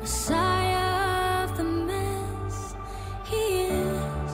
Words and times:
Messiah 0.00 1.44
of 1.44 1.56
the 1.58 1.64
mess, 1.64 2.74
He 3.24 3.64
is 3.64 4.32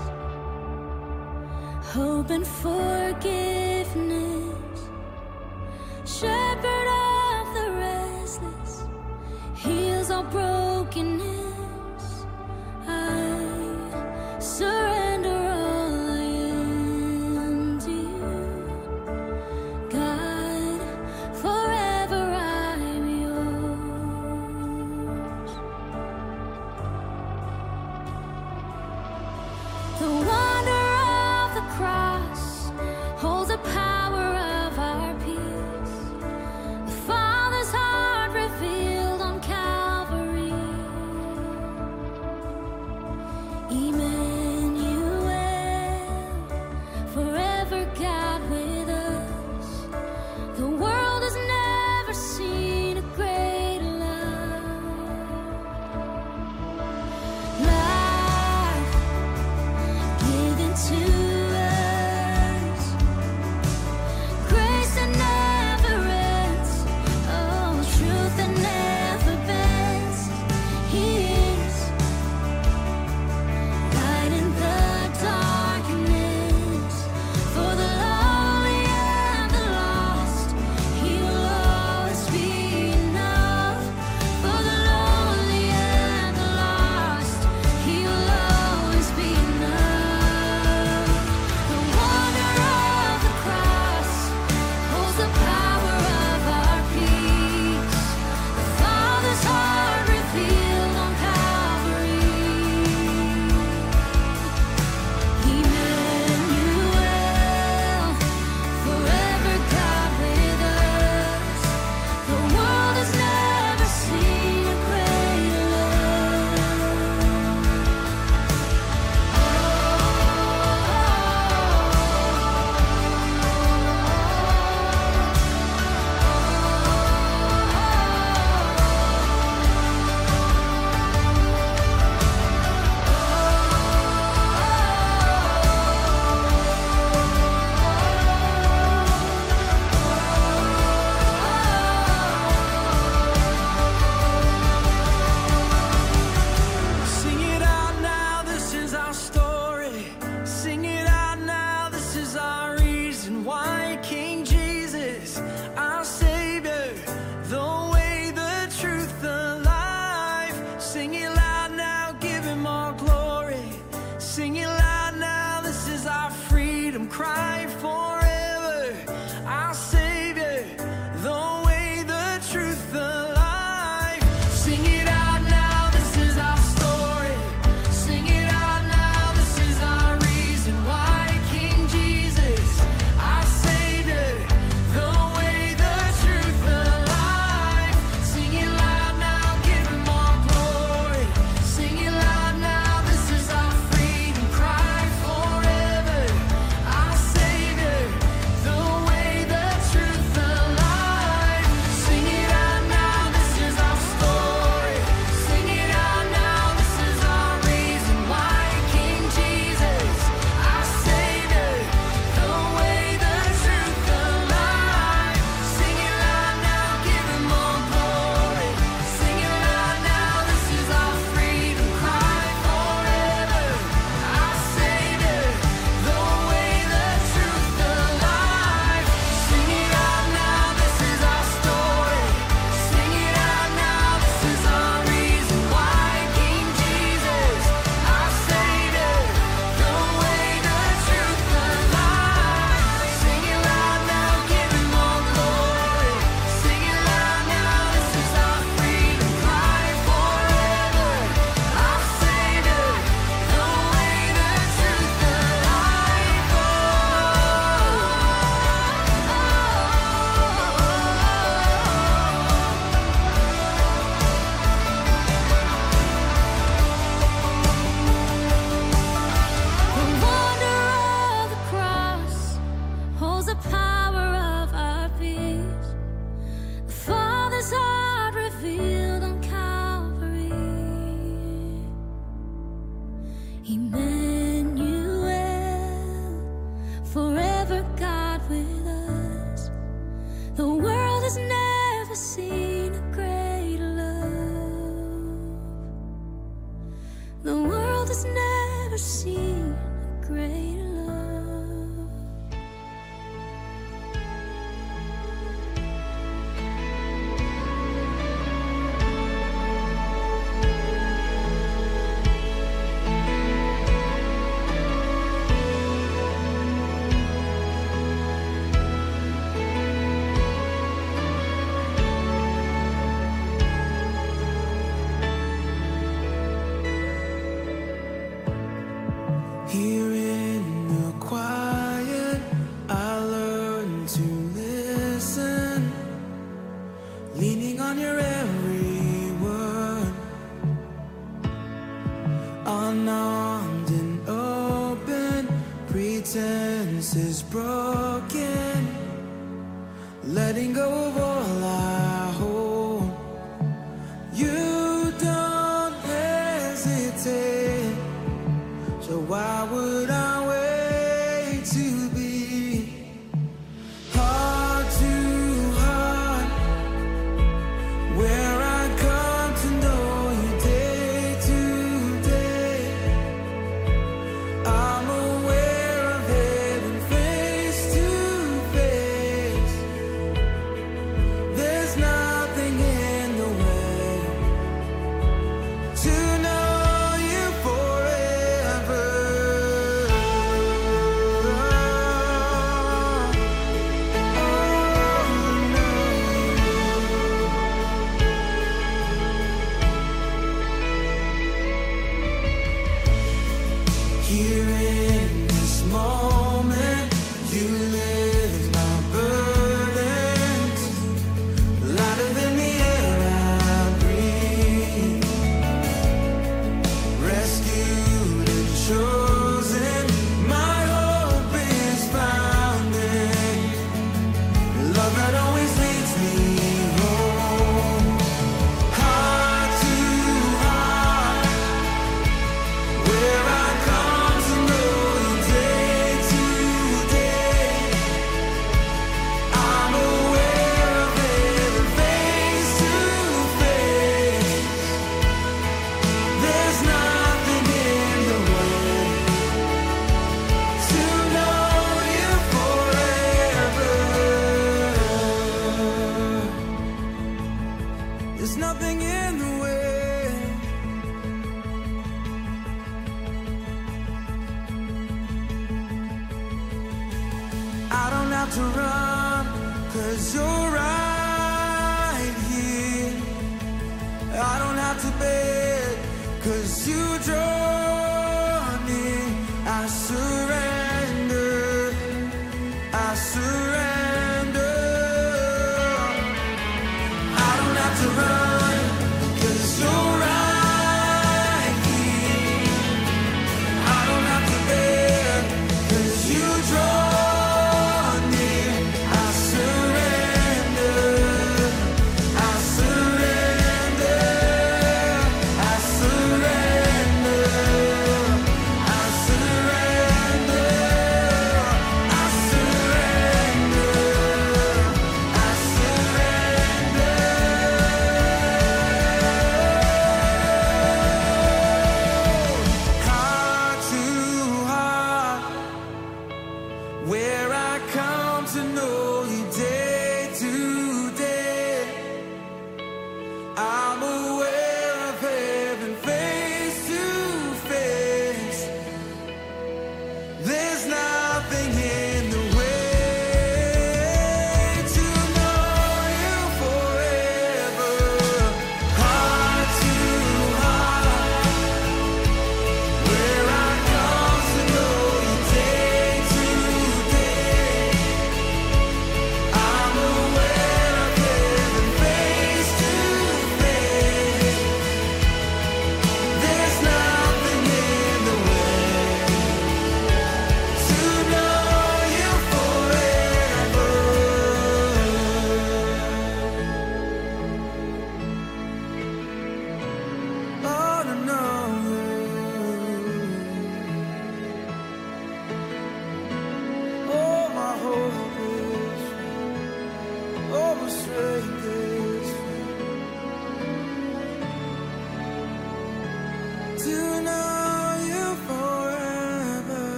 hope 1.93 2.31
and 2.31 2.47
forgiveness, 2.47 3.89
Shepherd 6.05 6.89
of 7.03 7.55
the 7.57 7.67
restless, 7.83 8.85
heals 9.57 10.11
all 10.11 10.23
brokenness. 10.23 11.36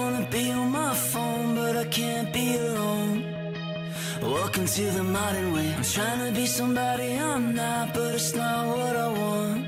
Wanna 0.00 0.26
be 0.30 0.50
on 0.50 0.70
my 0.70 0.94
phone, 0.94 1.54
but 1.54 1.76
I 1.76 1.84
can't 1.84 2.32
be 2.32 2.46
alone. 2.56 3.16
Welcome 4.22 4.66
to 4.76 4.84
the 4.98 5.04
modern 5.18 5.48
way. 5.54 5.68
I'm 5.76 5.86
trying 5.96 6.20
to 6.26 6.32
be 6.40 6.46
somebody 6.46 7.08
I'm 7.30 7.54
not, 7.54 7.94
but 7.94 8.14
it's 8.14 8.34
not 8.34 8.60
what 8.76 8.94
I 9.06 9.08
want. 9.20 9.60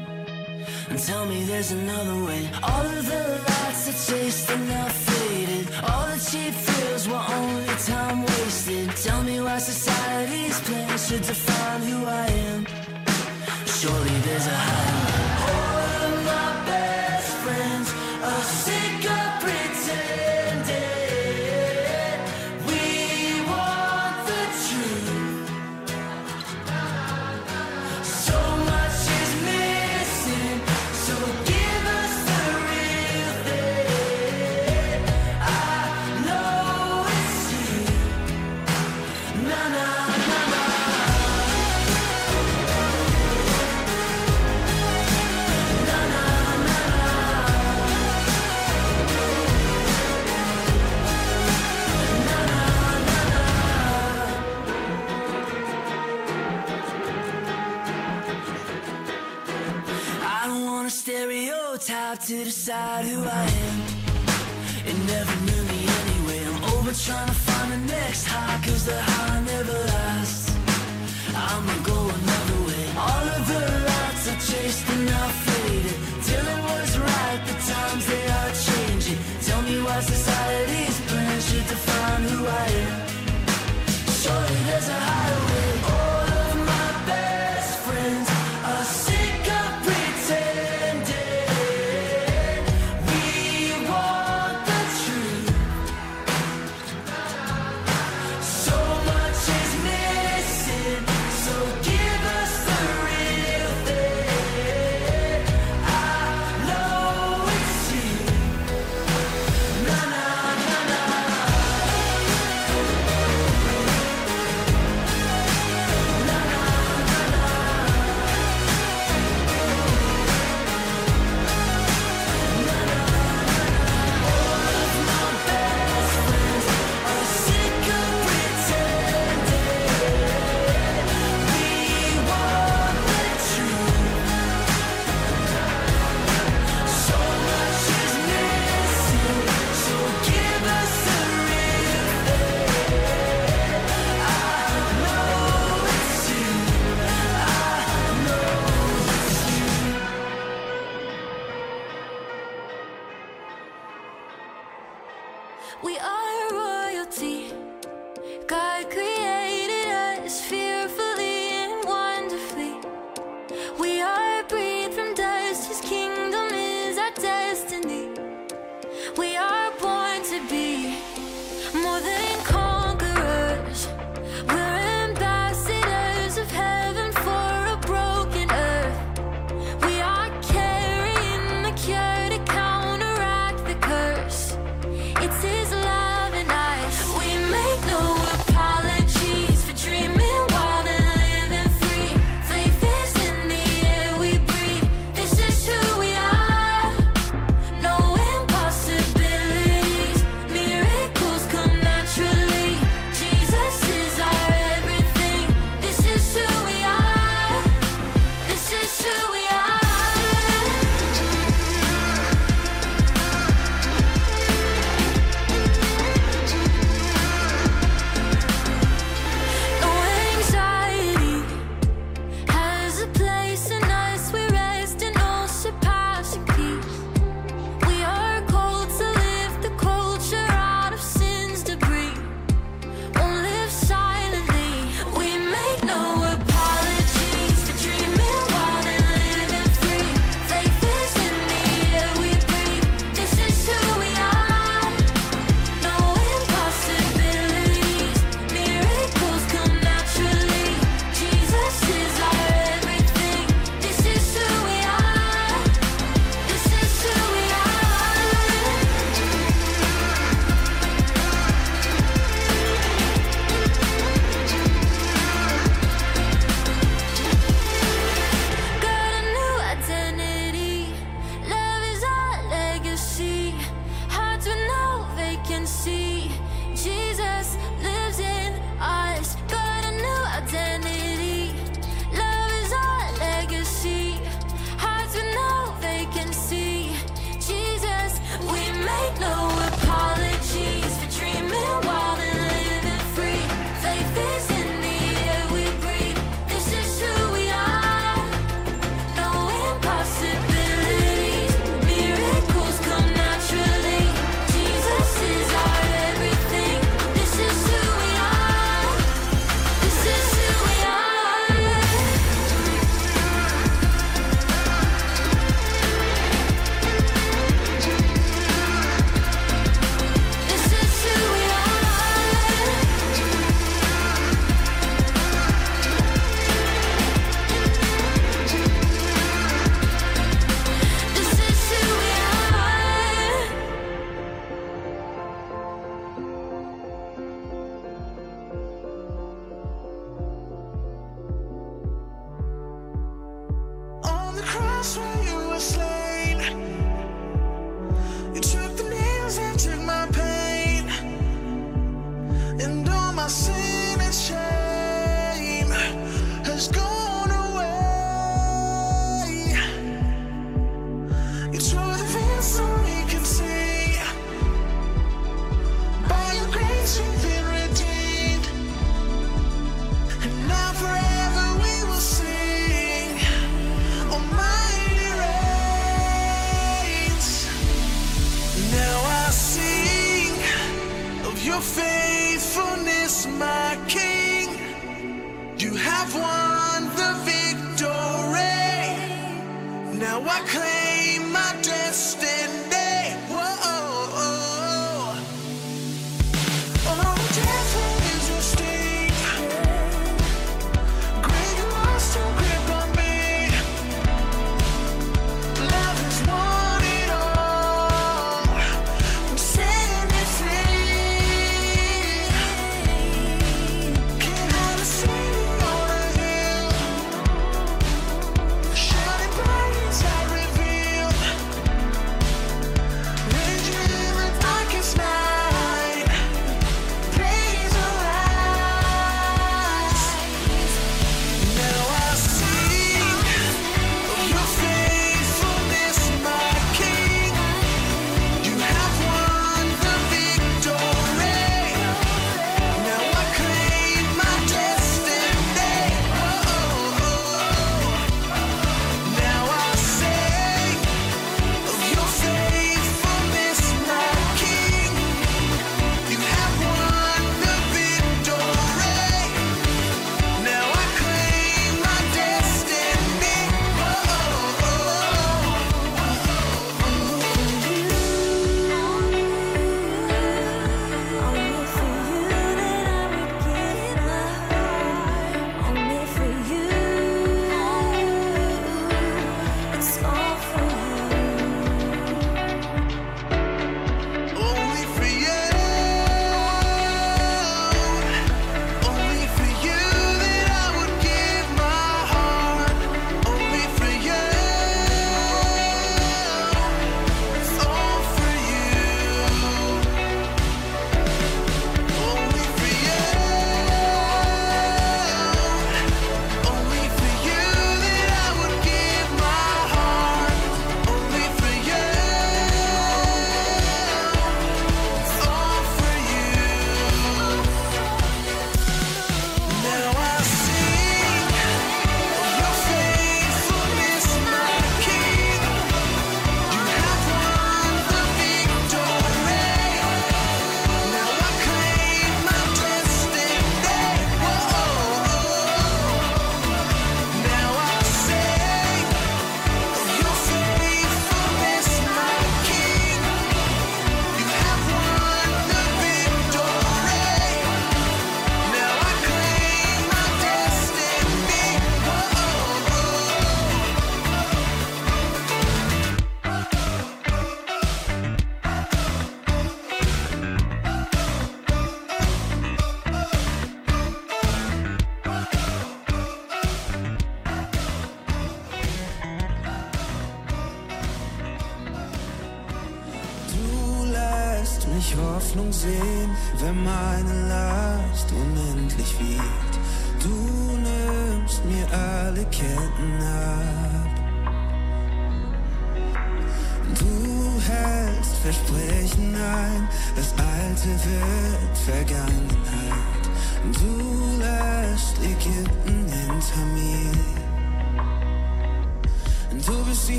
And 0.90 0.98
tell 1.08 1.24
me 1.26 1.38
there's 1.50 1.72
another 1.72 2.18
way. 2.28 2.42
All 2.70 2.86
of 2.98 3.04
the 3.12 3.22
lights 3.48 3.82
I 3.90 3.94
chased 4.06 4.50
are 4.54 4.64
now 4.74 4.88
faded. 5.06 5.66
All 5.88 6.06
the 6.12 6.18
cheap 6.30 6.54
thrills 6.64 7.04
were 7.10 7.26
only 7.40 7.74
time 7.92 8.18
wasted. 8.30 8.88
Tell 9.06 9.22
me 9.28 9.36
why 9.46 9.58
society's 9.58 10.58
plans 10.66 11.02
should 11.08 11.24
define 11.32 11.82
who 11.90 11.98
I 12.24 12.26
am. 12.48 12.60
Surely 13.78 14.16
there's 14.26 14.46
a 14.46 14.58
higher 14.66 15.01
stereotype 61.22 62.18
to 62.18 62.42
decide 62.42 63.04
who 63.04 63.22
I 63.22 63.44
am. 63.68 63.78
It 64.90 64.98
never 65.06 65.34
knew 65.46 65.62
me 65.72 65.80
anyway. 66.00 66.40
I'm 66.50 66.64
over 66.74 66.92
trying 66.92 67.28
to 67.28 67.38
find 67.46 67.68
the 67.74 67.80
next 67.94 68.26
high, 68.26 68.58
cause 68.66 68.84
the 68.84 68.98
high 69.00 69.40
never 69.52 69.78
lasts. 69.94 70.50
I'ma 71.32 71.76
go 71.90 71.98
another 72.18 72.58
way. 72.66 72.84
All 73.06 73.26
of 73.36 73.42
the 73.52 73.62
lights 73.88 74.24
I 74.32 74.34
chased 74.48 74.82
are 74.90 75.04
now 75.14 75.28
faded. 75.46 75.98
Till 76.26 76.44
it 76.54 76.62
was 76.70 76.90
right, 76.98 77.40
the 77.46 77.56
times 77.70 78.04
they 78.12 78.24
are 78.38 78.52
changing. 78.68 79.18
Tell 79.46 79.62
me 79.62 79.76
why 79.86 80.00
society's 80.00 80.98
plans 81.06 81.42
should 81.48 81.66
define 81.72 82.22
who 82.30 82.38
I 82.62 82.66
am. 82.86 82.98
Surely 84.22 84.60
there's 84.66 84.88
a 84.88 85.00
higher 85.08 85.21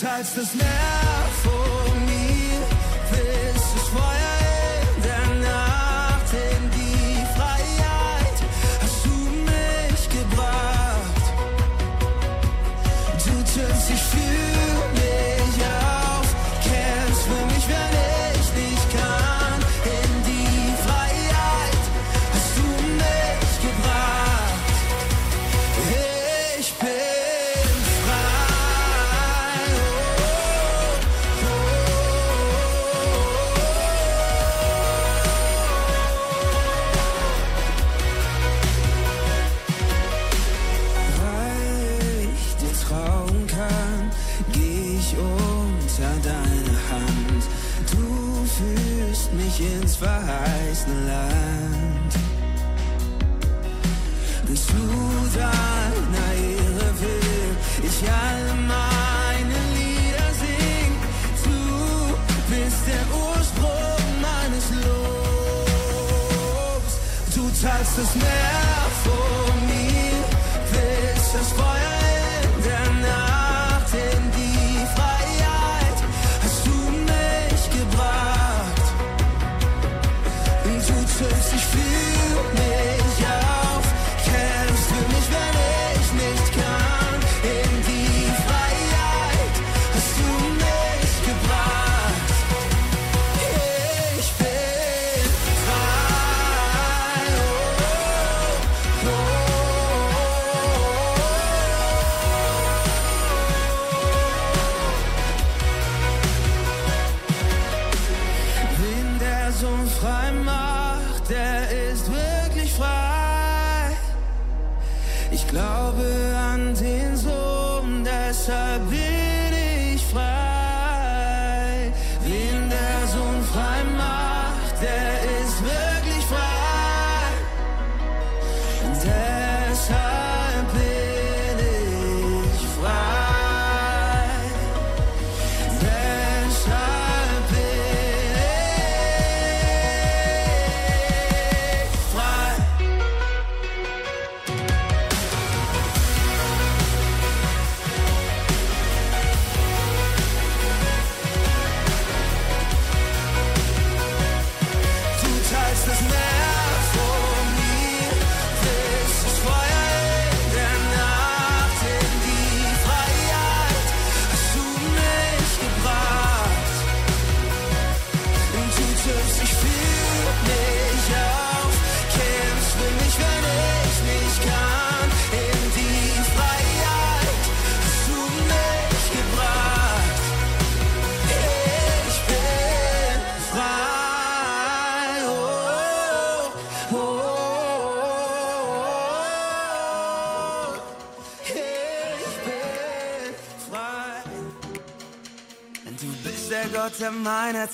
teilst 0.00 0.36
es 0.36 0.54
mehr 0.54 1.28
von 1.42 2.04
mir, 2.06 2.60
This 3.10 3.74
is 3.74 3.94
why. 3.94 4.17
verheißene 49.98 51.06
Land. 51.06 52.12
Zu 54.68 54.84
deiner 55.34 56.32
Ehre 56.34 56.88
will 57.00 57.52
ich 57.82 57.98
alle 58.10 58.54
meine 58.66 59.58
Lieder 59.76 60.30
singen. 60.42 60.98
Du 61.44 61.58
bist 62.50 62.82
der 62.86 63.04
Ursprung 63.26 64.06
meines 64.20 64.66
Lobs. 64.84 65.22
Du 67.34 67.42
zahlst 67.60 67.94
das 67.98 68.12
Meer. 68.16 68.47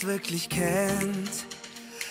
wirklich 0.07 0.49
kennt. 0.49 1.31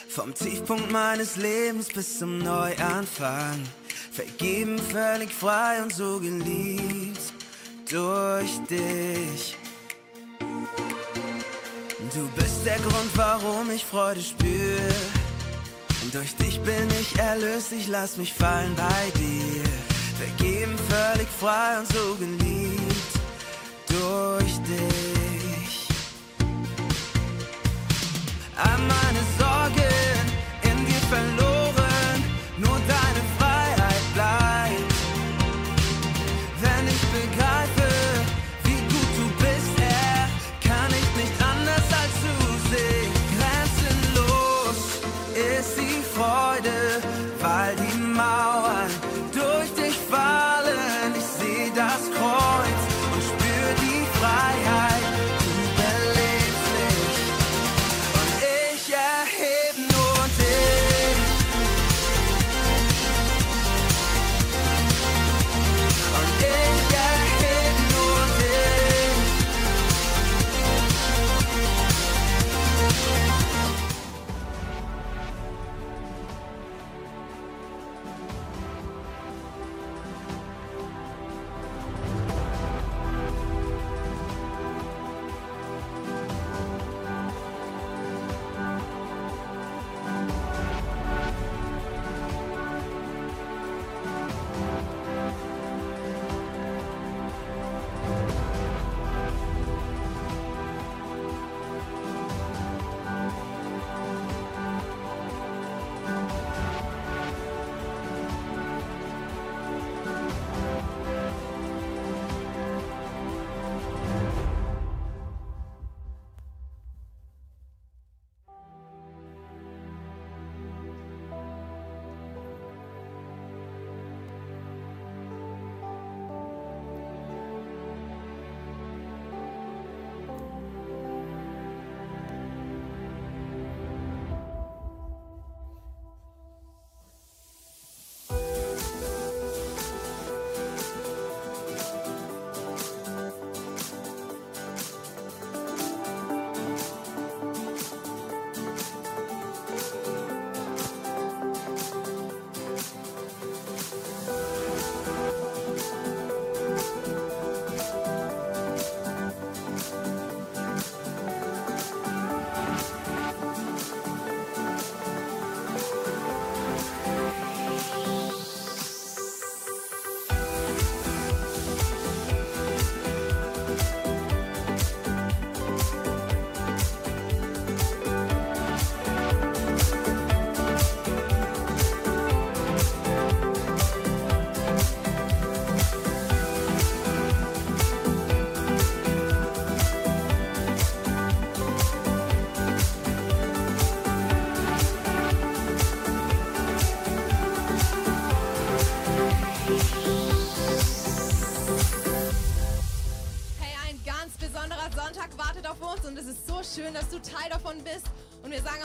Vom 0.07 0.33
Tiefpunkt 0.33 0.91
meines 0.91 1.37
Lebens 1.37 1.87
bis 1.87 2.19
zum 2.19 2.39
Neuanfang. 2.39 3.63
Vergeben, 4.11 4.77
völlig 4.77 5.31
frei 5.31 5.81
und 5.81 5.93
so 5.93 6.19
geliebt 6.19 7.33
durch 7.89 8.59
dich. 8.69 9.57
Du 12.13 12.27
bist 12.35 12.65
der 12.65 12.77
Grund, 12.77 13.11
warum 13.15 13.71
ich 13.71 13.83
Freude 13.83 14.21
spüre. 14.21 14.93
Durch 16.11 16.35
dich 16.35 16.59
bin 16.61 16.87
ich 17.01 17.17
erlöst, 17.17 17.71
ich 17.71 17.87
lass 17.87 18.17
mich 18.17 18.33
fallen 18.33 18.75
bei 18.75 19.19
dir. 19.19 19.63
Vergeben, 20.19 20.75
völlig 20.89 21.27
frei 21.39 21.79
und 21.79 21.87
so 21.87 22.15
geliebt 22.15 23.13
durch 23.87 24.53
dich. 24.67 25.12
I'm 28.55 28.91
on 28.91 29.12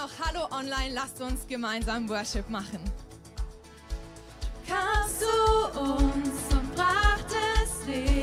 Auch 0.09 0.27
Hallo 0.27 0.45
online, 0.51 0.95
lasst 0.95 1.21
uns 1.21 1.47
gemeinsam 1.47 2.09
Worship 2.09 2.49
machen. 2.49 2.79
Kamst 4.67 5.23
du 5.23 5.81
uns 5.81 6.55
und 6.55 6.75
brachtest 6.75 7.87
Leben 7.87 8.18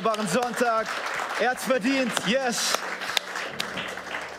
wunderbaren 0.00 0.28
Sonntag. 0.28 0.86
Er 1.40 1.50
hat's 1.50 1.64
verdient. 1.64 2.10
Yes. 2.26 2.72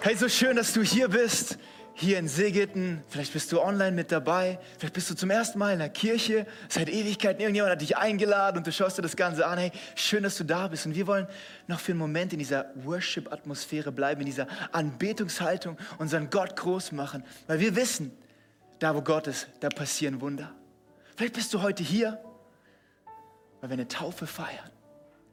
Hey, 0.02 0.16
so 0.16 0.28
schön, 0.28 0.56
dass 0.56 0.74
du 0.74 0.82
hier 0.82 1.08
bist. 1.08 1.60
Hier 1.94 2.18
in 2.18 2.28
Segeten. 2.28 3.04
Vielleicht 3.10 3.32
bist 3.34 3.52
du 3.52 3.62
online 3.62 3.92
mit 3.92 4.12
dabei. 4.12 4.58
Vielleicht 4.80 4.96
bist 4.96 5.12
du 5.12 5.16
zum 5.16 5.30
ersten 5.30 5.60
Mal 5.60 5.74
in 5.74 5.80
der 5.80 5.90
Kirche. 5.90 6.48
Seit 6.68 6.90
Ewigkeiten. 6.90 7.42
Irgendjemand 7.42 7.74
hat 7.74 7.82
dich 7.82 7.96
eingeladen 7.96 8.58
und 8.58 8.66
du 8.66 8.72
schaust 8.72 8.98
dir 8.98 9.04
das 9.04 9.16
Ganze 9.16 9.46
an. 9.46 9.60
Hey, 9.60 9.72
schön, 9.94 10.24
dass 10.24 10.36
du 10.36 10.44
da 10.44 10.68
bist. 10.68 10.88
Und 10.88 10.96
wir 10.96 11.06
wollen 11.06 11.28
noch 11.68 11.80
für 11.80 11.92
einen 11.92 12.00
Moment 12.00 12.34
in 12.34 12.40
dieser 12.40 12.72
Worship-Atmosphäre 12.74 13.92
bleiben, 13.92 14.22
in 14.22 14.26
dieser 14.26 14.48
Anbetungshaltung, 14.72 15.78
unseren 16.00 16.32
Gott 16.32 16.56
groß 16.56 16.92
machen. 16.92 17.24
Weil 17.46 17.60
wir 17.60 17.76
wissen, 17.76 18.12
da 18.80 18.96
wo 18.96 19.04
Gott 19.04 19.28
ist, 19.28 19.48
da 19.60 19.70
passieren 19.70 20.22
Wunder. 20.22 20.56
Vielleicht 21.16 21.36
bist 21.36 21.54
du 21.54 21.62
heute 21.62 21.84
hier, 21.84 22.20
weil 23.60 23.70
wir 23.70 23.76
eine 23.76 23.88
Taufe 23.88 24.26
feiern. 24.26 24.72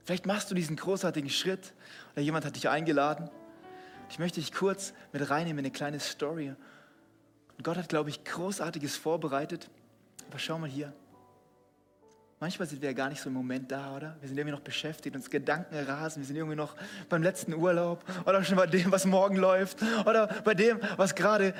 Vielleicht 0.09 0.25
machst 0.25 0.51
du 0.51 0.55
diesen 0.55 0.75
großartigen 0.75 1.29
Schritt 1.29 1.75
oder 2.15 2.23
jemand 2.23 2.47
hat 2.47 2.57
dich 2.57 2.71
eingeladen. 2.71 3.29
Ich 4.09 4.19
möchte 4.19 4.41
dich 4.41 4.55
kurz 4.55 4.95
mit 5.13 5.29
reinnehmen 5.29 5.59
in 5.59 5.67
eine 5.67 5.71
kleine 5.71 6.01
Story. 6.01 6.49
Und 6.49 7.63
Gott 7.63 7.77
hat, 7.77 7.91
glaube 7.91 8.09
ich, 8.09 8.25
Großartiges 8.25 8.97
vorbereitet. 8.97 9.69
Aber 10.31 10.39
schau 10.39 10.59
mal 10.59 10.67
hier. 10.67 10.95
Manchmal 12.41 12.67
sind 12.67 12.81
wir 12.81 12.89
ja 12.89 12.95
gar 12.95 13.11
nicht 13.11 13.21
so 13.21 13.29
im 13.29 13.35
Moment 13.35 13.71
da, 13.71 13.95
oder? 13.95 14.17
Wir 14.21 14.29
sind 14.29 14.39
irgendwie 14.39 14.57
noch 14.57 14.65
beschäftigt, 14.65 15.15
uns 15.15 15.29
Gedanken 15.29 15.75
rasen. 15.75 16.23
Wir 16.23 16.27
sind 16.27 16.37
irgendwie 16.37 16.57
noch 16.57 16.75
beim 17.11 17.23
letzten 17.23 17.53
Urlaub 17.53 18.03
oder 18.25 18.43
schon 18.45 18.57
bei 18.57 18.67
dem, 18.67 18.91
was 18.91 19.05
morgen 19.05 19.37
läuft 19.37 19.83
oder 20.07 20.29
bei 20.43 20.55
dem, 20.55 20.81
was 20.97 21.15
gerade 21.17 21.53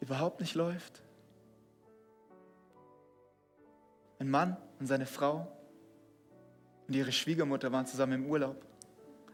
überhaupt 0.00 0.40
nicht 0.40 0.54
läuft. 0.54 1.00
Ein 4.18 4.28
Mann 4.28 4.58
und 4.80 4.86
seine 4.86 5.06
Frau 5.06 5.50
und 6.88 6.94
ihre 6.94 7.12
Schwiegermutter 7.12 7.70
waren 7.70 7.86
zusammen 7.86 8.24
im 8.24 8.26
Urlaub 8.26 8.64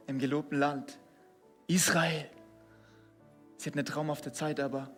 im 0.06 0.18
gelobten 0.18 0.58
Land 0.58 0.98
Israel. 1.68 2.28
Sie 3.56 3.70
hatten 3.70 3.78
eine 3.78 3.84
traumhafte 3.86 4.32
Zeit, 4.32 4.60
aber 4.60 4.90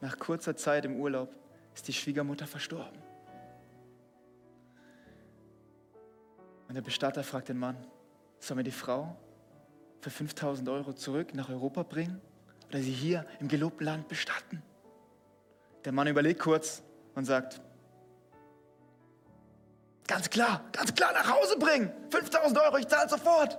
nach 0.00 0.18
kurzer 0.18 0.56
Zeit 0.56 0.84
im 0.84 0.96
Urlaub 1.00 1.34
ist 1.74 1.86
die 1.88 1.92
Schwiegermutter 1.92 2.46
verstorben. 2.46 3.00
Und 6.68 6.74
der 6.74 6.82
Bestatter 6.82 7.22
fragt 7.22 7.48
den 7.48 7.58
Mann, 7.58 7.76
sollen 8.40 8.58
wir 8.58 8.64
die 8.64 8.72
Frau 8.72 9.16
für 10.00 10.10
5000 10.10 10.68
Euro 10.68 10.92
zurück 10.92 11.34
nach 11.34 11.48
Europa 11.48 11.84
bringen 11.84 12.20
oder 12.68 12.80
sie 12.80 12.92
hier 12.92 13.24
im 13.38 13.46
gelobten 13.46 13.86
Land 13.86 14.08
bestatten? 14.08 14.60
Der 15.84 15.92
Mann 15.92 16.08
überlegt 16.08 16.40
kurz 16.40 16.82
und 17.14 17.24
sagt, 17.24 17.60
ganz 20.06 20.30
klar, 20.30 20.64
ganz 20.72 20.94
klar 20.94 21.12
nach 21.12 21.30
Hause 21.30 21.56
bringen. 21.58 21.92
5000 22.10 22.58
Euro, 22.58 22.76
ich 22.78 22.88
zahle 22.88 23.08
sofort. 23.08 23.58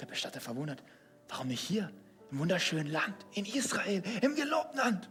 Der 0.00 0.06
Bestatter 0.06 0.40
verwundert, 0.40 0.82
warum 1.28 1.48
nicht 1.48 1.60
hier, 1.60 1.90
im 2.30 2.38
wunderschönen 2.40 2.90
Land, 2.90 3.14
in 3.32 3.44
Israel, 3.46 4.02
im 4.22 4.34
gelobten 4.34 4.78
Land? 4.78 5.08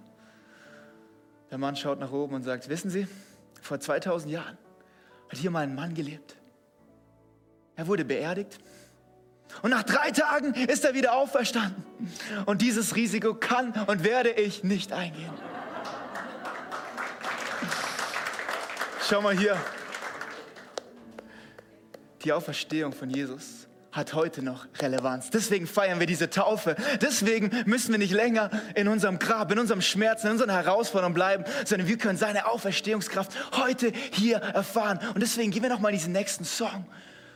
Der 1.51 1.57
Mann 1.57 1.75
schaut 1.75 1.99
nach 1.99 2.11
oben 2.11 2.35
und 2.35 2.43
sagt, 2.43 2.67
wissen 2.69 2.89
Sie, 2.89 3.07
vor 3.61 3.79
2000 3.79 4.31
Jahren 4.31 4.57
hat 5.29 5.39
hier 5.39 5.51
mal 5.51 5.63
ein 5.63 5.75
Mann 5.75 5.93
gelebt. 5.93 6.35
Er 7.75 7.87
wurde 7.87 8.05
beerdigt. 8.05 8.59
Und 9.61 9.69
nach 9.69 9.83
drei 9.83 10.11
Tagen 10.11 10.53
ist 10.53 10.83
er 10.83 10.93
wieder 10.93 11.13
auferstanden. 11.13 11.83
Und 12.45 12.61
dieses 12.61 12.95
Risiko 12.95 13.35
kann 13.35 13.71
und 13.87 14.03
werde 14.03 14.31
ich 14.31 14.63
nicht 14.63 14.91
eingehen. 14.91 15.31
Schau 19.13 19.21
mal 19.21 19.37
hier. 19.37 19.55
Die 22.23 22.33
Auferstehung 22.33 22.93
von 22.93 23.11
Jesus 23.11 23.67
hat 23.91 24.15
heute 24.15 24.41
noch 24.41 24.65
Relevanz. 24.81 25.29
Deswegen 25.29 25.67
feiern 25.67 25.99
wir 25.99 26.07
diese 26.07 26.31
Taufe. 26.31 26.75
Deswegen 26.99 27.51
müssen 27.67 27.91
wir 27.91 27.99
nicht 27.99 28.11
länger 28.11 28.49
in 28.73 28.87
unserem 28.87 29.19
Grab, 29.19 29.51
in 29.51 29.59
unserem 29.59 29.81
Schmerzen, 29.81 30.25
in 30.25 30.31
unseren 30.31 30.49
Herausforderungen 30.49 31.13
bleiben, 31.13 31.45
sondern 31.63 31.87
wir 31.87 31.99
können 31.99 32.17
seine 32.17 32.47
Auferstehungskraft 32.47 33.33
heute 33.55 33.91
hier 34.13 34.37
erfahren. 34.37 34.99
Und 35.13 35.21
deswegen 35.21 35.51
gehen 35.51 35.61
wir 35.61 35.69
noch 35.69 35.79
mal 35.79 35.89
in 35.89 35.95
diesen 35.97 36.13
nächsten 36.13 36.43
Song. 36.43 36.87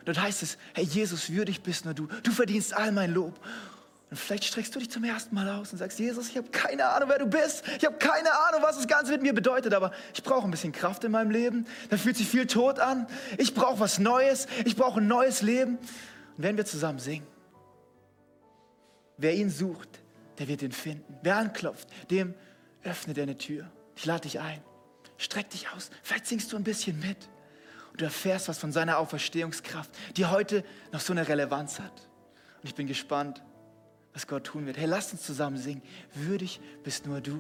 Dort 0.06 0.20
heißt 0.20 0.42
es, 0.42 0.58
hey 0.74 0.84
Jesus, 0.84 1.30
würdig 1.30 1.62
bist 1.62 1.86
nur 1.86 1.94
du. 1.94 2.08
Du 2.24 2.32
verdienst 2.32 2.74
all 2.74 2.92
mein 2.92 3.14
Lob. 3.14 3.40
Und 4.10 4.18
vielleicht 4.18 4.46
streckst 4.46 4.74
du 4.74 4.80
dich 4.80 4.90
zum 4.90 5.04
ersten 5.04 5.36
Mal 5.36 5.50
aus 5.50 5.74
und 5.74 5.80
sagst, 5.80 6.00
Jesus, 6.00 6.30
ich 6.30 6.38
habe 6.38 6.50
keine 6.50 6.88
Ahnung, 6.88 7.10
wer 7.10 7.20
du 7.20 7.26
bist. 7.26 7.64
Ich 7.78 7.86
habe 7.86 7.98
keine 7.98 8.32
Ahnung, 8.48 8.62
was 8.62 8.78
das 8.78 8.88
Ganze 8.88 9.12
mit 9.12 9.22
mir 9.22 9.34
bedeutet, 9.34 9.74
aber 9.74 9.92
ich 10.14 10.24
brauche 10.24 10.48
ein 10.48 10.52
bisschen 10.52 10.72
Kraft 10.72 11.04
in 11.04 11.12
meinem 11.12 11.30
Leben. 11.30 11.66
Da 11.90 11.98
fühlt 11.98 12.16
sich 12.16 12.28
viel 12.28 12.48
Tod 12.48 12.80
an. 12.80 13.08
Ich 13.38 13.54
brauche 13.54 13.82
was 13.82 14.00
Neues. 14.00 14.48
Ich 14.64 14.78
brauche 14.78 15.02
ein 15.02 15.08
neues 15.08 15.42
Leben. 15.42 15.78
Und 15.78 16.44
wenn 16.44 16.56
wir 16.56 16.66
zusammen 16.66 17.00
singen, 17.00 17.28
wer 19.18 19.34
ihn 19.34 19.50
sucht, 19.50 19.90
der 20.40 20.48
wird 20.48 20.62
ihn 20.62 20.72
finden. 20.72 21.18
Wer 21.22 21.36
anklopft, 21.36 21.90
dem 22.10 22.34
öffnet 22.84 23.18
er 23.18 23.24
eine 23.24 23.38
Tür. 23.38 23.70
Ich 23.98 24.06
lade 24.06 24.22
dich 24.22 24.40
ein. 24.40 24.62
Streck 25.18 25.50
dich 25.50 25.68
aus. 25.76 25.90
Vielleicht 26.04 26.28
singst 26.28 26.54
du 26.54 26.58
ein 26.58 26.64
bisschen 26.64 26.98
mit. 27.00 27.18
Und 27.92 28.02
du 28.02 28.06
erfährst 28.06 28.48
was 28.48 28.58
von 28.58 28.72
seiner 28.72 29.00
Auferstehungskraft, 29.00 29.90
die 30.16 30.28
heute 30.28 30.64
noch 30.94 31.02
so 31.02 31.12
eine 31.12 31.28
Relevanz 31.28 31.80
hat. 31.80 32.08
Und 32.62 32.70
ich 32.70 32.76
bin 32.76 32.88
gespannt, 32.88 33.42
was 34.18 34.26
Gott 34.26 34.46
tun 34.46 34.66
wird. 34.66 34.78
Hey, 34.78 34.88
lasst 34.88 35.14
uns 35.14 35.22
zusammen 35.22 35.58
singen. 35.58 35.84
Würdig 36.16 36.60
bist 36.84 37.06
nur 37.06 37.22
du. 37.22 37.40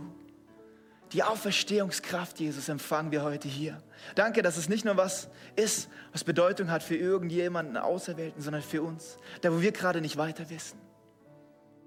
Die 1.11 1.23
Auferstehungskraft, 1.23 2.39
Jesus, 2.39 2.69
empfangen 2.69 3.11
wir 3.11 3.23
heute 3.23 3.47
hier. 3.47 3.81
Danke, 4.13 4.43
dass 4.43 4.57
es 4.57 4.69
nicht 4.69 4.85
nur 4.85 4.95
was 4.95 5.27
ist, 5.55 5.89
was 6.11 6.23
Bedeutung 6.23 6.69
hat 6.69 6.83
für 6.83 6.95
irgendjemanden 6.95 7.77
Auserwählten, 7.77 8.43
sondern 8.43 8.61
für 8.61 8.83
uns, 8.83 9.17
da 9.41 9.51
wo 9.51 9.59
wir 9.59 9.71
gerade 9.71 10.01
nicht 10.01 10.17
weiter 10.17 10.51
wissen. 10.51 10.77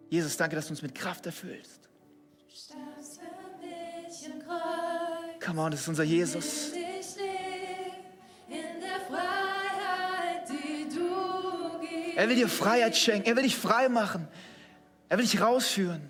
Jesus, 0.09 0.37
danke, 0.37 0.57
dass 0.57 0.67
du 0.67 0.73
uns 0.73 0.83
mit 0.83 0.93
Kraft 0.97 1.25
erfüllst. 1.25 1.89
Come 5.45 5.61
on, 5.61 5.71
das 5.71 5.83
ist 5.83 5.89
unser 5.89 6.03
Jesus. 6.03 6.73
Er 12.17 12.29
will 12.29 12.35
dir 12.35 12.49
Freiheit 12.49 12.97
schenken. 12.97 13.29
Er 13.29 13.37
will 13.37 13.45
dich 13.45 13.57
frei 13.57 13.89
machen. 13.89 14.27
Er 15.11 15.19
will 15.19 15.25
dich 15.25 15.41
rausführen. 15.41 16.09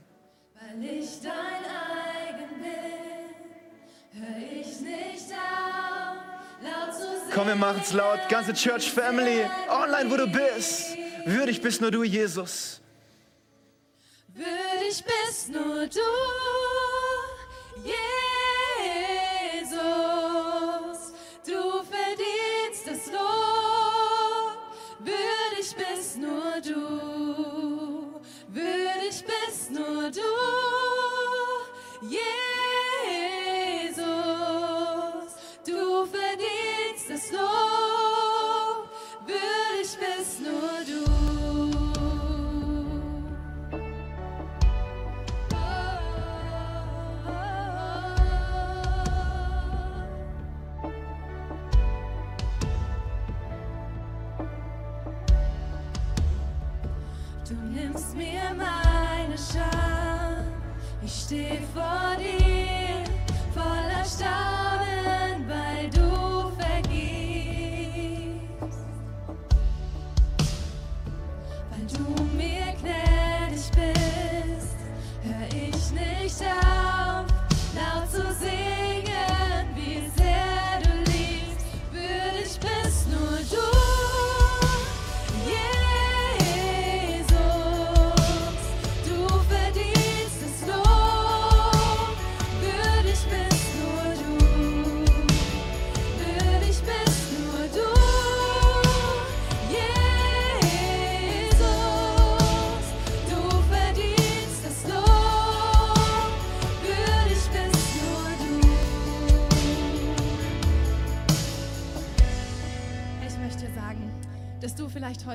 Weil 0.54 0.84
ich 0.84 1.22
dein 1.22 1.32
eigen 1.32 2.60
bin, 2.60 4.22
hör 4.22 4.36
ich 4.36 4.80
nicht 4.80 5.32
auf, 5.32 6.18
laut 6.62 6.94
zu 6.94 7.00
singen. 7.00 7.32
Komm, 7.32 7.46
wir 7.46 7.54
machen's 7.54 7.94
laut. 7.94 8.20
Ganze 8.28 8.52
Church 8.52 8.92
Family, 8.92 9.46
online, 9.70 10.10
wo 10.10 10.18
du 10.18 10.26
bist. 10.26 10.98
Würdig 11.24 11.62
bist 11.62 11.80
nur 11.80 11.90
du, 11.90 12.02
Jesus. 12.02 12.82
Würdig 14.34 15.02
bist 15.02 15.48
nur 15.48 15.86
du, 15.86 16.00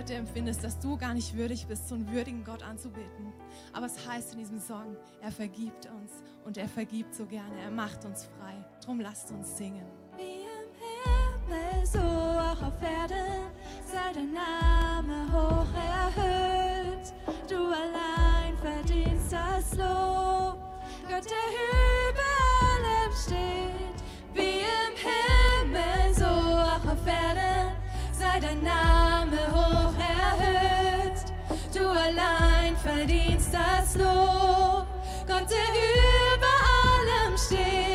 heute 0.06 0.14
empfindest, 0.14 0.64
dass 0.64 0.78
du 0.78 0.98
gar 0.98 1.16
nicht 1.16 1.36
würdig 1.36 1.66
bist, 1.66 1.90
so 1.90 1.96
einen 1.96 2.12
würdigen 2.12 2.44
Gott 2.44 2.62
anzubeten. 2.62 3.34
Aber 3.74 3.88
es 3.88 4.08
heißt 4.08 4.34
in 4.34 4.38
diesem 4.38 4.60
Song, 4.60 4.96
er 5.20 5.32
vergibt 5.32 5.88
uns 5.88 6.12
und 6.46 6.58
er 6.58 6.68
vergibt 6.68 7.16
so 7.16 7.26
gerne, 7.26 7.60
er 7.64 7.72
macht 7.72 8.06
uns 8.06 8.26
frei. 8.26 8.54
Drum 8.86 9.00
lasst 9.00 9.32
uns 9.32 9.58
singen. 9.58 9.88
Wie 10.16 10.44
im 10.44 10.70
Himmel, 11.50 11.88
so 11.88 11.98
auch 11.98 12.62
auf 12.68 12.80
Erden, 12.84 13.50
sei 13.92 14.14
dein 14.14 14.32
Name 14.32 15.26
hoch 15.34 15.74
erhöht. 15.74 17.12
Du 17.50 17.56
allein 17.56 18.56
verdienst 18.62 19.34
das 19.34 19.72
Lob, 19.72 20.60
Gott, 21.10 21.26
der 21.26 21.48
über 22.12 22.30
allem 22.62 23.12
steht. 23.12 24.04
Wie 24.36 24.60
im 24.60 24.94
Himmel, 25.02 26.14
so 26.14 26.26
auch 26.26 26.94
auf 26.94 27.08
Erden, 27.08 27.76
sei 28.12 28.40
dein 28.40 28.62
Name 28.62 28.95
verdienst 33.06 33.54
das 33.54 33.96
Lob, 33.96 34.88
Gott, 35.28 35.48
über 35.48 36.54
allem 37.28 37.38
steht. 37.38 37.95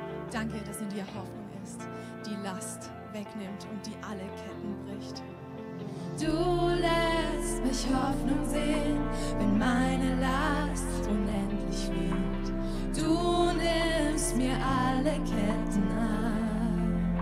Danke, 0.31 0.59
dass 0.65 0.79
in 0.81 0.89
dir 0.89 1.05
Hoffnung 1.07 1.49
ist, 1.63 1.81
die 2.25 2.35
Last 2.43 2.89
wegnimmt 3.11 3.67
und 3.71 3.85
die 3.85 3.95
alle 4.01 4.25
Ketten 4.39 4.75
bricht. 4.85 5.21
Du 6.19 6.69
lässt 6.69 7.63
mich 7.63 7.87
Hoffnung 7.93 8.45
sehen, 8.45 8.99
wenn 9.39 9.57
meine 9.57 10.15
Last 10.19 11.07
unendlich 11.09 11.89
wird. 11.89 12.51
Du 12.95 13.51
nimmst 13.57 14.37
mir 14.37 14.53
alle 14.53 15.13
Ketten 15.19 15.87
an. 15.97 17.17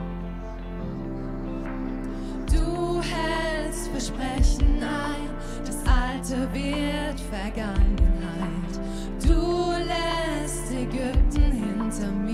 Du 2.48 3.02
hältst 3.02 3.88
Versprechen 3.90 4.84
ein, 4.84 5.30
das 5.66 5.78
Alte 5.88 6.48
wird 6.54 7.20
Vergangenheit. 7.20 8.80
Du 9.24 9.72
lässt 9.72 10.72
Ägypten 10.72 11.52
hinter 11.52 12.12
mir. 12.12 12.29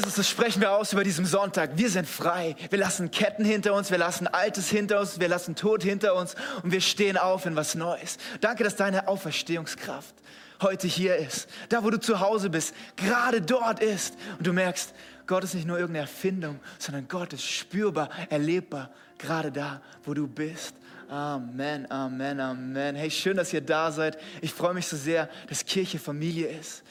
Jesus, 0.00 0.14
das 0.14 0.30
sprechen 0.30 0.62
wir 0.62 0.72
aus 0.72 0.94
über 0.94 1.04
diesen 1.04 1.26
Sonntag. 1.26 1.72
Wir 1.76 1.90
sind 1.90 2.08
frei. 2.08 2.56
Wir 2.70 2.78
lassen 2.78 3.10
Ketten 3.10 3.44
hinter 3.44 3.74
uns, 3.74 3.90
wir 3.90 3.98
lassen 3.98 4.26
Altes 4.26 4.70
hinter 4.70 4.98
uns, 4.98 5.20
wir 5.20 5.28
lassen 5.28 5.56
Tod 5.56 5.82
hinter 5.82 6.14
uns 6.14 6.36
und 6.62 6.72
wir 6.72 6.80
stehen 6.80 7.18
auf 7.18 7.44
in 7.44 7.54
was 7.54 7.74
Neues. 7.74 8.16
Danke, 8.40 8.64
dass 8.64 8.76
deine 8.76 9.08
Auferstehungskraft 9.08 10.14
heute 10.62 10.86
hier 10.86 11.16
ist. 11.16 11.50
Da, 11.68 11.84
wo 11.84 11.90
du 11.90 12.00
zu 12.00 12.20
Hause 12.20 12.48
bist, 12.48 12.74
gerade 12.96 13.42
dort 13.42 13.80
ist. 13.80 14.14
Und 14.38 14.46
du 14.46 14.54
merkst, 14.54 14.94
Gott 15.26 15.44
ist 15.44 15.52
nicht 15.52 15.66
nur 15.66 15.76
irgendeine 15.76 16.06
Erfindung, 16.06 16.60
sondern 16.78 17.06
Gott 17.06 17.34
ist 17.34 17.44
spürbar, 17.44 18.08
erlebbar, 18.30 18.88
gerade 19.18 19.52
da, 19.52 19.82
wo 20.04 20.14
du 20.14 20.26
bist. 20.26 20.74
Amen, 21.10 21.90
Amen, 21.90 22.40
Amen. 22.40 22.96
Hey, 22.96 23.10
schön, 23.10 23.36
dass 23.36 23.52
ihr 23.52 23.60
da 23.60 23.92
seid. 23.92 24.16
Ich 24.40 24.54
freue 24.54 24.72
mich 24.72 24.86
so 24.86 24.96
sehr, 24.96 25.28
dass 25.50 25.62
Kirche 25.66 25.98
Familie 25.98 26.46
ist. 26.46 26.84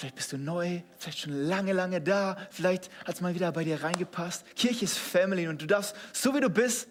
Vielleicht 0.00 0.14
bist 0.14 0.32
du 0.32 0.38
neu, 0.38 0.80
vielleicht 0.96 1.18
schon 1.18 1.46
lange, 1.46 1.74
lange 1.74 2.00
da. 2.00 2.38
Vielleicht 2.48 2.90
hat 3.04 3.16
es 3.16 3.20
mal 3.20 3.34
wieder 3.34 3.52
bei 3.52 3.64
dir 3.64 3.82
reingepasst. 3.82 4.46
Kirche 4.56 4.86
ist 4.86 4.96
Family 4.96 5.46
und 5.46 5.60
du 5.60 5.66
darfst, 5.66 5.94
so 6.14 6.34
wie 6.34 6.40
du 6.40 6.48
bist, 6.48 6.88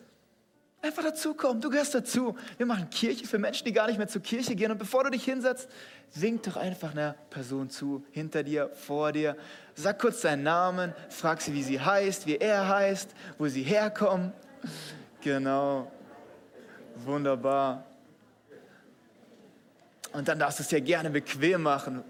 einfach 0.80 1.02
dazukommen. 1.02 1.60
Du 1.60 1.72
gehörst 1.72 1.96
dazu. 1.96 2.38
Wir 2.58 2.68
machen 2.68 2.88
Kirche 2.92 3.26
für 3.26 3.40
Menschen, 3.40 3.66
die 3.66 3.74
gar 3.74 3.88
nicht 3.88 3.98
mehr 3.98 4.08
zur 4.08 4.22
Kirche 4.22 4.54
gehen. 4.54 4.72
Und 4.72 4.78
bevor 4.78 5.06
du 5.06 5.10
dich 5.10 5.24
hinsetzt, 5.24 5.68
wink 6.14 6.44
doch 6.44 6.56
einfach 6.56 6.92
einer 6.92 7.16
Person 7.32 7.72
zu, 7.72 8.06
hinter 8.12 8.44
dir, 8.44 8.70
vor 8.76 9.12
dir. 9.12 9.36
Sag 9.74 9.98
kurz 9.98 10.22
deinen 10.22 10.44
Namen, 10.44 10.94
frag 11.10 11.42
sie, 11.42 11.52
wie 11.56 11.64
sie 11.64 11.82
heißt, 11.82 12.28
wie 12.28 12.38
er 12.38 12.70
heißt, 12.70 13.10
wo 13.40 13.48
sie 13.48 13.64
herkommen. 13.64 14.34
Genau. 15.22 15.92
Wunderbar. 16.94 17.86
Und 20.14 20.28
dann 20.28 20.38
darfst 20.38 20.60
du 20.60 20.62
es 20.62 20.70
dir 20.70 20.82
gerne 20.82 21.10
bequem 21.10 21.64
machen. 21.64 22.04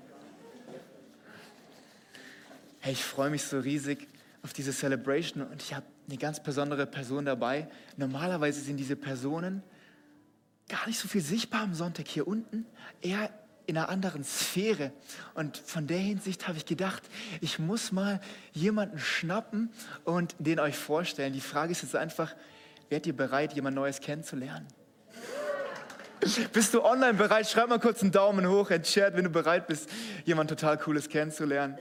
Hey, 2.81 2.93
ich 2.93 3.03
freue 3.03 3.29
mich 3.29 3.43
so 3.43 3.59
riesig 3.59 4.07
auf 4.41 4.53
diese 4.53 4.71
Celebration 4.71 5.43
und 5.45 5.61
ich 5.61 5.73
habe 5.73 5.85
eine 6.07 6.17
ganz 6.17 6.41
besondere 6.41 6.85
Person 6.87 7.25
dabei. 7.25 7.67
Normalerweise 7.97 8.61
sind 8.61 8.77
diese 8.77 8.95
Personen 8.95 9.63
gar 10.69 10.87
nicht 10.87 10.97
so 10.97 11.09
viel 11.09 11.21
sichtbar 11.21 11.61
am 11.61 11.73
Sonntag 11.73 12.07
hier 12.07 12.25
unten, 12.25 12.65
eher 13.01 13.29
in 13.65 13.77
einer 13.77 13.89
anderen 13.89 14.23
Sphäre. 14.23 14.93
Und 15.33 15.57
von 15.57 15.87
der 15.87 15.97
Hinsicht 15.97 16.47
habe 16.47 16.57
ich 16.57 16.65
gedacht, 16.65 17.03
ich 17.41 17.59
muss 17.59 17.91
mal 17.91 18.21
jemanden 18.53 18.97
schnappen 18.97 19.71
und 20.05 20.35
den 20.39 20.59
euch 20.61 20.77
vorstellen. 20.77 21.33
Die 21.33 21.41
Frage 21.41 21.73
ist 21.73 21.81
jetzt 21.81 21.97
einfach, 21.97 22.33
werdet 22.87 23.07
ihr 23.07 23.15
bereit, 23.15 23.53
jemand 23.53 23.75
Neues 23.75 23.99
kennenzulernen? 23.99 24.67
Bist 26.53 26.73
du 26.73 26.83
online 26.83 27.13
bereit? 27.13 27.49
Schreib 27.49 27.69
mal 27.69 27.79
kurz 27.79 28.01
einen 28.01 28.11
Daumen 28.11 28.47
hoch 28.47 28.71
in 28.71 28.81
den 28.81 28.83
Chat, 28.83 29.15
wenn 29.15 29.23
du 29.25 29.29
bereit 29.29 29.67
bist, 29.67 29.89
jemand 30.25 30.49
total 30.49 30.77
Cooles 30.77 31.07
kennenzulernen. 31.07 31.77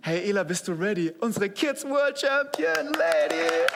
Hey 0.00 0.30
Ela, 0.30 0.44
bist 0.44 0.68
du 0.68 0.72
ready? 0.72 1.12
Unsere 1.20 1.50
Kids 1.50 1.84
World 1.84 2.18
Champion 2.18 2.92
Lady. 2.94 3.66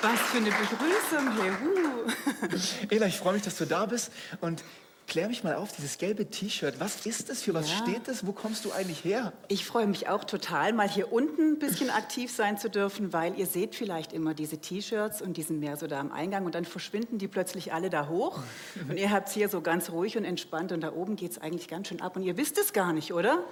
Was 0.00 0.20
für 0.20 0.36
eine 0.36 0.50
Begrüßung 0.50 1.32
hier. 1.42 1.58
Huh. 1.60 2.94
Ela, 2.94 3.06
ich 3.06 3.18
freue 3.18 3.34
mich, 3.34 3.42
dass 3.42 3.56
du 3.56 3.66
da 3.66 3.86
bist 3.86 4.12
und 4.40 4.62
klär 5.06 5.28
mich 5.28 5.44
mal 5.44 5.54
auf, 5.56 5.72
dieses 5.76 5.98
gelbe 5.98 6.26
T-Shirt. 6.30 6.76
Was 6.78 7.04
ist 7.06 7.28
das? 7.28 7.42
Für 7.42 7.54
was 7.54 7.70
Ja. 7.70 7.76
steht 7.78 8.08
das? 8.08 8.26
Wo 8.26 8.32
kommst 8.32 8.64
du 8.64 8.72
eigentlich 8.72 9.04
her? 9.04 9.32
Ich 9.48 9.64
freue 9.64 9.86
mich 9.86 10.08
auch 10.08 10.24
total, 10.24 10.72
mal 10.72 10.88
hier 10.88 11.12
unten 11.12 11.52
ein 11.52 11.58
bisschen 11.58 11.90
aktiv 11.90 12.30
sein 12.32 12.58
zu 12.58 12.70
dürfen, 12.70 13.12
weil 13.12 13.38
ihr 13.38 13.46
seht 13.46 13.74
vielleicht 13.74 14.12
immer 14.12 14.34
diese 14.34 14.58
T-Shirts 14.58 15.20
und 15.22 15.36
die 15.36 15.42
sind 15.42 15.60
mehr 15.60 15.76
so 15.76 15.86
da 15.86 16.00
am 16.00 16.10
Eingang 16.12 16.44
und 16.46 16.54
dann 16.54 16.64
verschwinden 16.64 17.18
die 17.18 17.28
plötzlich 17.28 17.72
alle 17.72 17.90
da 17.90 18.08
hoch 18.08 18.40
und 18.88 18.96
ihr 18.96 19.10
habt 19.10 19.28
hier 19.28 19.48
so 19.48 19.60
ganz 19.60 19.90
ruhig 19.90 20.16
und 20.16 20.24
entspannt 20.24 20.72
und 20.72 20.80
da 20.80 20.92
oben 20.92 21.16
geht 21.16 21.32
es 21.32 21.38
eigentlich 21.38 21.68
ganz 21.68 21.88
schön 21.88 22.00
ab 22.00 22.16
und 22.16 22.22
ihr 22.22 22.36
wisst 22.36 22.58
es 22.58 22.72
gar 22.72 22.92
nicht, 22.92 23.12
oder? 23.12 23.44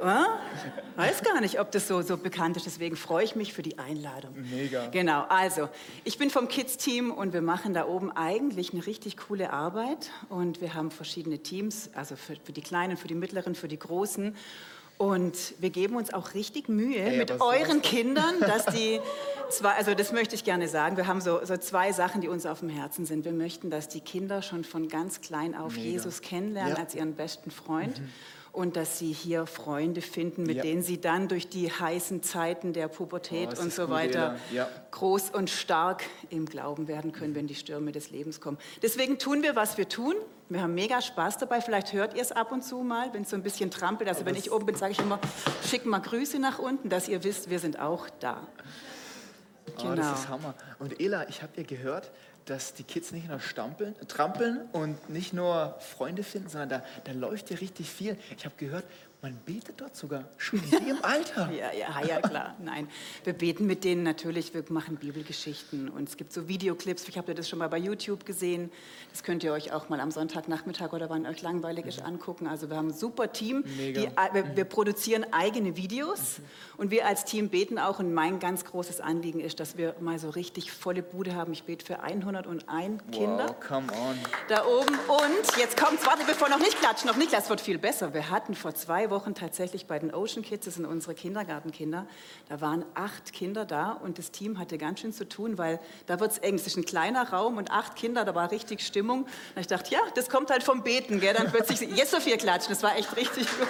Weiß 0.00 1.22
gar 1.22 1.40
nicht, 1.40 1.60
ob 1.60 1.70
das 1.70 1.88
so, 1.88 2.02
so 2.02 2.16
bekannt 2.16 2.56
ist, 2.56 2.66
deswegen 2.66 2.96
freue 2.96 3.24
ich 3.24 3.36
mich 3.36 3.52
für 3.52 3.62
die 3.62 3.78
Einladung. 3.78 4.34
Mega. 4.50 4.88
Genau, 4.88 5.24
also 5.28 5.68
ich 6.04 6.18
bin 6.18 6.30
vom 6.30 6.48
Kids-Team 6.48 7.10
und 7.10 7.32
wir 7.32 7.42
machen 7.42 7.74
da 7.74 7.86
oben 7.86 8.10
eigentlich 8.12 8.72
eine 8.72 8.86
richtig 8.86 9.16
coole 9.16 9.52
Arbeit 9.52 10.10
und 10.28 10.60
wir 10.60 10.74
haben 10.74 10.90
verschiedene 10.90 11.38
Teams, 11.38 11.90
also 11.94 12.16
für, 12.16 12.36
für 12.42 12.52
die 12.52 12.62
Kleinen, 12.62 12.96
für 12.96 13.08
die 13.08 13.14
Mittleren, 13.14 13.54
für 13.54 13.68
die 13.68 13.78
Großen 13.78 14.34
und 15.00 15.54
wir 15.60 15.70
geben 15.70 15.96
uns 15.96 16.12
auch 16.12 16.34
richtig 16.34 16.68
Mühe 16.68 16.98
Ey, 16.98 17.16
mit 17.16 17.40
euren. 17.40 17.80
Kindern, 17.80 18.34
dass 18.40 18.66
die 18.66 19.00
zwei, 19.48 19.70
also 19.70 19.94
das 19.94 20.12
möchte 20.12 20.34
ich 20.34 20.44
gerne 20.44 20.68
sagen, 20.68 20.98
wir 20.98 21.06
haben 21.06 21.22
so, 21.22 21.40
so 21.42 21.56
zwei 21.56 21.92
Sachen, 21.92 22.20
die 22.20 22.28
uns 22.28 22.44
auf 22.44 22.60
dem 22.60 22.68
Herzen 22.68 23.06
sind. 23.06 23.24
Wir 23.24 23.32
möchten, 23.32 23.70
dass 23.70 23.88
die 23.88 24.00
Kinder 24.00 24.42
schon 24.42 24.62
von 24.62 24.88
ganz 24.88 25.22
klein 25.22 25.54
auf 25.54 25.76
Mega. 25.76 25.88
Jesus 25.88 26.20
kennenlernen 26.20 26.72
Ja. 26.72 26.78
Mhm. 26.78 26.84
als 26.84 26.94
ihren 26.94 27.14
besten 27.14 27.50
Freund. 27.50 28.02
Und 28.52 28.74
dass 28.76 28.98
sie 28.98 29.12
hier 29.12 29.46
Freunde 29.46 30.00
finden, 30.02 30.42
mit 30.42 30.56
Ja. 30.56 30.62
denen 30.62 30.82
sie 30.82 31.00
dann 31.00 31.28
durch 31.28 31.48
die 31.48 31.70
heißen 31.70 32.22
Zeiten 32.24 32.72
der 32.72 32.88
Pubertät 32.88 33.50
Oh, 33.56 33.62
und 33.62 33.72
so 33.72 33.90
weiter. 33.90 34.36
Ja. 34.52 34.68
groß 34.90 35.30
und 35.30 35.50
stark 35.50 36.02
im 36.30 36.46
Glauben 36.46 36.88
werden 36.88 37.12
können, 37.12 37.36
wenn 37.36 37.46
die 37.46 37.54
Stürme 37.54 37.92
des 37.92 38.10
Lebens 38.10 38.40
kommen. 38.40 38.58
Deswegen 38.82 39.18
tun 39.20 39.42
wir, 39.44 39.54
was 39.54 39.78
wir 39.78 39.88
tun. 39.88 40.14
Wir 40.48 40.62
haben 40.62 40.74
mega 40.74 41.00
Spaß 41.00 41.38
dabei. 41.38 41.60
Vielleicht 41.60 41.92
hört 41.92 42.14
ihr 42.14 42.22
es 42.22 42.32
ab 42.32 42.50
und 42.50 42.64
zu 42.64 42.78
mal, 42.78 43.14
wenn 43.14 43.22
es 43.22 43.30
so 43.30 43.36
ein 43.36 43.42
bisschen 43.44 43.70
trampelt. 43.70 44.08
Also 44.08 44.24
wenn 44.26 44.34
ich 44.34 44.50
oben 44.50 44.66
bin, 44.66 44.74
sage 44.74 44.92
ich 44.92 44.98
immer, 44.98 45.20
schick 45.64 45.86
mal 45.86 46.00
Grüße 46.00 46.40
nach 46.40 46.58
unten, 46.58 46.88
dass 46.88 47.06
ihr 47.08 47.22
wisst, 47.22 47.50
wir 47.50 47.60
sind 47.60 47.78
auch 47.78 48.08
da. 48.18 48.48
Oh, 49.78 49.82
Genau. 49.82 49.94
das 49.94 50.20
ist 50.20 50.28
Hammer. 50.28 50.54
Und 50.80 51.00
Ela, 51.00 51.28
ich 51.28 51.42
habe 51.42 51.52
ja 51.56 51.62
gehört, 51.62 52.10
dass 52.50 52.74
die 52.74 52.82
Kids 52.82 53.12
nicht 53.12 53.28
nur 53.28 53.38
stampeln, 53.38 53.94
trampeln 54.08 54.68
und 54.72 55.08
nicht 55.08 55.32
nur 55.32 55.76
Freunde 55.78 56.24
finden, 56.24 56.48
sondern 56.48 56.68
da, 56.68 56.82
da 57.04 57.12
läuft 57.12 57.50
ja 57.50 57.56
richtig 57.58 57.88
viel. 57.88 58.16
Ich 58.36 58.44
habe 58.44 58.56
gehört, 58.56 58.84
man 59.22 59.36
betet 59.44 59.78
dort 59.80 59.94
sogar 59.96 60.24
schon 60.38 60.60
wie 60.70 60.76
im 60.90 61.04
Alter. 61.04 61.50
Ja, 61.60 61.72
ja, 61.72 62.06
ja, 62.06 62.20
klar. 62.20 62.54
Nein, 62.62 62.88
wir 63.24 63.32
beten 63.34 63.66
mit 63.66 63.84
denen 63.84 64.02
natürlich, 64.02 64.54
wir 64.54 64.64
machen 64.70 64.96
Bibelgeschichten 64.96 65.88
und 65.90 66.08
es 66.08 66.16
gibt 66.16 66.32
so 66.32 66.48
Videoclips. 66.48 67.06
Ich 67.08 67.18
habe 67.18 67.34
das 67.34 67.48
schon 67.48 67.58
mal 67.58 67.68
bei 67.68 67.76
YouTube 67.78 68.24
gesehen. 68.24 68.70
Das 69.10 69.22
könnt 69.22 69.42
ihr 69.44 69.52
euch 69.52 69.72
auch 69.72 69.88
mal 69.88 70.00
am 70.00 70.10
Sonntagnachmittag 70.10 70.92
oder 70.92 71.10
wann 71.10 71.26
euch 71.26 71.42
langweilig 71.42 71.86
ist 71.86 72.00
angucken. 72.02 72.46
Also 72.46 72.70
wir 72.70 72.76
haben 72.76 72.88
ein 72.88 72.94
super 72.94 73.32
Team. 73.32 73.64
Mega. 73.76 74.00
Die, 74.00 74.34
wir, 74.34 74.56
wir 74.56 74.64
produzieren 74.64 75.26
eigene 75.32 75.76
Videos 75.76 76.40
und 76.78 76.90
wir 76.90 77.06
als 77.06 77.24
Team 77.24 77.48
beten 77.50 77.78
auch. 77.78 77.98
Und 77.98 78.14
mein 78.14 78.38
ganz 78.38 78.64
großes 78.64 79.00
Anliegen 79.00 79.40
ist, 79.40 79.60
dass 79.60 79.76
wir 79.76 79.94
mal 80.00 80.18
so 80.18 80.30
richtig 80.30 80.72
volle 80.72 81.02
Bude 81.02 81.34
haben. 81.34 81.52
Ich 81.52 81.64
bete 81.64 81.84
für 81.84 82.00
101 82.00 83.02
Kinder 83.12 83.48
Wow, 83.48 83.60
come 83.68 83.92
on. 83.92 84.16
da 84.48 84.64
oben. 84.64 84.94
Und 85.08 85.58
jetzt 85.58 85.76
kommt's, 85.76 86.06
warte, 86.06 86.24
bevor 86.24 86.48
noch 86.48 86.58
nicht 86.60 86.78
klatschen, 86.78 87.08
noch 87.08 87.16
nicht, 87.16 87.32
das 87.32 87.50
wird 87.50 87.60
viel 87.60 87.78
besser. 87.78 88.14
Wir 88.14 88.30
hatten 88.30 88.54
vor 88.54 88.74
zwei 88.74 89.09
Wochen 89.10 89.34
tatsächlich 89.34 89.86
bei 89.86 89.98
den 89.98 90.14
Ocean 90.14 90.42
Kids, 90.42 90.64
das 90.64 90.74
sind 90.74 90.86
unsere 90.86 91.14
Kindergartenkinder, 91.14 92.06
da 92.48 92.60
waren 92.60 92.84
acht 92.94 93.32
Kinder 93.32 93.64
da 93.64 93.92
und 93.92 94.18
das 94.18 94.30
Team 94.30 94.58
hatte 94.58 94.78
ganz 94.78 95.00
schön 95.00 95.12
zu 95.12 95.28
tun, 95.28 95.58
weil 95.58 95.80
da 96.06 96.20
wird's 96.20 96.38
eng. 96.38 96.54
Es 96.54 96.66
ist 96.66 96.76
ein 96.76 96.84
kleiner 96.84 97.30
Raum 97.30 97.56
und 97.56 97.70
acht 97.70 97.96
Kinder, 97.96 98.24
da 98.24 98.34
war 98.34 98.50
richtig 98.50 98.80
Stimmung. 98.80 99.22
Und 99.22 99.60
ich 99.60 99.66
dachte, 99.66 99.92
ja, 99.92 100.00
das 100.14 100.28
kommt 100.28 100.50
halt 100.50 100.62
vom 100.62 100.82
Beten, 100.82 101.20
gell? 101.20 101.34
Dann 101.34 101.50
plötzlich, 101.50 101.80
jetzt 101.96 102.10
so 102.12 102.20
viel 102.20 102.36
klatschen, 102.36 102.72
das 102.72 102.82
war 102.82 102.96
echt 102.96 103.16
richtig 103.16 103.46
gut. 103.58 103.68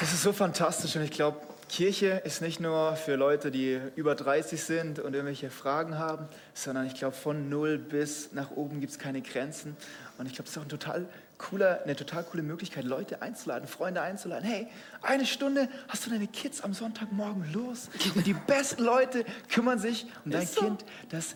Das 0.00 0.12
ist 0.12 0.22
so 0.22 0.32
fantastisch 0.32 0.96
und 0.96 1.02
ich 1.02 1.12
glaube, 1.12 1.38
Kirche 1.68 2.22
ist 2.24 2.40
nicht 2.40 2.60
nur 2.60 2.94
für 2.94 3.16
Leute, 3.16 3.50
die 3.50 3.80
über 3.96 4.14
30 4.14 4.62
sind 4.62 4.98
und 5.00 5.14
irgendwelche 5.14 5.50
Fragen 5.50 5.98
haben, 5.98 6.28
sondern 6.52 6.86
ich 6.86 6.94
glaube, 6.94 7.16
von 7.16 7.48
null 7.48 7.78
bis 7.78 8.32
nach 8.32 8.52
oben 8.52 8.80
gibt 8.80 8.92
es 8.92 8.98
keine 8.98 9.22
Grenzen. 9.22 9.76
Und 10.18 10.26
ich 10.26 10.34
glaube, 10.34 10.44
es 10.48 10.50
ist 10.52 10.58
auch 10.58 10.62
ein 10.62 10.68
total 10.68 11.08
cooler, 11.38 11.82
eine 11.84 11.96
total 11.96 12.22
coole 12.24 12.42
Möglichkeit, 12.42 12.84
Leute 12.84 13.20
einzuladen, 13.22 13.66
Freunde 13.68 14.00
einzuladen. 14.00 14.44
Hey, 14.48 14.68
eine 15.02 15.26
Stunde 15.26 15.68
hast 15.88 16.06
du 16.06 16.10
deine 16.10 16.26
Kids 16.28 16.60
am 16.62 16.72
Sonntagmorgen 16.74 17.52
los 17.52 17.88
und 18.14 18.26
die 18.26 18.34
besten 18.34 18.82
Leute 18.84 19.24
kümmern 19.48 19.78
sich 19.78 20.06
um 20.24 20.30
dein 20.30 20.46
so. 20.46 20.60
Kind, 20.60 20.84
dass 21.10 21.34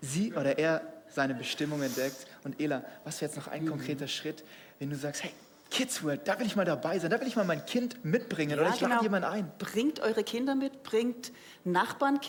sie 0.00 0.32
oder 0.34 0.58
er 0.58 0.82
seine 1.08 1.34
Bestimmung 1.34 1.82
entdeckt. 1.82 2.26
Und 2.44 2.60
Ela, 2.60 2.84
was 3.04 3.20
wäre 3.20 3.30
jetzt 3.30 3.36
noch 3.36 3.48
ein 3.48 3.64
Mhm. 3.64 3.68
konkreter 3.70 4.08
Schritt, 4.08 4.44
wenn 4.78 4.90
du 4.90 4.96
sagst, 4.96 5.22
hey, 5.24 5.32
Kids 5.68 6.04
World, 6.04 6.28
da 6.28 6.38
will 6.38 6.46
ich 6.46 6.54
mal 6.54 6.64
dabei 6.64 6.96
sein, 7.00 7.10
da 7.10 7.20
will 7.20 7.26
ich 7.26 7.34
mal 7.34 7.44
mein 7.44 7.66
Kind 7.66 8.04
mitbringen 8.04 8.52
oder 8.58 8.68
Ja, 8.68 8.74
ich 8.74 8.80
lade 8.80 8.92
genau. 8.92 9.02
jemanden 9.02 9.28
ein. 9.28 9.52
Bringt 9.58 9.98
eure 9.98 10.22
Kinder 10.22 10.54
mit, 10.54 10.84
bringt 10.84 11.32
Nachbarn 11.64 12.20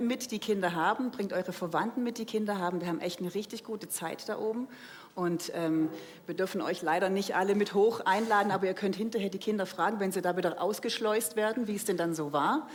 mit, 0.00 0.30
die 0.30 0.38
Kinder 0.38 0.74
haben, 0.74 1.10
bringt 1.10 1.32
eure 1.32 1.52
Verwandten 1.54 2.02
mit, 2.02 2.18
die 2.18 2.26
Kinder 2.26 2.58
haben. 2.58 2.80
Wir 2.82 2.88
haben 2.88 3.00
echt 3.00 3.20
eine 3.20 3.34
richtig 3.34 3.64
gute 3.64 3.88
Zeit 3.88 4.28
da 4.28 4.38
oben. 4.38 4.68
Und 5.14 5.52
ähm, 5.54 5.88
wir 6.26 6.34
dürfen 6.34 6.62
euch 6.62 6.80
leider 6.82 7.10
nicht 7.10 7.34
alle 7.36 7.54
mit 7.54 7.74
hoch 7.74 8.00
einladen, 8.00 8.50
aber 8.50 8.66
ihr 8.66 8.74
könnt 8.74 8.96
hinterher 8.96 9.28
die 9.28 9.38
Kinder 9.38 9.66
fragen, 9.66 10.00
wenn 10.00 10.10
sie 10.12 10.22
da 10.22 10.36
wieder 10.36 10.60
ausgeschleust 10.60 11.36
werden, 11.36 11.66
wie 11.68 11.76
es 11.76 11.84
denn 11.84 11.96
dann 11.98 12.14
so 12.14 12.32
war. 12.32 12.68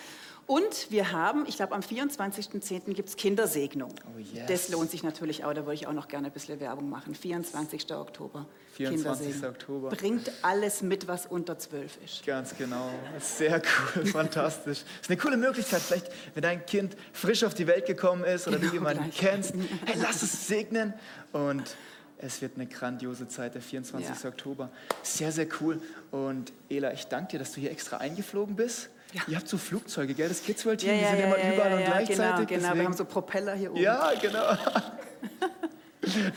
Und 0.45 0.91
wir 0.91 1.11
haben, 1.11 1.45
ich 1.45 1.57
glaube, 1.57 1.75
am 1.75 1.81
24.10. 1.81 2.93
gibt 2.93 3.09
es 3.09 3.17
Kindersegnung. 3.17 3.91
Oh, 4.15 4.19
yes. 4.19 4.45
Das 4.47 4.69
lohnt 4.69 4.89
sich 4.91 5.03
natürlich 5.03 5.43
auch, 5.43 5.53
da 5.53 5.63
würde 5.65 5.73
ich 5.73 5.87
auch 5.87 5.93
noch 5.93 6.07
gerne 6.07 6.27
ein 6.27 6.31
bisschen 6.31 6.61
Werbung 6.61 6.89
machen. 6.89 7.15
24. 7.15 7.91
Oktober. 7.93 8.45
24. 8.75 9.25
Kindersegnung. 9.25 9.49
Oktober. 9.51 9.89
Bringt 9.89 10.31
alles 10.43 10.81
mit, 10.83 11.09
was 11.09 11.25
unter 11.25 11.59
12 11.59 11.97
ist. 12.05 12.25
Ganz 12.25 12.55
genau. 12.55 12.89
Sehr 13.19 13.61
cool, 13.95 14.05
fantastisch. 14.05 14.83
ist 15.01 15.09
eine 15.09 15.17
coole 15.17 15.35
Möglichkeit, 15.35 15.81
vielleicht, 15.81 16.09
wenn 16.33 16.43
dein 16.43 16.65
Kind 16.65 16.95
frisch 17.11 17.43
auf 17.43 17.53
die 17.53 17.67
Welt 17.67 17.85
gekommen 17.85 18.23
ist 18.23 18.47
oder 18.47 18.55
du 18.55 18.61
Genau, 18.61 18.73
jemanden 18.73 19.03
gleich. 19.03 19.17
kennst, 19.17 19.53
hey, 19.85 19.95
lass 20.01 20.21
es 20.23 20.47
segnen. 20.47 20.93
Und 21.33 21.75
es 22.19 22.41
wird 22.41 22.53
eine 22.55 22.65
grandiose 22.65 23.27
Zeit, 23.27 23.53
der 23.53 23.61
24. 23.61 24.23
Ja. 24.23 24.29
Oktober. 24.29 24.69
Sehr, 25.03 25.31
sehr 25.31 25.47
cool. 25.61 25.81
Und 26.11 26.51
Ela, 26.69 26.93
ich 26.93 27.07
danke 27.07 27.31
dir, 27.33 27.39
dass 27.39 27.51
du 27.51 27.61
hier 27.61 27.71
extra 27.71 27.97
eingeflogen 27.97 28.55
bist. 28.55 28.89
Ja. 29.13 29.21
Ihr 29.27 29.37
habt 29.37 29.47
so 29.47 29.57
Flugzeuge, 29.57 30.13
gell? 30.13 30.27
Das 30.27 30.43
Kids 30.43 30.65
World 30.65 30.79
Team, 30.81 30.91
die 30.99 31.05
sind 31.05 31.19
immer 31.19 31.37
überall 31.37 31.73
und 31.73 31.79
genau, 31.79 31.91
gleichzeitig. 31.91 32.07
genau. 32.17 32.37
deswegen- 32.49 32.75
Wir 32.79 32.85
haben 32.85 32.93
so 32.97 33.05
Propeller 33.05 33.53
hier 33.55 33.71
oben. 33.71 33.81
Ja, 33.81 34.11
genau. 34.21 34.57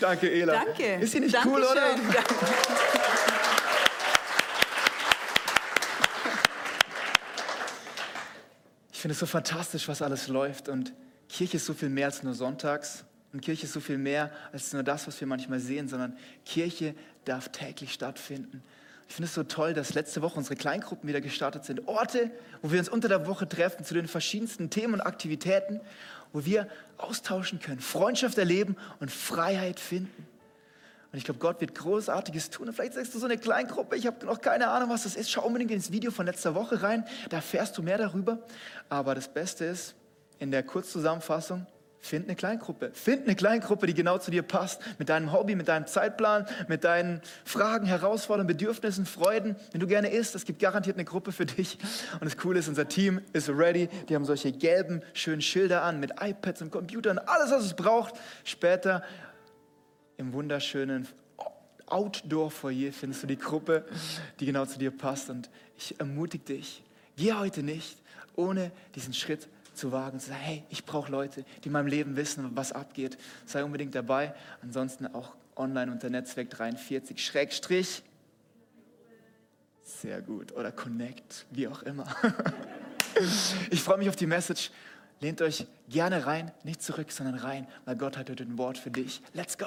Danke, 0.01 0.31
Ela. 0.31 0.65
Danke. 0.65 0.95
Ist 0.97 1.13
sie 1.13 1.21
nicht 1.21 1.35
Dankeschön. 1.35 1.63
cool, 1.63 1.65
oder? 1.71 1.81
Danke. 1.81 2.25
Ich 8.93 9.01
finde 9.01 9.13
es 9.13 9.19
so 9.19 9.27
fantastisch, 9.27 9.89
was 9.89 10.03
alles 10.03 10.29
läuft. 10.29 10.69
Und 10.69 10.93
Kirche 11.29 11.57
ist 11.57 11.67
so 11.67 11.75
viel 11.75 11.89
mehr 11.89 12.07
als 12.07 12.23
nur 12.23 12.35
sonntags. 12.35 13.05
Und 13.33 13.43
Kirche 13.43 13.67
ist 13.67 13.73
so 13.73 13.81
viel 13.81 13.99
mehr 13.99 14.31
als 14.53 14.73
nur 14.73 14.83
das, 14.83 15.07
was 15.07 15.21
wir 15.21 15.29
manchmal 15.29 15.61
sehen, 15.61 15.89
sondern 15.89 16.17
Kirche 16.45 16.95
darf 17.25 17.51
täglich 17.51 17.93
stattfinden. 17.93 18.63
Ich 19.09 19.15
finde 19.15 19.27
es 19.27 19.35
so 19.35 19.43
toll, 19.43 19.75
dass 19.75 19.95
letzte 19.95 20.23
Woche 20.23 20.39
unsere 20.39 20.55
Kleingruppen 20.57 21.09
wieder 21.09 21.21
gestartet 21.21 21.65
sind. 21.65 21.89
Orte, 21.89 22.31
wo 22.63 22.71
wir 22.71 22.79
uns 22.79 22.89
unter 22.89 23.09
der 23.09 23.27
Woche 23.27 23.49
treffen 23.49 23.85
zu 23.85 23.95
den 23.95 24.07
verschiedensten 24.07 24.71
Themen 24.71 24.95
und 24.95 25.01
Aktivitäten, 25.01 25.81
wo 26.33 26.45
wir 26.45 26.69
austauschen 26.97 27.59
können, 27.59 27.81
Freundschaft 27.81 28.39
erleben 28.39 28.77
und 29.01 29.11
Freiheit 29.11 29.81
finden. 29.81 30.29
Und 31.13 31.19
ich 31.19 31.25
glaube, 31.25 31.41
Gott 31.41 31.61
wird 31.61 31.75
Großartiges 31.75 32.51
tun. 32.51 32.69
Und 32.69 32.75
vielleicht 32.75 32.95
sagst 32.95 33.13
du 33.13 33.19
so 33.19 33.27
eine 33.27 33.37
Kleingruppe, 33.37 33.97
ich 33.97 34.07
habe 34.07 34.25
noch 34.25 34.41
keine 34.41 34.69
Ahnung, 34.69 34.91
was 34.91 35.03
das 35.03 35.17
ist. 35.17 35.29
Schau 35.29 35.45
unbedingt 35.45 35.73
ins 35.73 35.91
Video 35.91 36.13
von 36.13 36.27
letzter 36.27 36.55
Woche 36.55 36.83
rein, 36.83 37.05
da 37.31 37.39
erfährst 37.39 37.77
du 37.79 37.83
mehr 37.83 37.99
darüber. 37.99 38.39
Aber 38.89 39.17
das 39.17 39.27
Beste 39.27 39.65
ist, 39.65 39.97
in 40.39 40.53
der 40.53 40.63
Kurzzusammenfassung, 40.63 41.67
find 42.01 42.27
eine 42.27 42.35
Kleingruppe. 42.35 42.91
Find 42.95 43.27
eine 43.27 43.37
Kleingruppe, 43.37 43.87
die 43.87 43.95
genau 43.95 44.19
zu 44.19 44.31
dir 44.31 44.43
passt. 44.43 44.81
Mit 44.99 45.09
deinem 45.09 45.33
Hobby, 45.33 45.55
mit 45.55 45.69
deinem 45.69 45.87
Zeitplan, 45.87 46.47
mit 46.67 46.85
deinen 46.85 47.21
Fragen, 47.45 47.87
Herausforderungen, 47.87 48.47
Bedürfnissen, 48.47 49.07
Freuden. 49.07 49.57
Wenn 49.73 49.81
du 49.81 49.87
gerne 49.87 50.11
isst, 50.11 50.35
es 50.35 50.45
gibt 50.45 50.61
garantiert 50.61 50.97
eine 50.97 51.05
Gruppe 51.05 51.33
für 51.33 51.47
dich. 51.47 51.79
Und 52.15 52.25
das 52.25 52.37
Coole 52.37 52.59
ist, 52.59 52.69
unser 52.69 52.89
Team 52.89 53.21
ist 53.33 53.49
ready. 53.49 53.89
Die 54.09 54.15
haben 54.15 54.25
solche 54.25 54.53
gelben, 54.53 55.03
schönen 55.13 55.43
Schilder 55.43 55.83
an 55.83 56.01
mit 56.01 56.13
iPads 56.21 56.63
und 56.63 56.71
Computern. 56.71 57.19
Alles, 57.19 57.51
was 57.51 57.65
es 57.65 57.75
braucht. 57.75 58.15
Später 58.45 59.03
im 60.17 60.33
wunderschönen 60.33 61.07
Outdoor-Foyer 61.87 62.93
findest 62.93 63.23
du 63.23 63.27
die 63.27 63.39
Gruppe, 63.39 63.85
die 64.39 64.47
genau 64.47 64.65
zu 64.65 64.79
dir 64.79 64.91
passt. 64.91 65.29
Und 65.29 65.51
ich 65.77 65.99
ermutige 65.99 66.45
dich, 66.45 66.83
geh 67.17 67.35
heute 67.35 67.63
nicht, 67.63 67.99
ohne 68.37 68.71
diesen 68.95 69.13
Schritt 69.13 69.43
zu 69.43 69.49
wagen 69.93 70.15
und 70.15 70.21
zu 70.21 70.29
sagen, 70.29 70.41
hey, 70.41 70.65
ich 70.69 70.85
brauche 70.85 71.11
Leute, 71.11 71.45
die 71.63 71.67
in 71.67 71.73
meinem 71.73 71.87
Leben 71.87 72.17
wissen, 72.17 72.51
was 72.55 72.73
abgeht. 72.73 73.19
Sei 73.47 73.65
unbedingt 73.65 73.95
dabei. 73.95 74.35
Ansonsten 74.63 75.07
auch 75.07 75.35
online 75.57 75.93
unter 75.93 76.11
Netzwerk 76.11 76.51
43 76.51 77.25
Schrägstrich. 77.25 78.03
Sehr 79.83 80.23
gut. 80.23 80.53
Oder 80.53 80.73
Connect, 80.73 81.47
wie 81.51 81.69
auch 81.69 81.83
immer. 81.83 82.07
Ich 83.71 83.83
freue 83.83 83.99
mich 83.99 84.09
auf 84.09 84.17
die 84.17 84.27
Message. 84.27 84.71
Lehnt 85.21 85.43
euch 85.43 85.67
gerne 85.89 86.27
rein, 86.27 86.53
nicht 86.65 86.81
zurück, 86.81 87.13
sondern 87.13 87.35
rein, 87.35 87.67
weil 87.85 87.97
Gott 87.97 88.17
hat 88.17 88.31
heute 88.31 88.45
ein 88.45 88.57
Wort 88.57 88.79
für 88.79 88.91
dich. 88.91 89.21
Let's 89.35 89.59
go. 89.59 89.67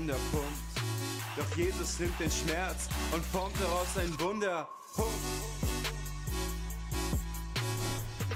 Wunderpunkt. 0.00 0.58
Doch 1.36 1.56
Jesus 1.56 1.98
nimmt 1.98 2.18
den 2.18 2.30
Schmerz 2.30 2.88
und 3.12 3.24
formt 3.26 3.54
daraus 3.60 3.98
ein 3.98 4.18
Wunderpunkt. 4.18 5.14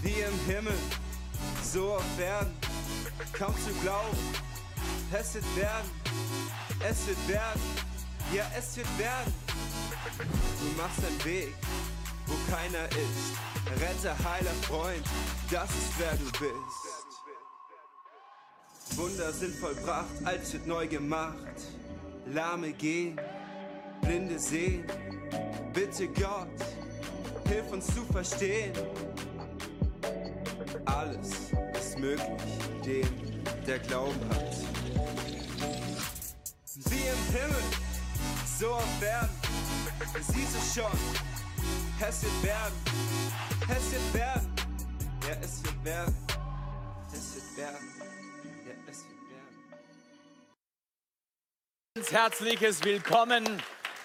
Wie 0.03 0.21
im 0.21 0.39
Himmel, 0.47 0.77
so 1.63 1.95
auf 1.95 2.21
Erden, 2.21 2.55
kaum 3.33 3.55
zu 3.55 3.73
glauben, 3.83 4.19
es 5.11 5.35
wird 5.35 5.57
werden, 5.57 5.91
es 6.81 7.07
wird 7.07 7.29
werden, 7.29 7.63
ja 8.35 8.45
es 8.57 8.77
wird 8.77 8.99
werden. 8.99 9.33
Du 10.19 10.83
machst 10.83 10.99
einen 10.99 11.25
Weg, 11.25 11.55
wo 12.27 12.35
keiner 12.55 12.87
ist. 12.91 13.81
Retter, 13.81 14.17
heiler 14.31 14.55
Freund, 14.69 15.07
das 15.51 15.71
ist 15.71 15.95
wer 15.99 16.15
du 16.17 16.25
bist. 16.25 16.84
Wunder 18.97 19.33
sind 19.33 19.55
vollbracht, 19.57 20.15
alles 20.25 20.53
wird 20.53 20.67
neu 20.67 20.87
gemacht. 20.87 21.37
Lahme 22.27 22.73
gehen, 22.73 23.21
Blinde 24.03 24.39
sehen. 24.39 24.85
Bitte 25.73 26.07
Gott, 26.09 26.49
hilf 27.49 27.73
uns 27.73 27.87
zu 27.87 28.05
verstehen. 28.13 28.73
Alles 30.85 31.51
ist 31.79 31.99
möglich, 31.99 32.29
dem, 32.85 33.09
der 33.67 33.81
Glauben 33.81 34.21
hat. 34.31 34.57
Wie 36.89 36.95
im 36.95 37.35
Himmel, 37.35 37.63
so 38.59 38.71
auf 38.71 39.03
Erden, 39.03 39.29
siehst 40.21 40.55
du 40.55 40.81
schon, 40.81 40.99
es 42.01 42.23
wird 42.23 42.43
werden, 42.45 42.75
es 43.69 43.93
wird 43.93 44.15
werden, 44.15 44.53
ja 45.27 45.35
es 45.43 45.65
wird 45.65 45.85
werden, 45.85 46.15
es 47.13 47.35
wird 47.35 47.57
werden. 47.57 48.04
Herzliches 52.15 52.83
Willkommen 52.83 53.47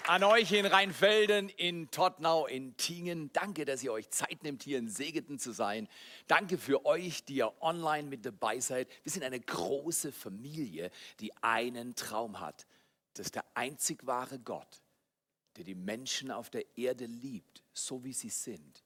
an 0.06 0.24
euch 0.24 0.52
in 0.52 0.68
Rheinfelden, 0.68 1.50
in 1.50 1.90
Tottnau, 1.90 2.46
in 2.46 2.78
Tingen. 2.78 3.32
Danke, 3.34 3.66
dass 3.66 3.84
ihr 3.84 3.92
euch 3.92 4.12
Zeit 4.12 4.44
nehmt, 4.44 4.62
hier 4.62 4.78
in 4.78 4.90
Segeten 4.90 5.40
zu 5.40 5.52
sein. 5.52 5.88
Danke 6.28 6.60
für 6.60 6.86
euch, 6.86 7.26
die 7.26 7.38
ihr 7.38 7.52
online 7.62 8.08
mit 8.08 8.24
dabei 8.26 8.60
seid. 8.60 8.88
Wir 9.02 9.12
sind 9.12 9.24
eine 9.24 9.40
große 9.40 10.12
Familie, 10.12 10.92
die 11.20 11.36
einen 11.42 11.96
Traum 11.96 12.40
hat, 12.40 12.68
dass 13.16 13.32
der 13.32 13.44
einzig 13.56 14.06
wahre 14.06 14.38
Gott, 14.38 14.82
der 15.58 15.64
die 15.64 15.74
Menschen 15.74 16.30
auf 16.30 16.52
der 16.52 16.66
Erde 16.78 17.06
liebt, 17.06 17.64
so 17.74 18.04
wie 18.04 18.14
sie 18.14 18.30
sind, 18.30 18.84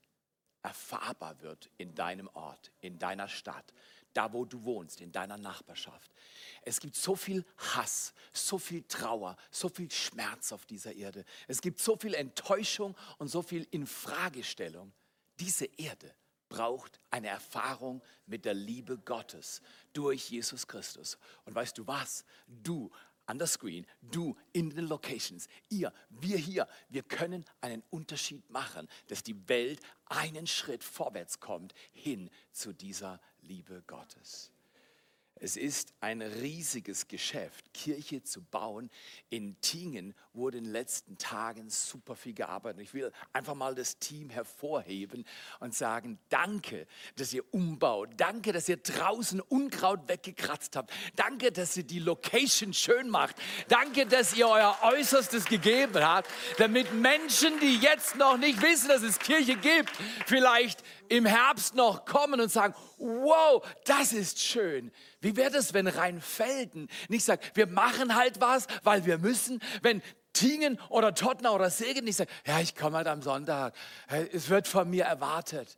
erfahrbar 0.61 1.41
wird 1.41 1.69
in 1.77 1.93
deinem 1.93 2.29
Ort, 2.33 2.71
in 2.79 2.99
deiner 2.99 3.27
Stadt, 3.27 3.73
da 4.13 4.31
wo 4.31 4.45
du 4.45 4.63
wohnst, 4.63 5.01
in 5.01 5.11
deiner 5.11 5.37
Nachbarschaft. 5.37 6.11
Es 6.63 6.79
gibt 6.79 6.95
so 6.95 7.15
viel 7.15 7.45
Hass, 7.57 8.13
so 8.31 8.57
viel 8.57 8.83
Trauer, 8.83 9.35
so 9.51 9.69
viel 9.69 9.91
Schmerz 9.91 10.51
auf 10.51 10.65
dieser 10.65 10.93
Erde. 10.93 11.25
Es 11.47 11.61
gibt 11.61 11.79
so 11.79 11.97
viel 11.97 12.13
Enttäuschung 12.13 12.95
und 13.17 13.27
so 13.27 13.41
viel 13.41 13.67
Infragestellung. 13.71 14.93
Diese 15.39 15.65
Erde 15.77 16.13
braucht 16.49 16.99
eine 17.09 17.27
Erfahrung 17.27 18.01
mit 18.27 18.45
der 18.45 18.53
Liebe 18.53 18.97
Gottes 18.99 19.61
durch 19.91 20.29
Jesus 20.29 20.67
Christus. 20.67 21.17
Und 21.45 21.55
weißt 21.55 21.77
du 21.77 21.87
was? 21.87 22.23
Du 22.47 22.91
an 23.25 23.37
der 23.37 23.47
Screen, 23.47 23.85
du 24.01 24.35
in 24.51 24.69
den 24.69 24.87
Locations, 24.87 25.47
ihr, 25.69 25.93
wir 26.09 26.37
hier, 26.37 26.67
wir 26.89 27.03
können 27.03 27.45
einen 27.61 27.83
Unterschied 27.89 28.49
machen, 28.49 28.87
dass 29.07 29.23
die 29.23 29.47
Welt 29.47 29.79
einen 30.05 30.45
Schritt 30.45 30.83
vorwärts 30.83 31.39
kommt 31.39 31.73
hin 31.91 32.29
zu 32.51 32.73
dieser 32.73 33.19
Liebe 33.43 33.83
Gottes. 33.87 34.53
Es 35.35 35.57
ist 35.57 35.93
ein 35.99 36.21
riesiges 36.21 37.07
Geschäft, 37.07 37.73
Kirche 37.73 38.23
zu 38.23 38.41
bauen. 38.41 38.89
In 39.29 39.59
Tingen 39.59 40.13
wurde 40.31 40.59
in 40.59 40.63
den 40.63 40.71
letzten 40.71 41.17
Tagen 41.17 41.69
super 41.69 42.15
viel 42.15 42.33
gearbeitet. 42.33 42.81
Ich 42.81 42.93
will 42.93 43.11
einfach 43.33 43.55
mal 43.55 43.75
das 43.75 43.99
Team 43.99 44.29
hervorheben 44.29 45.25
und 45.59 45.75
sagen, 45.75 46.17
danke, 46.29 46.87
dass 47.17 47.33
ihr 47.33 47.43
umbaut. 47.53 48.11
Danke, 48.15 48.53
dass 48.53 48.69
ihr 48.69 48.77
draußen 48.77 49.41
Unkraut 49.41 50.07
weggekratzt 50.07 50.77
habt. 50.77 50.93
Danke, 51.15 51.51
dass 51.51 51.75
ihr 51.75 51.83
die 51.83 51.99
Location 51.99 52.73
schön 52.73 53.09
macht. 53.09 53.35
Danke, 53.67 54.05
dass 54.05 54.35
ihr 54.35 54.47
euer 54.47 54.77
Äußerstes 54.83 55.45
gegeben 55.45 56.01
habt, 56.01 56.29
damit 56.57 56.93
Menschen, 56.93 57.59
die 57.59 57.79
jetzt 57.79 58.15
noch 58.15 58.37
nicht 58.37 58.61
wissen, 58.61 58.87
dass 58.87 59.01
es 59.01 59.19
Kirche 59.19 59.57
gibt, 59.57 59.91
vielleicht 60.25 60.83
im 61.09 61.25
Herbst 61.25 61.75
noch 61.75 62.05
kommen 62.05 62.41
und 62.41 62.51
sagen, 62.51 62.73
wow, 62.97 63.65
das 63.85 64.13
ist 64.13 64.39
schön. 64.39 64.91
Wie 65.21 65.35
wäre 65.35 65.57
es, 65.57 65.73
wenn 65.73 65.87
Rheinfelden 65.87 66.89
nicht 67.09 67.25
sagt, 67.25 67.55
wir 67.55 67.67
machen 67.67 68.15
halt 68.15 68.41
was, 68.41 68.67
weil 68.83 69.05
wir 69.05 69.17
müssen, 69.17 69.61
wenn 69.81 70.01
Tingen 70.33 70.79
oder 70.89 71.13
Tottnau 71.13 71.55
oder 71.55 71.69
Segen 71.69 72.05
nicht 72.05 72.15
sagt, 72.17 72.31
ja, 72.45 72.59
ich 72.59 72.75
komme 72.75 72.97
halt 72.97 73.07
am 73.07 73.21
Sonntag, 73.21 73.75
es 74.31 74.49
wird 74.49 74.67
von 74.67 74.89
mir 74.89 75.05
erwartet. 75.05 75.77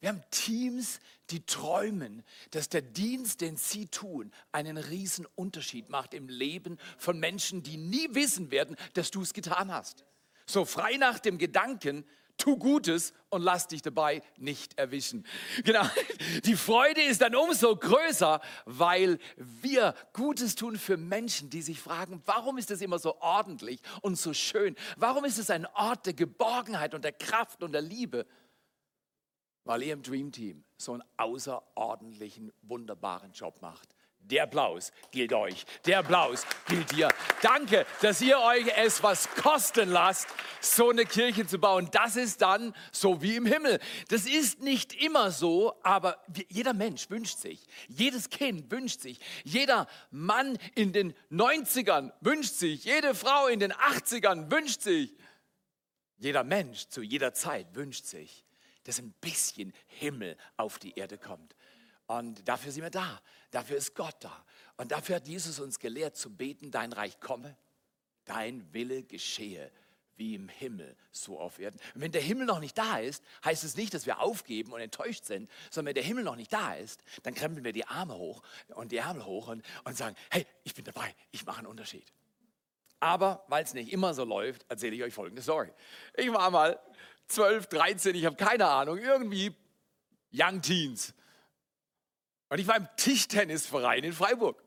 Wir 0.00 0.10
haben 0.10 0.22
Teams, 0.30 1.00
die 1.30 1.44
träumen, 1.44 2.24
dass 2.52 2.68
der 2.68 2.82
Dienst, 2.82 3.40
den 3.40 3.56
sie 3.56 3.86
tun, 3.86 4.32
einen 4.52 4.78
riesen 4.78 5.26
Unterschied 5.34 5.90
macht 5.90 6.14
im 6.14 6.28
Leben 6.28 6.78
von 6.98 7.18
Menschen, 7.18 7.62
die 7.62 7.76
nie 7.76 8.08
wissen 8.12 8.50
werden, 8.50 8.76
dass 8.94 9.10
du 9.10 9.22
es 9.22 9.34
getan 9.34 9.72
hast. 9.72 10.04
So 10.46 10.64
frei 10.64 10.96
nach 10.96 11.18
dem 11.18 11.36
Gedanken, 11.36 12.04
tu 12.38 12.56
Gutes 12.56 13.12
und 13.28 13.42
lass 13.42 13.68
dich 13.68 13.82
dabei 13.82 14.22
nicht 14.36 14.78
erwischen. 14.78 15.26
Genau. 15.64 15.84
Die 16.44 16.56
Freude 16.56 17.02
ist 17.02 17.20
dann 17.20 17.34
umso 17.34 17.76
größer, 17.76 18.40
weil 18.64 19.18
wir 19.36 19.94
Gutes 20.12 20.54
tun 20.54 20.76
für 20.76 20.96
Menschen, 20.96 21.50
die 21.50 21.60
sich 21.62 21.80
fragen, 21.80 22.22
warum 22.24 22.56
ist 22.56 22.70
es 22.70 22.80
immer 22.80 22.98
so 22.98 23.20
ordentlich 23.20 23.80
und 24.00 24.16
so 24.16 24.32
schön? 24.32 24.76
Warum 24.96 25.24
ist 25.24 25.38
es 25.38 25.50
ein 25.50 25.66
Ort 25.66 26.06
der 26.06 26.14
Geborgenheit 26.14 26.94
und 26.94 27.04
der 27.04 27.12
Kraft 27.12 27.62
und 27.62 27.72
der 27.72 27.82
Liebe? 27.82 28.26
Weil 29.64 29.82
ihr 29.82 29.92
im 29.92 30.02
Dream 30.02 30.32
Team 30.32 30.64
so 30.78 30.94
einen 30.94 31.02
außerordentlichen, 31.18 32.52
wunderbaren 32.62 33.32
Job 33.32 33.60
macht. 33.60 33.94
Der 34.30 34.44
Applaus 34.44 34.92
gilt 35.10 35.32
euch. 35.32 35.64
Der 35.86 36.00
Applaus 36.00 36.44
gilt 36.66 36.90
dir. 36.92 37.08
Danke, 37.42 37.86
dass 38.02 38.20
ihr 38.20 38.38
euch 38.38 38.66
es 38.76 39.02
was 39.02 39.28
kosten 39.30 39.90
lasst, 39.90 40.28
so 40.60 40.90
eine 40.90 41.06
Kirche 41.06 41.46
zu 41.46 41.58
bauen. 41.58 41.88
Das 41.92 42.16
ist 42.16 42.42
dann 42.42 42.74
so 42.92 43.22
wie 43.22 43.36
im 43.36 43.46
Himmel. 43.46 43.80
Das 44.08 44.26
ist 44.26 44.60
nicht 44.60 44.94
immer 44.94 45.30
so, 45.30 45.74
aber 45.82 46.22
jeder 46.48 46.74
Mensch 46.74 47.08
wünscht 47.10 47.38
sich, 47.38 47.66
jedes 47.88 48.28
Kind 48.28 48.70
wünscht 48.70 49.00
sich, 49.00 49.18
jeder 49.44 49.86
Mann 50.10 50.58
in 50.74 50.92
den 50.92 51.14
90ern 51.30 52.12
wünscht 52.20 52.54
sich, 52.54 52.84
jede 52.84 53.14
Frau 53.14 53.46
in 53.46 53.60
den 53.60 53.72
80ern 53.72 54.50
wünscht 54.50 54.82
sich, 54.82 55.14
Jeder 56.18 56.42
Mensch 56.42 56.88
zu 56.88 57.00
jeder 57.00 57.32
Zeit 57.32 57.74
wünscht 57.74 58.04
sich, 58.04 58.44
dass 58.84 58.98
ein 58.98 59.14
bisschen 59.20 59.72
Himmel 59.86 60.36
auf 60.56 60.78
die 60.78 60.94
Erde 60.94 61.16
kommt. 61.16 61.54
Und 62.08 62.48
dafür 62.48 62.72
sind 62.72 62.82
wir 62.82 62.90
da. 62.90 63.20
Dafür 63.50 63.76
ist 63.76 63.94
Gott 63.94 64.16
da. 64.20 64.44
Und 64.76 64.92
dafür 64.92 65.16
hat 65.16 65.28
Jesus 65.28 65.60
uns 65.60 65.78
gelehrt 65.78 66.16
zu 66.16 66.34
beten, 66.34 66.70
dein 66.70 66.92
Reich 66.92 67.20
komme, 67.20 67.56
dein 68.24 68.72
Wille 68.72 69.02
geschehe, 69.02 69.70
wie 70.16 70.34
im 70.34 70.48
Himmel, 70.48 70.96
so 71.12 71.38
auf 71.38 71.58
Erden. 71.58 71.78
Und 71.94 72.00
wenn 72.00 72.10
der 72.10 72.22
Himmel 72.22 72.46
noch 72.46 72.60
nicht 72.60 72.76
da 72.76 72.98
ist, 72.98 73.22
heißt 73.44 73.62
es 73.62 73.76
nicht, 73.76 73.92
dass 73.92 74.06
wir 74.06 74.20
aufgeben 74.20 74.72
und 74.72 74.80
enttäuscht 74.80 75.26
sind, 75.26 75.50
sondern 75.70 75.90
wenn 75.90 75.94
der 75.94 76.02
Himmel 76.02 76.24
noch 76.24 76.36
nicht 76.36 76.52
da 76.52 76.74
ist, 76.74 77.02
dann 77.24 77.34
krempeln 77.34 77.64
wir 77.64 77.72
die 77.72 77.86
Arme 77.86 78.16
hoch 78.16 78.42
und 78.68 78.90
die 78.90 78.96
Ärmel 78.96 79.24
hoch 79.24 79.48
und, 79.48 79.62
und 79.84 79.96
sagen, 79.96 80.16
hey, 80.30 80.46
ich 80.64 80.74
bin 80.74 80.84
dabei, 80.84 81.14
ich 81.30 81.44
mache 81.44 81.58
einen 81.58 81.66
Unterschied. 81.66 82.10
Aber 83.00 83.44
weil 83.48 83.64
es 83.64 83.74
nicht 83.74 83.92
immer 83.92 84.14
so 84.14 84.24
läuft, 84.24 84.64
erzähle 84.68 84.96
ich 84.96 85.02
euch 85.02 85.14
folgende 85.14 85.42
Story. 85.42 85.70
Ich 86.14 86.32
war 86.32 86.50
mal 86.50 86.80
12, 87.28 87.66
13, 87.66 88.14
ich 88.14 88.24
habe 88.24 88.36
keine 88.36 88.66
Ahnung, 88.66 88.98
irgendwie 88.98 89.54
Young 90.32 90.62
Teens. 90.62 91.14
Und 92.48 92.58
ich 92.58 92.66
war 92.66 92.76
im 92.76 92.88
Tischtennisverein 92.96 94.04
in 94.04 94.12
Freiburg. 94.12 94.62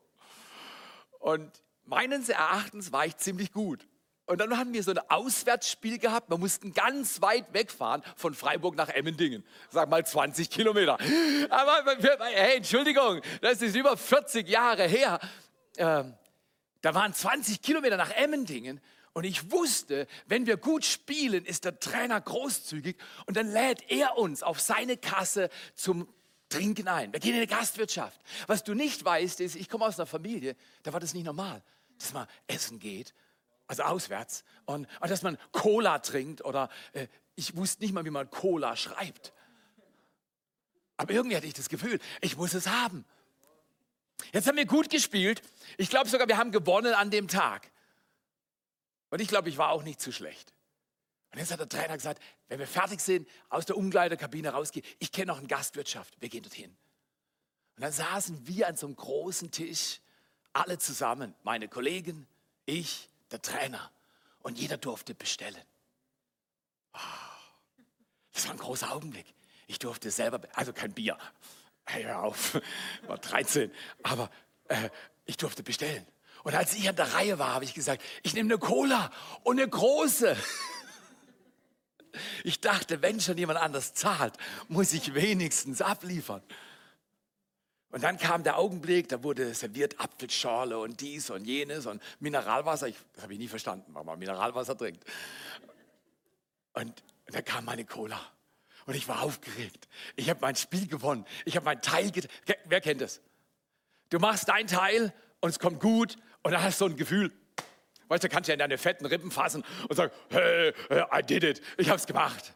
Und 1.18 1.50
meines 1.84 2.28
Erachtens 2.28 2.92
war 2.92 3.06
ich 3.06 3.16
ziemlich 3.16 3.52
gut. 3.52 3.86
Und 4.24 4.40
dann 4.40 4.56
haben 4.56 4.72
wir 4.72 4.82
so 4.82 4.92
ein 4.92 4.98
Auswärtsspiel 5.10 5.98
gehabt. 5.98 6.30
Wir 6.30 6.38
mussten 6.38 6.72
ganz 6.72 7.20
weit 7.22 7.52
wegfahren 7.52 8.02
von 8.16 8.34
Freiburg 8.34 8.76
nach 8.76 8.88
Emmendingen. 8.88 9.44
Sag 9.70 9.90
mal 9.90 10.06
20 10.06 10.48
Kilometer. 10.48 10.96
Aber 11.50 11.84
hey, 12.32 12.56
Entschuldigung, 12.56 13.20
das 13.40 13.60
ist 13.62 13.74
über 13.74 13.96
40 13.96 14.48
Jahre 14.48 14.84
her. 14.86 15.18
Ähm, 15.76 16.14
da 16.82 16.94
waren 16.94 17.12
20 17.12 17.62
Kilometer 17.62 17.96
nach 17.96 18.10
Emmendingen. 18.12 18.80
Und 19.12 19.24
ich 19.24 19.50
wusste, 19.50 20.06
wenn 20.26 20.46
wir 20.46 20.56
gut 20.56 20.84
spielen, 20.84 21.44
ist 21.44 21.64
der 21.64 21.78
Trainer 21.80 22.20
großzügig 22.20 22.96
und 23.26 23.36
dann 23.36 23.52
lädt 23.52 23.90
er 23.90 24.16
uns 24.16 24.42
auf 24.42 24.60
seine 24.60 24.96
Kasse 24.96 25.50
zum 25.74 26.08
Trinken 26.52 26.88
ein. 26.88 27.12
Wir 27.12 27.20
gehen 27.20 27.32
in 27.32 27.38
eine 27.38 27.46
Gastwirtschaft. 27.46 28.20
Was 28.46 28.62
du 28.62 28.74
nicht 28.74 29.04
weißt, 29.04 29.40
ist, 29.40 29.56
ich 29.56 29.68
komme 29.68 29.86
aus 29.86 29.98
einer 29.98 30.06
Familie, 30.06 30.56
da 30.82 30.92
war 30.92 31.00
das 31.00 31.14
nicht 31.14 31.24
normal, 31.24 31.62
dass 31.98 32.12
man 32.12 32.26
essen 32.46 32.78
geht, 32.78 33.14
also 33.66 33.82
auswärts, 33.84 34.44
und, 34.66 34.86
und 35.00 35.10
dass 35.10 35.22
man 35.22 35.38
Cola 35.52 35.98
trinkt 35.98 36.44
oder 36.44 36.68
äh, 36.92 37.08
ich 37.34 37.56
wusste 37.56 37.82
nicht 37.82 37.92
mal, 37.92 38.04
wie 38.04 38.10
man 38.10 38.30
Cola 38.30 38.76
schreibt. 38.76 39.32
Aber 40.96 41.12
irgendwie 41.12 41.36
hatte 41.36 41.46
ich 41.46 41.54
das 41.54 41.68
Gefühl, 41.68 41.98
ich 42.20 42.36
muss 42.36 42.54
es 42.54 42.68
haben. 42.68 43.04
Jetzt 44.32 44.46
haben 44.46 44.56
wir 44.56 44.66
gut 44.66 44.90
gespielt. 44.90 45.42
Ich 45.78 45.90
glaube 45.90 46.08
sogar, 46.08 46.28
wir 46.28 46.36
haben 46.36 46.52
gewonnen 46.52 46.94
an 46.94 47.10
dem 47.10 47.28
Tag. 47.28 47.70
Und 49.10 49.20
ich 49.20 49.28
glaube, 49.28 49.48
ich 49.48 49.58
war 49.58 49.70
auch 49.70 49.82
nicht 49.82 50.00
zu 50.00 50.12
schlecht. 50.12 50.52
Und 51.32 51.38
jetzt 51.38 51.50
hat 51.50 51.60
der 51.60 51.68
Trainer 51.68 51.96
gesagt, 51.96 52.22
wenn 52.52 52.58
wir 52.58 52.66
fertig 52.66 53.00
sind, 53.00 53.26
aus 53.48 53.64
der 53.64 53.78
Umkleidekabine 53.78 54.50
rausgehen, 54.50 54.84
ich 54.98 55.10
kenne 55.10 55.28
noch 55.28 55.38
eine 55.38 55.46
Gastwirtschaft, 55.46 56.20
wir 56.20 56.28
gehen 56.28 56.42
dorthin. 56.42 56.76
Und 57.76 57.82
dann 57.82 57.92
saßen 57.92 58.46
wir 58.46 58.68
an 58.68 58.76
so 58.76 58.86
einem 58.86 58.94
großen 58.94 59.50
Tisch, 59.50 60.00
alle 60.52 60.76
zusammen, 60.76 61.34
meine 61.44 61.66
Kollegen, 61.66 62.26
ich, 62.66 63.08
der 63.30 63.40
Trainer. 63.40 63.90
Und 64.42 64.58
jeder 64.58 64.76
durfte 64.76 65.14
bestellen. 65.14 65.62
Das 68.34 68.44
war 68.44 68.52
ein 68.52 68.58
großer 68.58 68.92
Augenblick. 68.92 69.24
Ich 69.66 69.78
durfte 69.78 70.10
selber, 70.10 70.38
be- 70.40 70.48
also 70.54 70.74
kein 70.74 70.92
Bier, 70.92 71.16
hör 71.86 72.22
auf, 72.22 72.60
war 73.06 73.16
13, 73.16 73.72
aber 74.02 74.30
äh, 74.68 74.90
ich 75.24 75.38
durfte 75.38 75.62
bestellen. 75.62 76.06
Und 76.44 76.54
als 76.54 76.74
ich 76.74 76.86
an 76.86 76.96
der 76.96 77.14
Reihe 77.14 77.38
war, 77.38 77.54
habe 77.54 77.64
ich 77.64 77.72
gesagt, 77.72 78.02
ich 78.22 78.34
nehme 78.34 78.52
eine 78.52 78.58
Cola 78.58 79.10
und 79.42 79.58
eine 79.58 79.66
große. 79.70 80.36
Ich 82.44 82.60
dachte, 82.60 83.02
wenn 83.02 83.20
schon 83.20 83.38
jemand 83.38 83.60
anders 83.60 83.94
zahlt, 83.94 84.34
muss 84.68 84.92
ich 84.92 85.14
wenigstens 85.14 85.80
abliefern. 85.82 86.42
Und 87.90 88.02
dann 88.02 88.16
kam 88.16 88.42
der 88.42 88.58
Augenblick, 88.58 89.08
da 89.08 89.22
wurde 89.22 89.52
serviert 89.54 90.00
Apfelschorle 90.00 90.78
und 90.78 91.00
dies 91.02 91.28
und 91.28 91.44
jenes 91.44 91.86
und 91.86 92.02
Mineralwasser. 92.20 92.88
Ich, 92.88 92.96
das 93.12 93.24
habe 93.24 93.34
ich 93.34 93.38
nie 93.38 93.48
verstanden, 93.48 93.92
warum 93.92 94.06
man 94.06 94.18
Mineralwasser 94.18 94.76
trinkt. 94.76 95.04
Und 96.72 97.02
da 97.26 97.42
kam 97.42 97.66
meine 97.66 97.84
Cola. 97.84 98.18
Und 98.86 98.94
ich 98.94 99.06
war 99.08 99.22
aufgeregt. 99.22 99.88
Ich 100.16 100.30
habe 100.30 100.40
mein 100.40 100.56
Spiel 100.56 100.86
gewonnen. 100.86 101.26
Ich 101.44 101.54
habe 101.54 101.64
mein 101.64 101.82
Teil 101.82 102.10
Wer 102.64 102.80
kennt 102.80 103.02
das? 103.02 103.20
Du 104.08 104.18
machst 104.18 104.48
dein 104.48 104.66
Teil 104.66 105.12
und 105.40 105.50
es 105.50 105.58
kommt 105.58 105.80
gut 105.80 106.16
und 106.42 106.52
dann 106.52 106.62
hast 106.62 106.80
du 106.80 106.86
so 106.86 106.90
ein 106.90 106.96
Gefühl. 106.96 107.30
Weißt 108.08 108.24
du, 108.24 108.28
kannst 108.28 108.48
ja 108.48 108.54
in 108.54 108.58
deine 108.58 108.78
fetten 108.78 109.06
Rippen 109.06 109.30
fassen 109.30 109.64
und 109.88 109.96
sagen, 109.96 110.12
hey, 110.30 110.72
I 111.12 111.22
did 111.22 111.44
it, 111.44 111.62
ich 111.78 111.88
hab's 111.88 112.06
gemacht. 112.06 112.54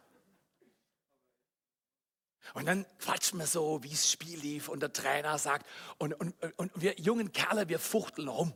Und 2.53 2.65
dann 2.65 2.85
quatschen 2.99 3.39
wir 3.39 3.47
so, 3.47 3.83
wie 3.83 3.89
das 3.89 4.11
Spiel 4.11 4.39
lief 4.39 4.69
und 4.69 4.81
der 4.81 4.93
Trainer 4.93 5.37
sagt, 5.37 5.67
und, 5.97 6.13
und, 6.13 6.35
und 6.57 6.71
wir 6.75 6.99
jungen 6.99 7.31
Kerle, 7.31 7.69
wir 7.69 7.79
fuchteln 7.79 8.27
rum. 8.27 8.53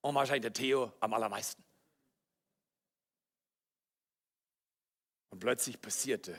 Und 0.00 0.14
wahrscheinlich 0.14 0.42
der 0.42 0.52
Theo 0.52 0.92
am 1.00 1.12
allermeisten. 1.12 1.62
Und 5.30 5.40
plötzlich 5.40 5.80
passierte, 5.80 6.36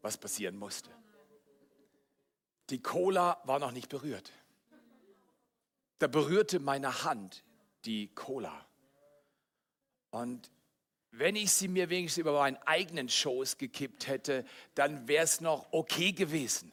was 0.00 0.16
passieren 0.16 0.56
musste. 0.56 0.90
Die 2.70 2.80
Cola 2.80 3.40
war 3.44 3.58
noch 3.58 3.72
nicht 3.72 3.88
berührt. 3.88 4.32
Da 5.98 6.06
berührte 6.06 6.60
meine 6.60 7.04
Hand 7.04 7.44
die 7.84 8.08
Cola. 8.14 8.66
Und 10.14 10.48
wenn 11.10 11.34
ich 11.34 11.50
sie 11.50 11.66
mir 11.66 11.90
wenigstens 11.90 12.20
über 12.20 12.38
meinen 12.38 12.56
eigenen 12.66 13.08
Schoß 13.08 13.58
gekippt 13.58 14.06
hätte, 14.06 14.44
dann 14.76 15.08
wäre 15.08 15.24
es 15.24 15.40
noch 15.40 15.66
okay 15.72 16.12
gewesen. 16.12 16.70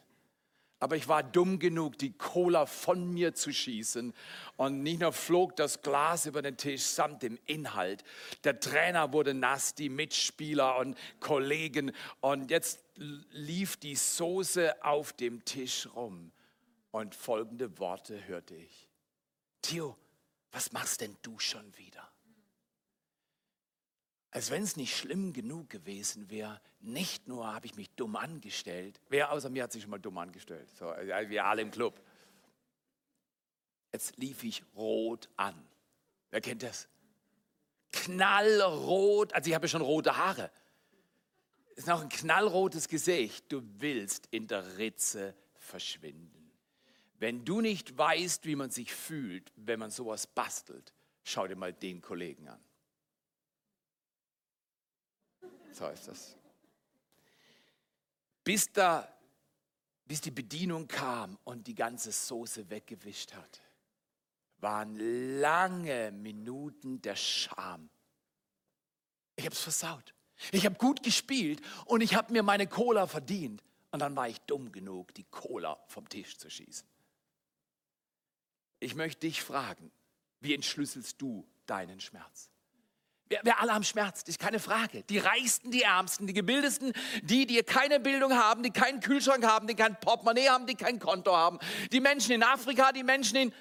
Aber 0.79 0.95
ich 0.95 1.07
war 1.07 1.23
dumm 1.23 1.57
genug, 1.57 1.97
die 1.97 2.11
Cola 2.11 2.67
von 2.67 3.11
mir 3.11 3.33
zu 3.33 3.51
schießen. 3.51 4.13
Und 4.57 4.83
nicht 4.83 5.01
nur 5.01 5.11
flog 5.11 5.55
das 5.55 5.81
Glas 5.81 6.27
über 6.27 6.43
den 6.43 6.55
Tisch 6.55 6.83
samt 6.83 7.23
dem 7.23 7.39
Inhalt. 7.47 8.03
Der 8.43 8.59
Trainer 8.59 9.11
wurde 9.11 9.33
nass, 9.33 9.73
die 9.73 9.89
Mitspieler 9.89 10.77
und 10.77 10.95
Kollegen. 11.19 11.93
Und 12.19 12.51
jetzt 12.51 12.83
lief 12.95 13.75
die 13.77 13.95
Soße 13.95 14.83
auf 14.83 15.13
dem 15.13 15.43
Tisch 15.45 15.87
rum. 15.95 16.31
Und 16.91 17.15
folgende 17.15 17.79
Worte 17.79 18.23
hörte 18.27 18.55
ich. 18.55 18.87
Theo, 19.63 19.97
was 20.51 20.71
machst 20.73 21.01
denn 21.01 21.17
du 21.23 21.39
schon 21.39 21.75
wieder? 21.75 22.10
Als 24.31 24.49
wenn 24.49 24.63
es 24.63 24.77
nicht 24.77 24.95
schlimm 24.95 25.33
genug 25.33 25.69
gewesen 25.69 26.29
wäre, 26.29 26.61
nicht 26.79 27.27
nur 27.27 27.53
habe 27.53 27.65
ich 27.65 27.75
mich 27.75 27.89
dumm 27.91 28.15
angestellt, 28.15 28.99
wer 29.09 29.31
außer 29.31 29.49
mir 29.49 29.63
hat 29.63 29.73
sich 29.73 29.81
schon 29.81 29.91
mal 29.91 29.99
dumm 29.99 30.17
angestellt, 30.17 30.69
so, 30.79 30.87
also 30.87 31.29
wir 31.29 31.45
alle 31.45 31.61
im 31.61 31.69
Club. 31.69 32.01
Jetzt 33.91 34.15
lief 34.17 34.43
ich 34.45 34.63
rot 34.73 35.29
an. 35.35 35.53
Wer 36.29 36.39
kennt 36.39 36.63
das? 36.63 36.87
Knallrot, 37.91 39.33
also 39.33 39.49
ich 39.49 39.53
habe 39.53 39.65
ja 39.65 39.69
schon 39.69 39.81
rote 39.81 40.15
Haare. 40.15 40.49
Ist 41.75 41.87
noch 41.87 42.01
ein 42.01 42.09
knallrotes 42.09 42.87
Gesicht. 42.87 43.51
Du 43.51 43.61
willst 43.79 44.27
in 44.31 44.47
der 44.47 44.77
Ritze 44.77 45.35
verschwinden. 45.55 46.51
Wenn 47.19 47.43
du 47.43 47.59
nicht 47.59 47.97
weißt, 47.97 48.45
wie 48.45 48.55
man 48.55 48.71
sich 48.71 48.93
fühlt, 48.93 49.51
wenn 49.57 49.79
man 49.79 49.91
sowas 49.91 50.25
bastelt, 50.25 50.93
schau 51.23 51.47
dir 51.47 51.57
mal 51.57 51.73
den 51.73 52.01
Kollegen 52.01 52.47
an. 52.47 52.63
So 55.71 55.87
ist 55.87 56.07
das. 56.07 56.35
Bis, 58.43 58.71
da, 58.71 59.07
bis 60.05 60.21
die 60.21 60.31
Bedienung 60.31 60.87
kam 60.87 61.37
und 61.43 61.67
die 61.67 61.75
ganze 61.75 62.11
Soße 62.11 62.69
weggewischt 62.69 63.33
hat, 63.33 63.61
waren 64.57 64.95
lange 65.39 66.11
Minuten 66.11 67.01
der 67.01 67.15
Scham. 67.15 67.89
Ich 69.35 69.45
habe 69.45 69.55
es 69.55 69.61
versaut. 69.61 70.13
Ich 70.51 70.65
habe 70.65 70.75
gut 70.75 71.03
gespielt 71.03 71.61
und 71.85 72.01
ich 72.01 72.15
habe 72.15 72.31
mir 72.33 72.43
meine 72.43 72.67
Cola 72.67 73.07
verdient. 73.07 73.63
Und 73.91 73.99
dann 73.99 74.15
war 74.15 74.27
ich 74.27 74.39
dumm 74.41 74.71
genug, 74.71 75.13
die 75.13 75.25
Cola 75.25 75.83
vom 75.87 76.07
Tisch 76.07 76.37
zu 76.37 76.49
schießen. 76.49 76.87
Ich 78.79 78.95
möchte 78.95 79.21
dich 79.21 79.41
fragen, 79.41 79.91
wie 80.39 80.55
entschlüsselst 80.55 81.21
du 81.21 81.47
deinen 81.65 81.99
Schmerz? 81.99 82.50
Wir, 83.31 83.39
wir 83.43 83.59
alle 83.61 83.73
haben 83.73 83.85
Schmerz, 83.85 84.25
das 84.25 84.35
ist 84.35 84.39
keine 84.39 84.59
Frage. 84.59 85.03
Die 85.03 85.17
Reichsten, 85.17 85.71
die 85.71 85.83
Ärmsten, 85.83 86.27
die 86.27 86.33
Gebildetsten, 86.33 86.91
die, 87.23 87.45
die 87.45 87.63
keine 87.63 88.01
Bildung 88.01 88.33
haben, 88.33 88.61
die 88.61 88.71
keinen 88.71 88.99
Kühlschrank 88.99 89.45
haben, 89.45 89.67
die 89.67 89.73
kein 89.73 89.97
Portemonnaie 89.97 90.49
haben, 90.49 90.67
die 90.67 90.75
kein 90.75 90.99
Konto 90.99 91.33
haben. 91.33 91.57
Die 91.93 92.01
Menschen 92.01 92.33
in 92.33 92.43
Afrika, 92.43 92.91
die 92.91 93.03
Menschen 93.03 93.37
in 93.37 93.53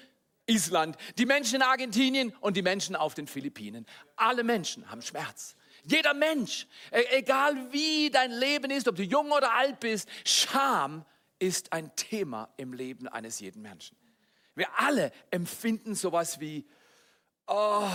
Island, 0.45 0.97
die 1.17 1.25
Menschen 1.25 1.55
in 1.55 1.61
Argentinien 1.61 2.35
und 2.41 2.57
die 2.57 2.61
Menschen 2.61 2.97
auf 2.97 3.13
den 3.13 3.27
Philippinen. 3.27 3.85
Alle 4.17 4.43
Menschen 4.43 4.91
haben 4.91 5.01
Schmerz. 5.01 5.55
Jeder 5.85 6.13
Mensch, 6.13 6.67
e- 6.91 7.19
egal 7.19 7.71
wie 7.71 8.09
dein 8.09 8.31
Leben 8.31 8.71
ist, 8.71 8.89
ob 8.89 8.97
du 8.97 9.03
jung 9.03 9.31
oder 9.31 9.53
alt 9.53 9.79
bist, 9.79 10.09
Scham 10.25 11.05
ist 11.39 11.71
ein 11.71 11.95
Thema 11.95 12.53
im 12.57 12.73
Leben 12.73 13.07
eines 13.07 13.39
jeden 13.39 13.61
Menschen. 13.61 13.95
Wir 14.53 14.67
alle 14.77 15.13
empfinden 15.29 15.95
sowas 15.95 16.41
wie, 16.41 16.67
oh, 17.47 17.87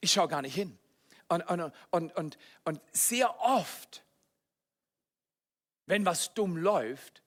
ich 0.00 0.10
schaue 0.10 0.28
gar 0.28 0.40
nicht 0.40 0.54
hin. 0.54 0.78
Und, 1.32 1.40
und, 1.48 1.72
und, 1.90 2.14
und, 2.14 2.38
und 2.64 2.80
sehr 2.92 3.40
oft, 3.40 4.04
wenn 5.86 6.04
was 6.04 6.34
dumm 6.34 6.58
läuft, 6.58 7.22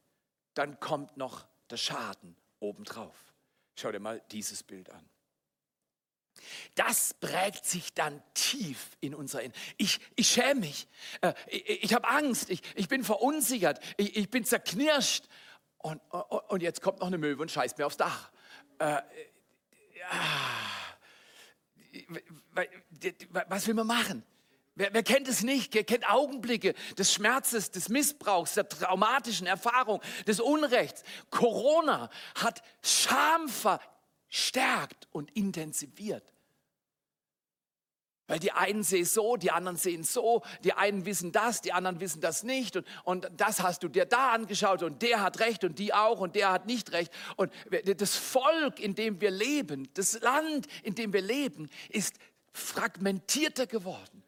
dann 0.53 0.79
kommt 0.79 1.17
noch 1.17 1.47
der 1.71 1.77
Schaden 1.77 2.35
obendrauf. 2.59 3.33
Schau 3.75 3.91
dir 3.91 3.99
mal 3.99 4.21
dieses 4.29 4.61
Bild 4.61 4.91
an. 4.91 5.09
Das 6.75 7.15
prägt 7.15 7.65
sich 7.65 7.95
dann 7.95 8.21
tief 8.35 8.91
in 9.01 9.15
unser 9.15 9.41
Innen. 9.41 9.55
Ich, 9.77 9.99
ich 10.15 10.27
schäme 10.27 10.59
mich, 10.59 10.87
äh, 11.21 11.33
ich, 11.47 11.85
ich 11.85 11.93
habe 11.95 12.07
Angst, 12.07 12.51
ich, 12.51 12.61
ich 12.75 12.87
bin 12.87 13.03
verunsichert, 13.03 13.79
ich, 13.97 14.15
ich 14.15 14.29
bin 14.29 14.45
zerknirscht. 14.45 15.25
Und, 15.79 15.99
und, 16.11 16.21
und 16.51 16.61
jetzt 16.61 16.79
kommt 16.79 16.99
noch 16.99 17.07
eine 17.07 17.17
Möwe 17.17 17.41
und 17.41 17.49
scheißt 17.49 17.79
mir 17.79 17.87
aufs 17.87 17.97
Dach. 17.97 18.31
Äh, 18.77 19.01
ja, 19.97 20.11
was 23.49 23.67
will 23.67 23.73
man 23.75 23.87
machen? 23.87 24.23
Wer, 24.75 24.93
wer, 24.93 25.03
kennt 25.03 25.27
es 25.29 25.41
nicht? 25.41 25.73
Wer 25.73 25.85
kennt 25.85 26.09
Augenblicke 26.09 26.73
des 26.97 27.13
Schmerzes, 27.13 27.71
des 27.71 27.87
Missbrauchs, 27.87 28.55
der 28.55 28.67
traumatischen 28.67 29.47
Erfahrung, 29.47 30.01
des 30.27 30.41
Unrechts? 30.41 31.03
Corona 31.29 32.09
hat 32.35 32.61
Scham 32.81 33.47
verstärkt 33.47 35.07
und 35.11 35.31
intensiviert. 35.31 36.34
Weil 38.27 38.39
die 38.39 38.51
einen 38.51 38.83
sehen 38.83 39.05
so, 39.05 39.37
die 39.37 39.51
anderen 39.51 39.77
sehen 39.77 40.03
so, 40.03 40.41
die 40.63 40.73
einen 40.73 41.05
wissen 41.05 41.31
das, 41.31 41.61
die 41.61 41.73
anderen 41.73 41.99
wissen 41.99 42.21
das 42.21 42.43
nicht 42.43 42.75
und, 42.75 42.87
und 43.03 43.29
das 43.37 43.61
hast 43.61 43.83
du 43.83 43.87
dir 43.87 44.05
da 44.05 44.31
angeschaut 44.31 44.81
und 44.81 45.01
der 45.03 45.21
hat 45.21 45.39
recht 45.39 45.63
und 45.63 45.77
die 45.77 45.93
auch 45.93 46.19
und 46.19 46.35
der 46.35 46.51
hat 46.51 46.65
nicht 46.65 46.91
recht. 46.91 47.11
Und 47.35 47.51
das 47.97 48.15
Volk, 48.15 48.79
in 48.79 48.95
dem 48.95 49.21
wir 49.21 49.29
leben, 49.29 49.89
das 49.93 50.19
Land, 50.21 50.65
in 50.81 50.95
dem 50.95 51.13
wir 51.13 51.21
leben, 51.21 51.69
ist 51.89 52.15
fragmentierter 52.51 53.67
geworden. 53.67 54.23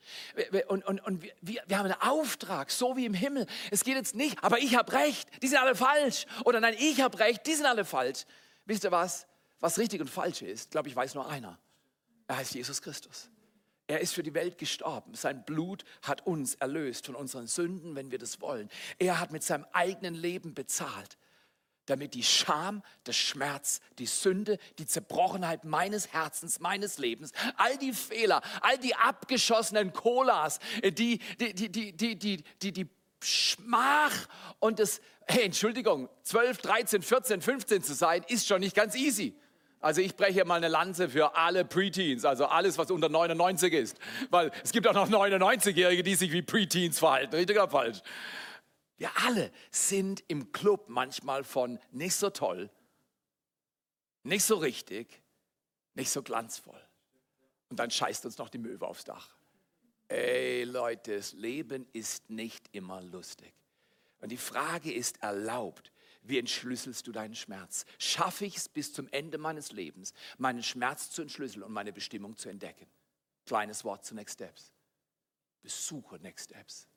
Und, 0.67 0.85
und, 0.85 0.99
und 1.03 1.23
wir, 1.41 1.63
wir 1.65 1.77
haben 1.77 1.85
einen 1.85 2.01
Auftrag, 2.01 2.69
so 2.69 2.95
wie 2.95 3.05
im 3.05 3.13
Himmel. 3.13 3.47
Es 3.71 3.83
geht 3.83 3.95
jetzt 3.95 4.15
nicht, 4.15 4.43
aber 4.43 4.59
ich 4.59 4.75
habe 4.75 4.91
recht, 4.93 5.27
die 5.41 5.47
sind 5.47 5.57
alle 5.57 5.75
falsch. 5.75 6.27
Oder 6.45 6.59
nein, 6.59 6.75
ich 6.77 7.01
habe 7.01 7.17
recht, 7.19 7.47
die 7.47 7.55
sind 7.55 7.65
alle 7.65 7.85
falsch. 7.85 8.25
Wisst 8.65 8.83
ihr 8.83 8.91
was? 8.91 9.25
Was 9.59 9.79
richtig 9.79 10.01
und 10.01 10.09
falsch 10.09 10.43
ist, 10.43 10.69
glaube 10.71 10.87
ich, 10.87 10.95
weiß 10.95 11.15
nur 11.15 11.27
einer. 11.27 11.57
Er 12.27 12.37
heißt 12.37 12.53
Jesus 12.53 12.81
Christus. 12.81 13.29
Er 13.87 14.01
ist 14.01 14.13
für 14.13 14.23
die 14.23 14.33
Welt 14.33 14.57
gestorben. 14.57 15.13
Sein 15.15 15.45
Blut 15.45 15.85
hat 16.01 16.27
uns 16.27 16.55
erlöst 16.55 17.05
von 17.05 17.15
unseren 17.15 17.47
Sünden, 17.47 17.95
wenn 17.95 18.11
wir 18.11 18.19
das 18.19 18.41
wollen. 18.41 18.69
Er 18.99 19.19
hat 19.19 19.31
mit 19.31 19.43
seinem 19.43 19.65
eigenen 19.71 20.13
Leben 20.13 20.53
bezahlt, 20.53 21.17
damit 21.85 22.13
die 22.13 22.23
Scham, 22.23 22.83
der 23.05 23.13
Schmerz, 23.13 23.79
die 23.97 24.05
Sünde, 24.05 24.57
die 24.77 24.85
Zerbrochenheit 24.85 25.63
meines 25.63 26.11
Herzens, 26.11 26.59
meines 26.59 26.97
Lebens, 26.97 27.31
all 27.55 27.77
die 27.77 27.93
Fehler, 27.93 28.41
all 28.59 28.77
die 28.77 28.93
abgeschossenen 28.93 29.93
Colas, 29.93 30.59
die, 30.83 31.19
die, 31.39 31.53
die, 31.53 31.71
die, 31.71 31.93
die, 31.95 32.15
die, 32.17 32.43
die, 32.61 32.71
die 32.73 32.89
Schmach 33.23 34.27
und 34.59 34.79
das, 34.79 34.99
hey, 35.27 35.45
Entschuldigung, 35.45 36.09
12, 36.23 36.57
13, 36.57 37.01
14, 37.01 37.41
15 37.41 37.83
zu 37.83 37.93
sein, 37.93 38.25
ist 38.27 38.47
schon 38.47 38.59
nicht 38.59 38.75
ganz 38.75 38.95
easy. 38.95 39.33
Also 39.79 40.01
ich 40.01 40.15
breche 40.15 40.43
mal 40.43 40.55
eine 40.55 40.69
Lanze 40.69 41.09
für 41.09 41.35
alle 41.35 41.63
Preteens, 41.63 42.25
also 42.25 42.45
alles, 42.45 42.77
was 42.77 42.89
unter 42.89 43.09
99 43.09 43.73
ist. 43.73 43.97
Weil 44.29 44.51
es 44.63 44.71
gibt 44.71 44.87
auch 44.87 44.93
noch 44.93 45.09
99-Jährige, 45.09 46.03
die 46.03 46.15
sich 46.15 46.31
wie 46.31 46.41
Preteens 46.41 46.99
verhalten. 46.99 47.35
Richtig 47.35 47.57
oder 47.57 47.69
falsch? 47.69 48.01
Wir 48.97 49.11
alle 49.25 49.51
sind 49.69 50.23
im 50.27 50.51
Club 50.51 50.85
manchmal 50.87 51.43
von 51.43 51.79
nicht 51.91 52.15
so 52.15 52.31
toll, 52.31 52.71
nicht 54.23 54.43
so 54.43 54.55
richtig, 54.55 55.21
nicht 55.93 56.09
so 56.09 56.23
glanzvoll. 56.23 56.81
Und 57.69 57.79
dann 57.79 57.91
scheißt 57.91 58.25
uns 58.25 58.37
noch 58.39 58.49
die 58.49 58.57
Möwe 58.57 58.87
aufs 58.87 59.03
Dach. 59.03 59.35
Ey 60.07 60.63
Leute, 60.63 61.17
das 61.17 61.33
Leben 61.33 61.85
ist 61.93 62.29
nicht 62.29 62.65
immer 62.71 63.01
lustig. 63.01 63.53
Und 64.19 64.31
die 64.31 64.37
Frage 64.37 64.91
ist 64.91 65.21
erlaubt, 65.21 65.91
wie 66.29 66.39
entschlüsselst 66.39 67.07
du 67.07 67.11
deinen 67.11 67.35
Schmerz? 67.35 67.85
Schaffe 67.97 68.45
ich 68.45 68.57
es 68.57 68.69
bis 68.69 68.93
zum 68.93 69.07
Ende 69.09 69.37
meines 69.37 69.71
Lebens, 69.71 70.13
meinen 70.37 70.63
Schmerz 70.63 71.09
zu 71.11 71.21
entschlüsseln 71.21 71.63
und 71.63 71.71
meine 71.71 71.93
Bestimmung 71.93 72.37
zu 72.37 72.49
entdecken? 72.49 72.87
Kleines 73.45 73.83
Wort 73.83 74.05
zu 74.05 74.15
Next 74.15 74.35
Steps. 74.35 74.71
Besuche 75.61 76.17
Next 76.19 76.49
Steps. 76.49 76.87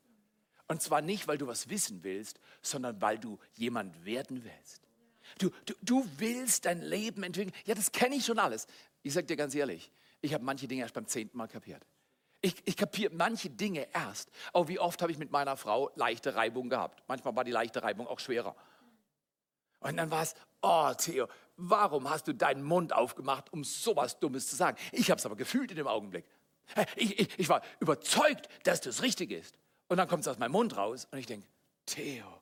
Und 0.67 0.81
zwar 0.81 1.01
nicht, 1.01 1.27
weil 1.27 1.37
du 1.37 1.47
was 1.47 1.69
wissen 1.69 2.03
willst, 2.03 2.39
sondern 2.61 3.01
weil 3.01 3.19
du 3.19 3.39
jemand 3.55 4.05
werden 4.05 4.43
willst. 4.43 4.81
Du, 5.37 5.49
du, 5.65 5.73
du 5.81 6.07
willst 6.17 6.65
dein 6.65 6.81
Leben 6.81 7.23
entwickeln. 7.23 7.55
Ja, 7.65 7.75
das 7.75 7.91
kenne 7.91 8.15
ich 8.15 8.25
schon 8.25 8.39
alles. 8.39 8.67
Ich 9.03 9.13
sage 9.13 9.27
dir 9.27 9.35
ganz 9.35 9.55
ehrlich, 9.55 9.91
ich 10.21 10.33
habe 10.33 10.43
manche 10.43 10.67
Dinge 10.67 10.81
erst 10.81 10.93
beim 10.93 11.07
zehnten 11.07 11.37
Mal 11.37 11.47
kapiert. 11.47 11.85
Ich, 12.41 12.55
ich 12.65 12.75
kapiere 12.75 13.13
manche 13.13 13.49
Dinge 13.49 13.87
erst. 13.93 14.29
Auch 14.51 14.67
wie 14.67 14.79
oft 14.79 15.01
habe 15.01 15.11
ich 15.11 15.17
mit 15.17 15.31
meiner 15.31 15.57
Frau 15.57 15.91
leichte 15.95 16.35
Reibung 16.35 16.69
gehabt. 16.69 17.03
Manchmal 17.07 17.35
war 17.35 17.43
die 17.43 17.51
leichte 17.51 17.83
Reibung 17.83 18.07
auch 18.07 18.19
schwerer. 18.19 18.55
Und 19.81 19.97
dann 19.97 20.09
war 20.09 20.23
es, 20.23 20.35
oh 20.61 20.93
Theo, 20.93 21.27
warum 21.57 22.09
hast 22.09 22.27
du 22.27 22.33
deinen 22.33 22.63
Mund 22.63 22.93
aufgemacht, 22.93 23.51
um 23.51 23.63
sowas 23.63 24.19
Dummes 24.19 24.47
zu 24.47 24.55
sagen? 24.55 24.77
Ich 24.91 25.11
habe 25.11 25.19
es 25.19 25.25
aber 25.25 25.35
gefühlt 25.35 25.71
in 25.71 25.77
dem 25.77 25.87
Augenblick. 25.87 26.25
Ich, 26.95 27.19
ich, 27.19 27.39
ich 27.39 27.49
war 27.49 27.61
überzeugt, 27.79 28.47
dass 28.63 28.79
das 28.79 29.01
richtig 29.01 29.31
ist. 29.31 29.57
Und 29.87 29.97
dann 29.97 30.07
kommt 30.07 30.21
es 30.21 30.27
aus 30.27 30.39
meinem 30.39 30.53
Mund 30.53 30.77
raus 30.77 31.07
und 31.11 31.17
ich 31.17 31.25
denke, 31.25 31.45
Theo, 31.85 32.41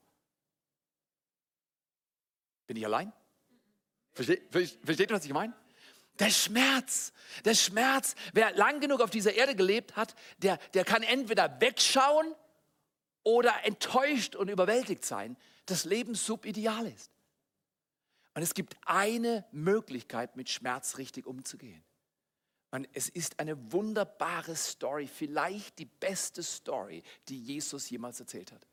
bin 2.67 2.77
ich 2.77 2.85
allein? 2.85 3.11
Versteht, 4.11 4.51
versteht 4.51 5.09
ihr, 5.09 5.15
was 5.15 5.25
ich 5.25 5.33
meine? 5.33 5.53
Der 6.19 6.29
Schmerz, 6.29 7.13
der 7.45 7.55
Schmerz, 7.55 8.13
wer 8.33 8.51
lang 8.51 8.81
genug 8.81 9.01
auf 9.01 9.09
dieser 9.09 9.33
Erde 9.33 9.55
gelebt 9.55 9.95
hat, 9.95 10.13
der, 10.39 10.57
der 10.73 10.83
kann 10.83 11.01
entweder 11.01 11.59
wegschauen 11.61 12.35
oder 13.23 13.65
enttäuscht 13.65 14.35
und 14.35 14.49
überwältigt 14.49 15.05
sein, 15.05 15.37
dass 15.65 15.85
Leben 15.85 16.13
subideal 16.15 16.85
ist. 16.87 17.11
Und 18.39 18.43
es 18.43 18.53
gibt 18.53 18.77
eine 18.85 19.43
Möglichkeit, 19.51 20.37
mit 20.37 20.47
Schmerz 20.47 20.97
richtig 20.97 21.27
umzugehen. 21.27 21.83
Und 22.71 22.87
es 22.93 23.09
ist 23.09 23.37
eine 23.37 23.73
wunderbare 23.73 24.55
Story, 24.55 25.07
vielleicht 25.07 25.77
die 25.77 25.83
beste 25.83 26.41
Story, 26.41 27.03
die 27.27 27.37
Jesus 27.37 27.89
jemals 27.89 28.17
erzählt 28.21 28.53
hat. 28.53 28.65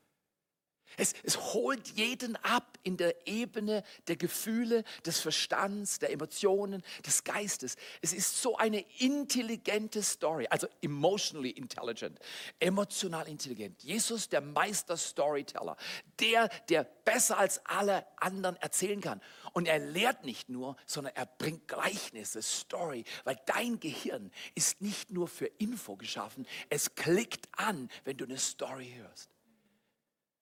Es, 0.95 1.13
es, 1.23 1.37
holt 1.53 1.89
jeden 1.89 2.35
ab 2.37 2.77
in 2.83 2.97
der 2.97 3.27
Ebene 3.27 3.83
der 4.07 4.15
Gefühle, 4.15 4.83
des 5.05 5.19
Verstands, 5.19 5.99
der 5.99 6.11
Emotionen, 6.11 6.83
des 7.05 7.23
Geistes. 7.23 7.75
Es 8.01 8.13
ist 8.13 8.41
so 8.41 8.57
eine 8.57 8.83
intelligente 8.99 10.01
Story, 10.01 10.47
also 10.49 10.67
emotionally 10.81 11.49
intelligent, 11.51 12.19
emotional 12.59 13.27
intelligent. 13.27 13.83
Jesus, 13.83 14.29
der 14.29 14.41
Meister 14.41 14.97
Storyteller, 14.97 15.75
der, 16.19 16.49
der 16.69 16.83
besser 16.83 17.37
als 17.37 17.63
alle 17.65 18.05
anderen 18.17 18.55
erzählen 18.57 19.01
kann. 19.01 19.21
Und 19.53 19.67
er 19.67 19.79
lehrt 19.79 20.23
nicht 20.23 20.49
nur, 20.49 20.77
sondern 20.85 21.15
er 21.15 21.25
bringt 21.25 21.67
Gleichnisse, 21.67 22.41
Story, 22.41 23.03
weil 23.23 23.37
dein 23.45 23.79
Gehirn 23.79 24.31
ist 24.55 24.81
nicht 24.81 25.11
nur 25.11 25.27
für 25.27 25.45
Info 25.45 25.95
geschaffen, 25.95 26.47
es 26.69 26.95
klickt 26.95 27.47
an, 27.53 27.89
wenn 28.03 28.17
du 28.17 28.25
eine 28.25 28.37
Story 28.37 28.93
hörst. 28.95 29.36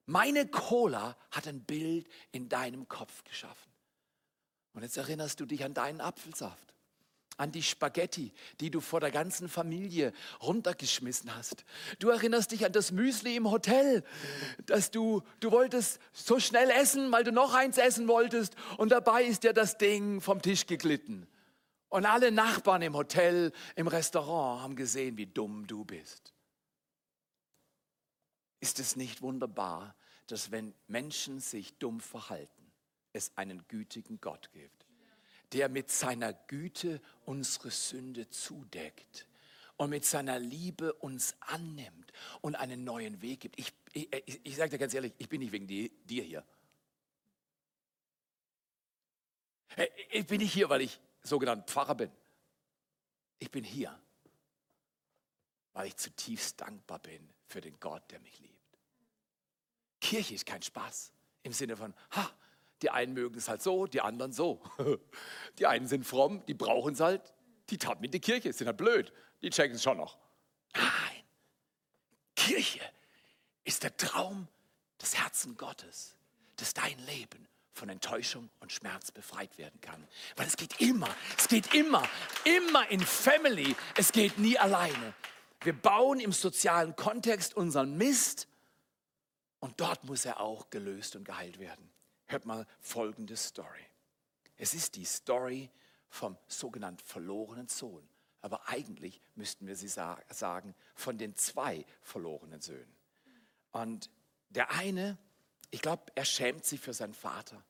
Meine 0.06 0.48
Cola 0.48 1.18
hat 1.32 1.48
ein 1.48 1.62
Bild 1.62 2.08
in 2.32 2.48
deinem 2.48 2.88
Kopf 2.88 3.24
geschaffen. 3.24 3.72
Und 4.74 4.84
jetzt 4.84 4.98
erinnerst 4.98 5.40
du 5.40 5.46
dich 5.46 5.64
an 5.64 5.74
deinen 5.74 6.02
Apfelsaft, 6.02 6.74
an 7.38 7.52
die 7.52 7.64
Spaghetti, 7.64 8.34
die 8.60 8.70
du 8.70 8.82
vor 8.82 9.00
der 9.00 9.10
ganzen 9.10 9.50
Familie 9.50 10.14
runtergeschmissen 10.42 11.34
hast. 11.34 11.66
Du 12.00 12.10
erinnerst 12.10 12.52
dich 12.52 12.66
an 12.66 12.74
das 12.74 12.92
Müsli 12.92 13.36
im 13.36 13.50
Hotel, 13.50 14.04
dass 14.66 14.92
du, 14.92 15.24
du 15.40 15.52
wolltest 15.52 16.00
so 16.14 16.40
schnell 16.40 16.70
essen, 16.70 17.12
weil 17.12 17.24
du 17.24 17.32
noch 17.32 17.54
eins 17.54 17.78
essen 17.78 18.08
wolltest 18.08 18.56
und 18.78 18.92
dabei 18.92 19.24
ist 19.24 19.44
dir 19.44 19.54
das 19.54 19.78
Ding 19.78 20.22
vom 20.22 20.42
Tisch 20.42 20.68
geglitten. 20.68 21.28
Und 21.90 22.06
alle 22.06 22.32
Nachbarn 22.32 22.82
im 22.82 22.96
Hotel, 22.96 23.54
im 23.76 23.88
Restaurant 23.88 24.62
haben 24.62 24.76
gesehen, 24.76 25.18
wie 25.18 25.28
dumm 25.28 25.66
du 25.66 25.86
bist. 25.86 26.35
Ist 28.66 28.80
es 28.80 28.96
nicht 28.96 29.22
wunderbar, 29.22 29.96
dass 30.26 30.50
wenn 30.50 30.74
Menschen 30.88 31.40
sich 31.40 31.78
dumm 31.78 32.00
verhalten, 32.00 32.72
es 33.14 33.32
einen 33.38 33.68
gütigen 33.68 34.20
Gott 34.20 34.52
gibt, 34.54 34.88
der 35.52 35.70
mit 35.70 35.92
seiner 35.92 36.34
Güte 36.34 37.00
unsere 37.26 37.70
Sünde 37.70 38.28
zudeckt 38.32 39.28
und 39.78 39.92
mit 39.92 40.04
seiner 40.04 40.40
Liebe 40.40 40.94
uns 40.94 41.36
annimmt 41.42 42.12
und 42.42 42.56
einen 42.56 42.84
neuen 42.84 43.22
Weg 43.22 43.42
gibt. 43.42 43.60
Ich, 43.60 43.72
ich, 43.94 44.42
ich 44.44 44.56
sage 44.56 44.72
dir 44.72 44.80
ganz 44.80 44.96
ehrlich, 44.96 45.14
ich 45.20 45.30
bin 45.30 45.42
nicht 45.42 45.52
wegen 45.52 45.68
dir, 45.68 45.92
dir 46.06 46.24
hier. 46.24 46.44
Ich 50.10 50.26
bin 50.26 50.40
nicht 50.42 50.54
hier, 50.54 50.70
weil 50.70 50.82
ich 50.82 51.00
sogenannt 51.22 51.70
Pfarrer 51.70 51.94
bin. 51.94 52.12
Ich 53.38 53.52
bin 53.52 53.64
hier, 53.64 53.96
weil 55.74 55.86
ich 55.86 55.98
zutiefst 55.98 56.60
dankbar 56.60 56.98
bin 56.98 57.30
für 57.46 57.62
den 57.62 57.80
Gott, 57.80 58.10
der 58.10 58.20
mich 58.22 58.40
liebt. 58.40 58.55
Kirche 60.06 60.36
ist 60.36 60.46
kein 60.46 60.62
Spaß 60.62 61.12
im 61.42 61.52
Sinne 61.52 61.76
von, 61.76 61.92
ha, 62.12 62.30
die 62.84 62.92
einen 62.92 63.14
mögen 63.14 63.38
es 63.40 63.50
halt 63.50 63.64
so, 63.64 63.88
die 63.88 64.02
anderen 64.02 64.32
so. 64.32 64.62
Die 65.58 65.66
einen 65.66 65.88
sind 65.88 66.06
fromm, 66.06 66.46
die 66.46 66.54
brauchen 66.54 66.94
es 66.94 67.00
halt, 67.00 67.34
die 67.70 67.78
tappen 67.78 68.04
in 68.04 68.12
die 68.12 68.20
Kirche, 68.20 68.54
sind 68.54 68.68
halt 68.68 68.78
blöd, 68.78 69.12
die 69.42 69.50
checken 69.50 69.78
es 69.78 69.82
schon 69.82 69.98
noch. 69.98 70.18
Nein, 70.76 71.24
Kirche 72.36 72.82
ist 73.64 73.82
der 73.82 73.98
Traum 73.98 74.48
des 75.02 75.18
Herzen 75.18 75.58
Gottes, 75.58 76.16
dass 76.58 76.74
dein 76.74 77.00
Leben 77.06 77.48
von 77.74 77.90
Enttäuschung 77.90 78.50
und 78.60 78.72
Schmerz 78.72 79.10
befreit 79.12 79.58
werden 79.58 79.80
kann. 79.82 80.08
Weil 80.36 80.46
es 80.46 80.58
geht 80.58 80.82
immer, 80.82 81.10
es 81.38 81.48
geht 81.48 81.74
immer, 81.74 82.08
immer 82.44 82.88
in 82.92 83.00
Family, 83.00 83.76
es 83.98 84.12
geht 84.12 84.38
nie 84.38 84.60
alleine. 84.60 85.14
Wir 85.62 85.74
bauen 85.74 86.20
im 86.20 86.32
sozialen 86.32 86.96
Kontext 86.96 87.56
unseren 87.56 87.98
Mist 87.98 88.48
und 89.66 89.82
dort 89.82 90.04
muss 90.04 90.26
er 90.26 90.42
auch 90.42 90.70
gelöst 90.70 91.16
und 91.16 91.24
geheilt 91.24 91.58
werden. 91.58 91.90
Hört 92.28 92.46
mal 92.46 92.68
folgende 92.82 93.36
Story. 93.36 93.84
Es 94.58 94.76
ist 94.76 94.96
die 94.96 95.06
Story 95.06 95.72
vom 96.08 96.38
sogenannten 96.48 97.04
verlorenen 97.04 97.68
Sohn. 97.68 98.08
Aber 98.42 98.70
eigentlich 98.70 99.20
müssten 99.34 99.66
wir 99.66 99.76
sie 99.76 99.88
sa 99.88 100.22
sagen 100.30 100.76
von 100.94 101.18
den 101.18 101.36
zwei 101.36 101.84
verlorenen 102.04 102.62
Söhnen. 102.62 102.96
Und 103.72 104.12
der 104.50 104.70
eine, 104.70 105.18
ich 105.72 105.82
glaube, 105.82 106.12
er 106.14 106.26
schämt 106.26 106.64
sich 106.64 106.80
für 106.80 106.94
seinen 106.94 107.16
Vater. 107.16 107.66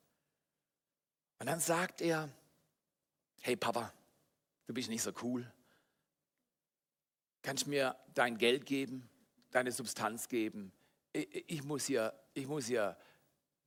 Und 1.39 1.45
dann 1.45 1.61
sagt 1.61 2.01
er, 2.01 2.29
hey 3.39 3.55
Papa, 3.55 3.93
du 4.67 4.73
bist 4.73 4.89
nicht 4.89 5.01
so 5.01 5.13
cool. 5.23 5.49
Kannst 7.41 7.67
mir 7.67 7.95
dein 8.13 8.37
Geld 8.37 8.65
geben, 8.65 9.09
deine 9.51 9.71
Substanz 9.71 10.27
geben? 10.27 10.73
Ich, 11.15 11.45
ich, 11.49 11.63
muss, 11.63 11.85
hier, 11.85 12.13
ich, 12.33 12.45
muss, 12.45 12.65
hier, 12.65 12.97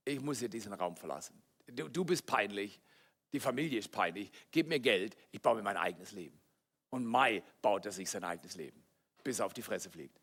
ich 0.04 0.20
muss 0.20 0.38
hier 0.40 0.50
diesen 0.50 0.74
Raum 0.74 0.96
verlassen. 0.96 1.42
Du, 1.66 1.88
du 1.88 2.04
bist 2.04 2.26
peinlich, 2.26 2.78
die 3.32 3.40
Familie 3.40 3.78
ist 3.78 3.90
peinlich. 3.90 4.30
Gib 4.50 4.68
mir 4.68 4.80
Geld, 4.80 5.16
ich 5.30 5.40
baue 5.40 5.56
mir 5.56 5.62
mein 5.62 5.78
eigenes 5.78 6.12
Leben. 6.12 6.38
Und 6.90 7.06
Mai 7.06 7.42
baut 7.62 7.86
er 7.86 7.92
sich 7.92 8.10
sein 8.10 8.22
eigenes 8.22 8.56
Leben, 8.56 8.84
bis 9.24 9.38
er 9.38 9.46
auf 9.46 9.54
die 9.54 9.62
Fresse 9.62 9.88
fliegt. 9.90 10.20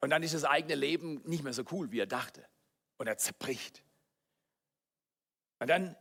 Und 0.00 0.10
dann 0.10 0.22
ist 0.22 0.34
das 0.34 0.44
eigene 0.44 0.76
Leben 0.76 1.20
nicht 1.24 1.42
mehr 1.42 1.52
so 1.52 1.64
cool, 1.72 1.90
wie 1.90 1.98
er 1.98 2.06
dachte. 2.06 2.46
Und 2.96 3.08
er 3.08 3.18
zerbricht. 3.18 3.82
Und 5.58 5.68
dann 5.68 5.96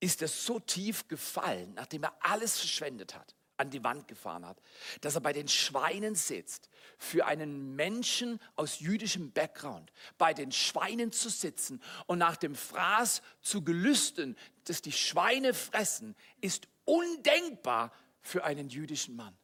ist 0.00 0.20
er 0.20 0.28
so 0.28 0.58
tief 0.58 1.06
gefallen, 1.06 1.74
nachdem 1.74 2.02
er 2.02 2.16
alles 2.20 2.58
verschwendet 2.58 3.14
hat, 3.14 3.36
an 3.56 3.70
die 3.70 3.84
Wand 3.84 4.08
gefahren 4.08 4.46
hat, 4.46 4.60
dass 5.00 5.14
er 5.14 5.20
bei 5.20 5.32
den 5.32 5.48
Schweinen 5.48 6.14
sitzt. 6.14 6.70
Für 6.98 7.26
einen 7.26 7.74
Menschen 7.76 8.40
aus 8.56 8.80
jüdischem 8.80 9.32
Background, 9.32 9.92
bei 10.18 10.34
den 10.34 10.52
Schweinen 10.52 11.12
zu 11.12 11.28
sitzen 11.28 11.82
und 12.06 12.18
nach 12.18 12.36
dem 12.36 12.54
Fraß 12.54 13.22
zu 13.40 13.62
gelüsten, 13.62 14.36
das 14.64 14.82
die 14.82 14.92
Schweine 14.92 15.54
fressen, 15.54 16.14
ist 16.40 16.68
undenkbar 16.84 17.92
für 18.20 18.44
einen 18.44 18.68
jüdischen 18.68 19.16
Mann. 19.16 19.36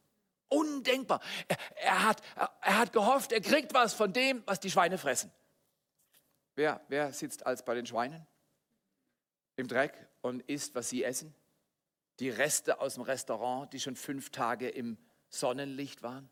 Undenkbar. 0.49 1.21
Er, 1.47 1.57
er, 1.75 2.03
hat, 2.03 2.21
er 2.35 2.77
hat 2.77 2.93
gehofft, 2.93 3.31
er 3.31 3.41
kriegt 3.41 3.73
was 3.73 3.93
von 3.93 4.11
dem, 4.11 4.43
was 4.45 4.59
die 4.59 4.71
Schweine 4.71 4.97
fressen. 4.97 5.31
Wer, 6.55 6.81
wer 6.89 7.13
sitzt 7.13 7.45
als 7.45 7.63
bei 7.63 7.73
den 7.73 7.85
Schweinen? 7.85 8.25
Im 9.55 9.67
Dreck 9.67 9.93
und 10.21 10.41
isst, 10.49 10.75
was 10.75 10.89
sie 10.89 11.03
essen? 11.03 11.33
Die 12.21 12.29
Reste 12.29 12.79
aus 12.79 12.93
dem 12.93 13.03
Restaurant, 13.03 13.73
die 13.73 13.79
schon 13.79 13.95
fünf 13.95 14.29
Tage 14.29 14.69
im 14.69 14.99
Sonnenlicht 15.29 16.03
waren? 16.03 16.29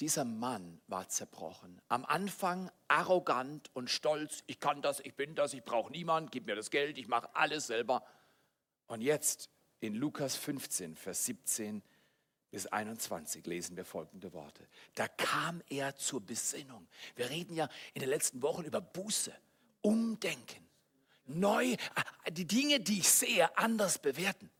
Dieser 0.00 0.24
Mann 0.24 0.80
war 0.86 1.06
zerbrochen. 1.10 1.82
Am 1.88 2.06
Anfang 2.06 2.70
arrogant 2.88 3.70
und 3.74 3.90
stolz. 3.90 4.42
Ich 4.46 4.58
kann 4.58 4.80
das, 4.80 5.00
ich 5.00 5.14
bin 5.16 5.34
das, 5.34 5.52
ich 5.52 5.62
brauche 5.62 5.92
niemanden, 5.92 6.30
gib 6.30 6.46
mir 6.46 6.56
das 6.56 6.70
Geld, 6.70 6.96
ich 6.96 7.08
mache 7.08 7.28
alles 7.36 7.66
selber. 7.66 8.06
Und 8.86 9.02
jetzt 9.02 9.50
in 9.80 9.94
Lukas 9.94 10.34
15, 10.34 10.96
Vers 10.96 11.26
17 11.26 11.82
bis 12.50 12.66
21 12.66 13.46
lesen 13.46 13.76
wir 13.76 13.84
folgende 13.84 14.32
Worte. 14.32 14.66
Da 14.94 15.08
kam 15.08 15.62
er 15.68 15.94
zur 15.96 16.22
Besinnung. 16.22 16.88
Wir 17.16 17.28
reden 17.28 17.54
ja 17.54 17.68
in 17.92 18.00
den 18.00 18.08
letzten 18.08 18.40
Wochen 18.40 18.64
über 18.64 18.80
Buße, 18.80 19.34
Umdenken, 19.82 20.66
neu, 21.26 21.76
die 22.30 22.46
Dinge, 22.46 22.80
die 22.80 23.00
ich 23.00 23.08
sehe, 23.08 23.56
anders 23.56 23.98
bewerten. 23.98 24.50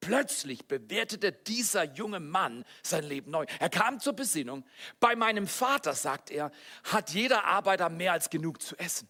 Plötzlich 0.00 0.66
bewertete 0.66 1.32
dieser 1.32 1.84
junge 1.84 2.20
Mann 2.20 2.64
sein 2.82 3.04
Leben 3.04 3.32
neu. 3.32 3.46
Er 3.58 3.68
kam 3.68 3.98
zur 3.98 4.12
Besinnung. 4.12 4.64
Bei 5.00 5.16
meinem 5.16 5.48
Vater, 5.48 5.94
sagt 5.94 6.30
er, 6.30 6.52
hat 6.84 7.10
jeder 7.10 7.44
Arbeiter 7.44 7.88
mehr 7.88 8.12
als 8.12 8.30
genug 8.30 8.62
zu 8.62 8.76
essen. 8.76 9.08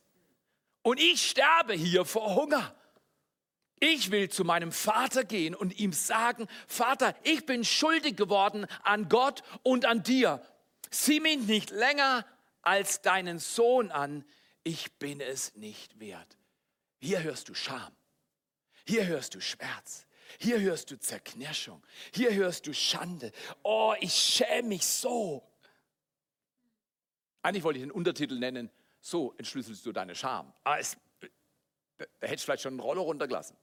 Und 0.83 0.99
ich 0.99 1.29
sterbe 1.29 1.75
hier 1.75 2.07
vor 2.07 2.35
Hunger. 2.35 2.75
Ich 3.81 4.11
will 4.11 4.31
zu 4.31 4.45
meinem 4.45 4.73
Vater 4.73 5.25
gehen 5.25 5.55
und 5.55 5.79
ihm 5.79 5.93
sagen, 5.93 6.49
Vater, 6.67 7.15
ich 7.23 7.45
bin 7.45 7.65
schuldig 7.65 8.17
geworden 8.17 8.67
an 8.83 9.09
Gott 9.09 9.43
und 9.63 9.85
an 9.85 10.03
dir. 10.03 10.43
Sieh 10.91 11.21
mich 11.21 11.39
nicht 11.41 11.71
länger 11.71 12.25
als 12.63 13.03
deinen 13.03 13.39
Sohn 13.39 13.91
an. 13.91 14.25
Ich 14.65 14.99
bin 14.99 15.21
es 15.21 15.55
nicht 15.55 16.01
wert. 16.01 16.38
Hier 16.99 17.23
hörst 17.23 17.49
du 17.49 17.55
Scham. 17.55 17.95
Hier 18.87 19.07
hörst 19.07 19.35
du 19.35 19.41
Schmerz. 19.41 20.07
Hier 20.39 20.61
hörst 20.61 20.91
du 20.91 20.99
Zerknirschung. 20.99 21.83
Hier 22.13 22.35
hörst 22.35 22.67
du 22.67 22.75
Schande. 22.75 23.33
Oh, 23.63 23.95
ich 24.01 24.15
schäme 24.15 24.69
mich 24.69 24.87
so. 24.87 25.43
Eigentlich 27.43 27.63
wollte 27.63 27.79
ich 27.79 27.85
den 27.85 27.93
Untertitel 27.93 28.39
nennen, 28.39 28.71
so 29.01 29.35
entschlüsselst 29.39 29.87
du 29.87 29.93
deine 29.93 30.15
Scham. 30.15 30.53
Aber 30.65 30.79
es, 30.79 30.97
da 31.97 32.07
hättest 32.21 32.45
du 32.45 32.47
vielleicht 32.47 32.63
schon 32.63 32.75
einen 32.75 32.81
Roller 32.81 33.03
runtergelassen. 33.03 33.57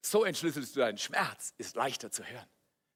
So 0.00 0.24
entschlüsselst 0.24 0.74
du 0.74 0.80
deinen 0.80 0.98
Schmerz, 0.98 1.54
ist 1.58 1.76
leichter 1.76 2.10
zu 2.10 2.24
hören. 2.24 2.48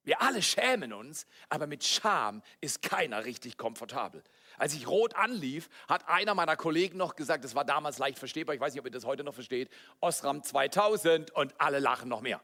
Wir 0.03 0.21
alle 0.21 0.41
schämen 0.41 0.93
uns, 0.93 1.27
aber 1.49 1.67
mit 1.67 1.83
Scham 1.83 2.41
ist 2.61 2.81
keiner 2.81 3.25
richtig 3.25 3.57
komfortabel. 3.57 4.23
Als 4.59 4.73
ich 4.73 4.87
rot 4.87 5.15
anlief, 5.15 5.69
hat 5.87 6.07
einer 6.07 6.35
meiner 6.35 6.57
Kollegen 6.57 6.97
noch 6.97 7.15
gesagt, 7.15 7.43
das 7.45 7.55
war 7.55 7.65
damals 7.65 7.97
leicht 7.97 8.19
verstehbar, 8.19 8.53
ich 8.53 8.61
weiß 8.61 8.73
nicht, 8.73 8.81
ob 8.81 8.85
ihr 8.85 8.91
das 8.91 9.05
heute 9.05 9.23
noch 9.23 9.33
versteht, 9.33 9.69
Osram 10.01 10.43
2000 10.43 11.31
und 11.31 11.59
alle 11.59 11.79
lachen 11.79 12.09
noch 12.09 12.21
mehr. 12.21 12.41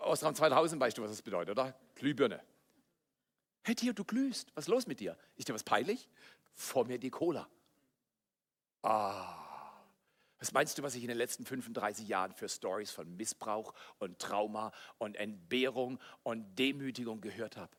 Osram 0.00 0.34
2000, 0.34 0.80
weißt 0.80 0.98
du, 0.98 1.02
was 1.02 1.10
das 1.10 1.22
bedeutet, 1.22 1.52
oder? 1.52 1.74
Glühbirne. 1.94 2.42
Hey 3.62 3.74
Tio, 3.74 3.92
du 3.92 4.04
glühst, 4.04 4.50
was 4.54 4.64
ist 4.64 4.68
los 4.68 4.86
mit 4.86 5.00
dir? 5.00 5.16
Ist 5.36 5.48
dir 5.48 5.54
was 5.54 5.62
peinlich? 5.62 6.08
Vor 6.54 6.84
mir 6.84 6.98
die 6.98 7.10
Cola. 7.10 7.48
Ah. 8.82 9.36
Was 10.40 10.52
meinst 10.52 10.78
du, 10.78 10.82
was 10.82 10.94
ich 10.94 11.02
in 11.02 11.08
den 11.08 11.18
letzten 11.18 11.44
35 11.44 12.08
Jahren 12.08 12.32
für 12.32 12.48
Stories 12.48 12.90
von 12.90 13.14
Missbrauch 13.16 13.74
und 13.98 14.18
Trauma 14.18 14.72
und 14.96 15.16
Entbehrung 15.16 16.00
und 16.22 16.58
Demütigung 16.58 17.20
gehört 17.20 17.58
habe? 17.58 17.70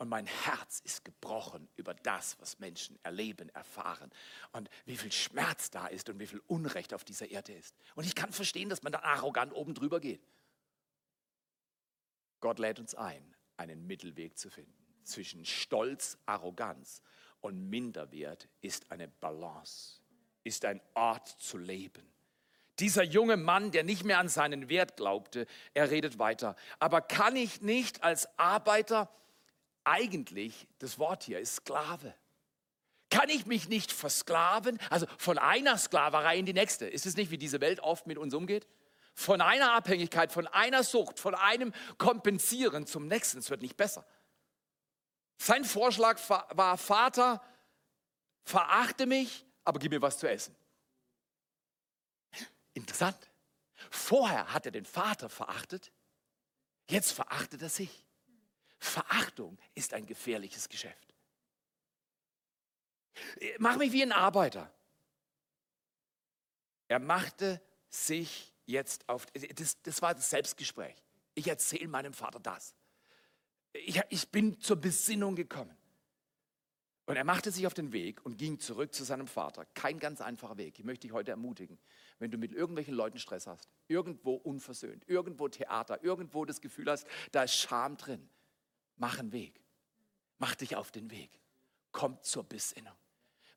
Und 0.00 0.08
mein 0.08 0.24
Herz 0.24 0.80
ist 0.82 1.04
gebrochen 1.04 1.68
über 1.76 1.92
das, 1.92 2.40
was 2.40 2.58
Menschen 2.58 2.98
erleben, 3.02 3.50
erfahren 3.50 4.10
und 4.52 4.70
wie 4.86 4.96
viel 4.96 5.12
Schmerz 5.12 5.70
da 5.70 5.88
ist 5.88 6.08
und 6.08 6.18
wie 6.18 6.26
viel 6.26 6.40
Unrecht 6.46 6.94
auf 6.94 7.04
dieser 7.04 7.30
Erde 7.30 7.52
ist. 7.52 7.76
Und 7.96 8.06
ich 8.06 8.14
kann 8.14 8.32
verstehen, 8.32 8.70
dass 8.70 8.82
man 8.82 8.92
da 8.92 9.00
arrogant 9.00 9.52
oben 9.52 9.74
drüber 9.74 10.00
geht. 10.00 10.26
Gott 12.40 12.58
lädt 12.58 12.78
uns 12.78 12.94
ein, 12.94 13.36
einen 13.58 13.86
Mittelweg 13.86 14.38
zu 14.38 14.48
finden. 14.48 14.72
Zwischen 15.04 15.44
Stolz, 15.44 16.16
Arroganz 16.24 17.02
und 17.42 17.68
Minderwert 17.68 18.48
ist 18.62 18.90
eine 18.90 19.06
Balance, 19.06 20.00
ist 20.44 20.64
ein 20.64 20.80
Ort 20.94 21.28
zu 21.28 21.58
leben. 21.58 22.10
Dieser 22.78 23.02
junge 23.02 23.36
Mann, 23.36 23.70
der 23.70 23.84
nicht 23.84 24.04
mehr 24.04 24.18
an 24.18 24.30
seinen 24.30 24.70
Wert 24.70 24.96
glaubte, 24.96 25.46
er 25.74 25.90
redet 25.90 26.18
weiter. 26.18 26.56
Aber 26.78 27.02
kann 27.02 27.36
ich 27.36 27.60
nicht 27.60 28.02
als 28.02 28.26
Arbeiter 28.38 29.14
eigentlich, 29.90 30.68
das 30.78 30.98
Wort 30.98 31.24
hier 31.24 31.40
ist 31.40 31.56
Sklave. 31.56 32.14
Kann 33.10 33.28
ich 33.28 33.46
mich 33.46 33.68
nicht 33.68 33.90
versklaven? 33.90 34.78
Also 34.88 35.06
von 35.18 35.36
einer 35.36 35.76
Sklaverei 35.76 36.38
in 36.38 36.46
die 36.46 36.52
nächste. 36.52 36.86
Ist 36.86 37.06
es 37.06 37.16
nicht, 37.16 37.32
wie 37.32 37.38
diese 37.38 37.60
Welt 37.60 37.80
oft 37.80 38.06
mit 38.06 38.16
uns 38.16 38.32
umgeht? 38.34 38.68
Von 39.14 39.40
einer 39.40 39.72
Abhängigkeit, 39.72 40.30
von 40.32 40.46
einer 40.46 40.84
Sucht, 40.84 41.18
von 41.18 41.34
einem 41.34 41.74
Kompensieren 41.98 42.86
zum 42.86 43.08
nächsten. 43.08 43.38
Es 43.38 43.50
wird 43.50 43.62
nicht 43.62 43.76
besser. 43.76 44.06
Sein 45.38 45.64
Vorschlag 45.64 46.20
war, 46.28 46.78
Vater, 46.78 47.42
verachte 48.44 49.06
mich, 49.06 49.44
aber 49.64 49.80
gib 49.80 49.90
mir 49.90 50.02
was 50.02 50.18
zu 50.18 50.30
essen. 50.30 50.54
Interessant. 52.74 53.18
Vorher 53.90 54.52
hat 54.52 54.66
er 54.66 54.72
den 54.72 54.84
Vater 54.84 55.28
verachtet, 55.28 55.90
jetzt 56.88 57.12
verachtet 57.12 57.62
er 57.62 57.70
sich. 57.70 58.06
Verachtung 58.80 59.58
ist 59.74 59.92
ein 59.94 60.06
gefährliches 60.06 60.68
Geschäft. 60.68 61.14
Mach 63.58 63.76
mich 63.76 63.92
wie 63.92 64.02
ein 64.02 64.12
Arbeiter. 64.12 64.72
Er 66.88 66.98
machte 66.98 67.60
sich 67.90 68.52
jetzt 68.66 69.08
auf, 69.08 69.26
das, 69.26 69.80
das 69.82 70.02
war 70.02 70.14
das 70.14 70.30
Selbstgespräch. 70.30 70.96
Ich 71.34 71.46
erzähle 71.46 71.88
meinem 71.88 72.14
Vater 72.14 72.40
das. 72.40 72.74
Ich, 73.72 74.00
ich 74.08 74.28
bin 74.30 74.60
zur 74.60 74.76
Besinnung 74.76 75.36
gekommen. 75.36 75.76
Und 77.06 77.16
er 77.16 77.24
machte 77.24 77.50
sich 77.50 77.66
auf 77.66 77.74
den 77.74 77.92
Weg 77.92 78.24
und 78.24 78.38
ging 78.38 78.60
zurück 78.60 78.94
zu 78.94 79.04
seinem 79.04 79.26
Vater. 79.26 79.66
Kein 79.74 79.98
ganz 79.98 80.20
einfacher 80.20 80.56
Weg. 80.56 80.78
Ich 80.78 80.84
möchte 80.84 81.06
dich 81.06 81.12
heute 81.12 81.32
ermutigen, 81.32 81.78
wenn 82.18 82.30
du 82.30 82.38
mit 82.38 82.52
irgendwelchen 82.52 82.94
Leuten 82.94 83.18
Stress 83.18 83.46
hast, 83.46 83.68
irgendwo 83.88 84.34
unversöhnt, 84.34 85.08
irgendwo 85.08 85.48
Theater, 85.48 86.02
irgendwo 86.04 86.44
das 86.44 86.60
Gefühl 86.60 86.88
hast, 86.90 87.06
da 87.32 87.42
ist 87.42 87.54
Scham 87.54 87.96
drin, 87.96 88.28
mach 89.00 89.18
einen 89.18 89.32
Weg. 89.32 89.60
Mach 90.38 90.54
dich 90.54 90.76
auf 90.76 90.92
den 90.92 91.10
Weg. 91.10 91.30
kommt 91.92 92.24
zur 92.24 92.44
Besinnung. 92.44 92.94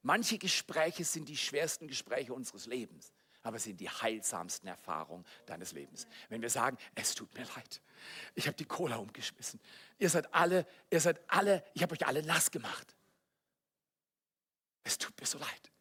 Manche 0.01 0.39
Gespräche 0.39 1.05
sind 1.05 1.29
die 1.29 1.37
schwersten 1.37 1.87
Gespräche 1.87 2.33
unseres 2.33 2.65
Lebens, 2.65 3.13
aber 3.43 3.59
sind 3.59 3.79
die 3.79 3.89
heilsamsten 3.89 4.67
Erfahrungen 4.67 5.23
deines 5.45 5.71
Lebens. 5.73 6.07
Wenn 6.29 6.41
wir 6.41 6.49
sagen, 6.49 6.79
es 6.95 7.13
tut 7.13 7.31
mir 7.35 7.45
leid, 7.55 7.79
ich 8.33 8.47
habe 8.47 8.57
die 8.57 8.65
Cola 8.65 8.95
umgeschmissen, 8.95 9.59
ihr 9.99 10.09
seid 10.09 10.33
alle, 10.33 10.65
ihr 10.89 10.99
seid 10.99 11.21
alle, 11.27 11.63
ich 11.75 11.83
habe 11.83 11.93
euch 11.93 12.07
alle 12.07 12.23
nass 12.23 12.49
gemacht. 12.49 12.95
Es 14.83 14.97
tut 14.97 15.17
mir 15.19 15.27
so 15.27 15.37
leid. 15.37 15.71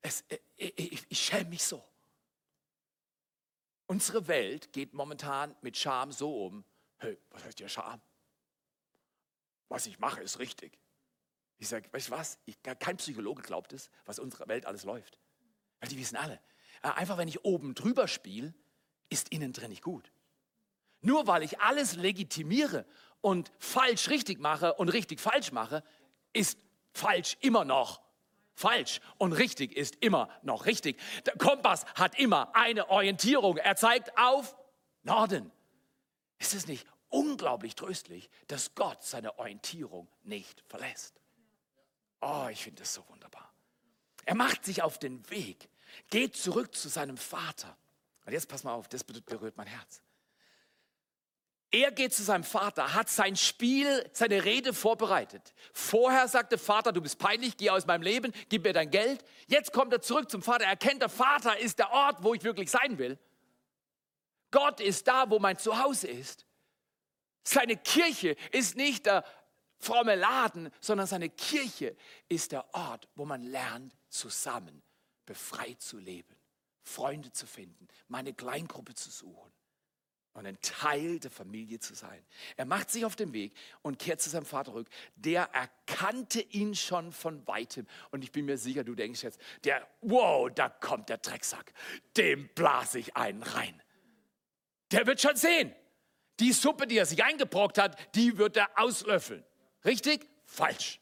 Es, 0.00 0.20
äh, 0.28 0.38
ich, 0.56 0.92
ich, 0.92 1.06
ich 1.08 1.20
schäme 1.20 1.50
mich 1.50 1.64
so. 1.64 1.84
Unsere 3.86 4.28
Welt 4.28 4.72
geht 4.72 4.94
momentan 4.94 5.56
mit 5.60 5.76
Scham 5.76 6.12
so 6.12 6.46
um. 6.46 6.64
Hey, 6.98 7.18
was 7.30 7.44
heißt 7.44 7.58
hier 7.58 7.68
Scham? 7.68 8.00
Was 9.68 9.86
ich 9.86 9.98
mache, 9.98 10.20
ist 10.20 10.38
richtig. 10.38 10.78
Ich 11.58 11.68
sage, 11.68 11.88
weißt 11.92 12.08
du 12.08 12.12
was? 12.12 12.38
Ich, 12.44 12.56
kein 12.62 12.96
Psychologe 12.98 13.42
glaubt 13.42 13.72
es, 13.72 13.90
was 14.04 14.18
unsere 14.18 14.46
Welt 14.48 14.66
alles 14.66 14.84
läuft. 14.84 15.18
Weil 15.80 15.88
die 15.88 15.98
wissen 15.98 16.16
alle. 16.16 16.40
Äh, 16.82 16.88
einfach, 16.88 17.16
wenn 17.18 17.28
ich 17.28 17.44
oben 17.44 17.74
drüber 17.74 18.08
spiele, 18.08 18.54
ist 19.08 19.30
innen 19.30 19.52
drin 19.52 19.70
nicht 19.70 19.82
gut. 19.82 20.12
Nur 21.00 21.26
weil 21.26 21.42
ich 21.42 21.60
alles 21.60 21.96
legitimiere 21.96 22.86
und 23.20 23.52
falsch 23.58 24.08
richtig 24.08 24.38
mache 24.40 24.74
und 24.74 24.88
richtig 24.88 25.20
falsch 25.20 25.52
mache, 25.52 25.82
ist 26.32 26.58
falsch 26.92 27.36
immer 27.40 27.64
noch 27.64 28.02
falsch 28.54 29.00
und 29.18 29.32
richtig 29.32 29.76
ist 29.76 29.96
immer 29.96 30.28
noch 30.42 30.66
richtig. 30.66 31.00
Der 31.26 31.36
Kompass 31.36 31.84
hat 31.94 32.18
immer 32.18 32.54
eine 32.56 32.88
Orientierung. 32.88 33.58
Er 33.58 33.76
zeigt 33.76 34.16
auf 34.18 34.56
Norden. 35.02 35.52
Ist 36.38 36.54
es 36.54 36.66
nicht 36.66 36.86
unglaublich 37.08 37.74
tröstlich, 37.74 38.30
dass 38.48 38.74
Gott 38.74 39.02
seine 39.02 39.38
Orientierung 39.38 40.08
nicht 40.22 40.62
verlässt? 40.68 41.20
Oh, 42.20 42.48
ich 42.50 42.62
finde 42.62 42.82
das 42.82 42.94
so 42.94 43.06
wunderbar. 43.08 43.52
Er 44.24 44.34
macht 44.34 44.64
sich 44.64 44.82
auf 44.82 44.98
den 44.98 45.28
Weg, 45.30 45.68
geht 46.10 46.36
zurück 46.36 46.74
zu 46.74 46.88
seinem 46.88 47.16
Vater. 47.16 47.76
Und 48.24 48.32
jetzt 48.32 48.48
pass 48.48 48.64
mal 48.64 48.74
auf, 48.74 48.88
das 48.88 49.04
berührt 49.04 49.56
mein 49.56 49.68
Herz. 49.68 50.02
Er 51.70 51.90
geht 51.90 52.14
zu 52.14 52.22
seinem 52.22 52.44
Vater, 52.44 52.94
hat 52.94 53.08
sein 53.08 53.36
Spiel, 53.36 54.08
seine 54.12 54.44
Rede 54.44 54.72
vorbereitet. 54.72 55.52
Vorher 55.72 56.26
sagte 56.26 56.58
Vater, 56.58 56.92
du 56.92 57.00
bist 57.00 57.18
peinlich, 57.18 57.56
geh 57.56 57.70
aus 57.70 57.86
meinem 57.86 58.02
Leben, 58.02 58.32
gib 58.48 58.64
mir 58.64 58.72
dein 58.72 58.90
Geld. 58.90 59.24
Jetzt 59.46 59.72
kommt 59.72 59.92
er 59.92 60.00
zurück 60.00 60.30
zum 60.30 60.42
Vater, 60.42 60.64
er 60.64 60.70
erkennt, 60.70 61.02
der 61.02 61.08
Vater 61.08 61.58
ist 61.58 61.78
der 61.78 61.90
Ort, 61.90 62.22
wo 62.22 62.34
ich 62.34 62.44
wirklich 62.44 62.70
sein 62.70 62.98
will. 62.98 63.18
Gott 64.50 64.80
ist 64.80 65.06
da, 65.06 65.28
wo 65.28 65.38
mein 65.38 65.58
Zuhause 65.58 66.06
ist. 66.06 66.45
Seine 67.48 67.76
Kirche 67.76 68.36
ist 68.50 68.76
nicht 68.76 69.06
der 69.06 69.24
fromme 69.78 70.16
Laden, 70.16 70.68
sondern 70.80 71.06
seine 71.06 71.28
Kirche 71.30 71.96
ist 72.28 72.50
der 72.50 72.74
Ort, 72.74 73.08
wo 73.14 73.24
man 73.24 73.42
lernt, 73.42 73.94
zusammen 74.08 74.82
befreit 75.26 75.80
zu 75.80 75.98
leben, 75.98 76.34
Freunde 76.82 77.30
zu 77.30 77.46
finden, 77.46 77.86
meine 78.08 78.34
Kleingruppe 78.34 78.94
zu 78.94 79.10
suchen 79.10 79.52
und 80.32 80.44
ein 80.44 80.60
Teil 80.60 81.20
der 81.20 81.30
Familie 81.30 81.78
zu 81.78 81.94
sein. 81.94 82.24
Er 82.56 82.64
macht 82.64 82.90
sich 82.90 83.04
auf 83.04 83.14
den 83.14 83.32
Weg 83.32 83.54
und 83.82 84.00
kehrt 84.00 84.20
zu 84.20 84.28
seinem 84.28 84.44
Vater 84.44 84.74
rück. 84.74 84.88
Der 85.14 85.44
erkannte 85.52 86.40
ihn 86.40 86.74
schon 86.74 87.12
von 87.12 87.46
weitem. 87.46 87.86
Und 88.10 88.24
ich 88.24 88.32
bin 88.32 88.44
mir 88.44 88.58
sicher, 88.58 88.82
du 88.82 88.96
denkst 88.96 89.22
jetzt, 89.22 89.40
der, 89.62 89.86
wow, 90.00 90.50
da 90.52 90.68
kommt 90.68 91.10
der 91.10 91.18
Drecksack. 91.18 91.72
Dem 92.16 92.48
blase 92.54 92.98
ich 92.98 93.16
einen 93.16 93.44
rein. 93.44 93.80
Der 94.90 95.06
wird 95.06 95.20
schon 95.20 95.36
sehen. 95.36 95.72
Die 96.40 96.52
Suppe, 96.52 96.86
die 96.86 96.98
er 96.98 97.06
sich 97.06 97.24
eingebrockt 97.24 97.78
hat, 97.78 97.96
die 98.14 98.36
wird 98.38 98.56
er 98.56 98.68
auslöffeln. 98.78 99.44
Richtig? 99.84 100.28
Falsch. 100.44 101.00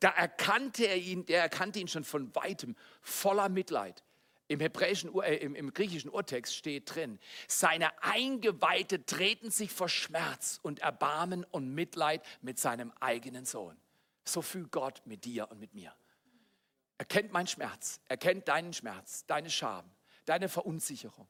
Da 0.00 0.08
erkannte 0.08 0.86
er 0.86 0.96
ihn, 0.96 1.26
der 1.26 1.42
erkannte 1.42 1.78
ihn 1.78 1.88
schon 1.88 2.04
von 2.04 2.34
weitem, 2.34 2.74
voller 3.02 3.48
Mitleid. 3.48 4.02
Im, 4.48 4.60
hebräischen, 4.60 5.14
äh, 5.22 5.36
im, 5.36 5.54
im 5.54 5.72
griechischen 5.72 6.10
Urtext 6.10 6.56
steht 6.56 6.94
drin, 6.94 7.20
seine 7.46 8.02
Eingeweihte 8.02 9.06
treten 9.06 9.50
sich 9.50 9.70
vor 9.70 9.88
Schmerz 9.88 10.58
und 10.62 10.80
Erbarmen 10.80 11.44
und 11.44 11.72
Mitleid 11.72 12.22
mit 12.42 12.58
seinem 12.58 12.92
eigenen 13.00 13.44
Sohn. 13.44 13.76
So 14.24 14.42
fühlt 14.42 14.72
Gott 14.72 15.02
mit 15.04 15.24
dir 15.24 15.50
und 15.50 15.60
mit 15.60 15.72
mir. 15.72 15.94
Er 16.98 17.04
kennt 17.04 17.32
meinen 17.32 17.46
Schmerz, 17.46 18.00
er 18.08 18.16
kennt 18.16 18.48
deinen 18.48 18.72
Schmerz, 18.72 19.24
deine 19.26 19.50
Scham, 19.50 19.90
deine 20.24 20.48
Verunsicherung. 20.48 21.28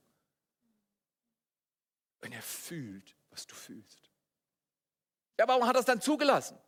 Und 2.22 2.32
er 2.32 2.42
fühlt, 2.42 3.14
was 3.30 3.46
du 3.46 3.54
fühlst. 3.54 4.10
Ja, 5.38 5.48
warum 5.48 5.66
hat 5.66 5.76
er 5.76 5.80
es 5.80 5.86
dann 5.86 6.00
zugelassen? 6.00 6.58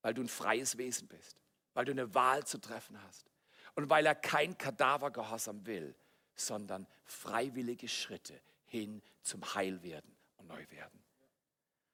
Weil 0.00 0.14
du 0.14 0.22
ein 0.22 0.28
freies 0.28 0.78
Wesen 0.78 1.08
bist, 1.08 1.40
weil 1.74 1.84
du 1.84 1.92
eine 1.92 2.14
Wahl 2.14 2.46
zu 2.46 2.58
treffen 2.58 3.00
hast 3.02 3.30
und 3.74 3.90
weil 3.90 4.06
er 4.06 4.14
kein 4.14 4.56
Kadavergehorsam 4.58 5.66
will, 5.66 5.94
sondern 6.34 6.86
freiwillige 7.04 7.88
Schritte 7.88 8.40
hin 8.64 9.02
zum 9.22 9.54
Heilwerden 9.54 10.16
und 10.36 10.48
Neuwerden. 10.48 11.02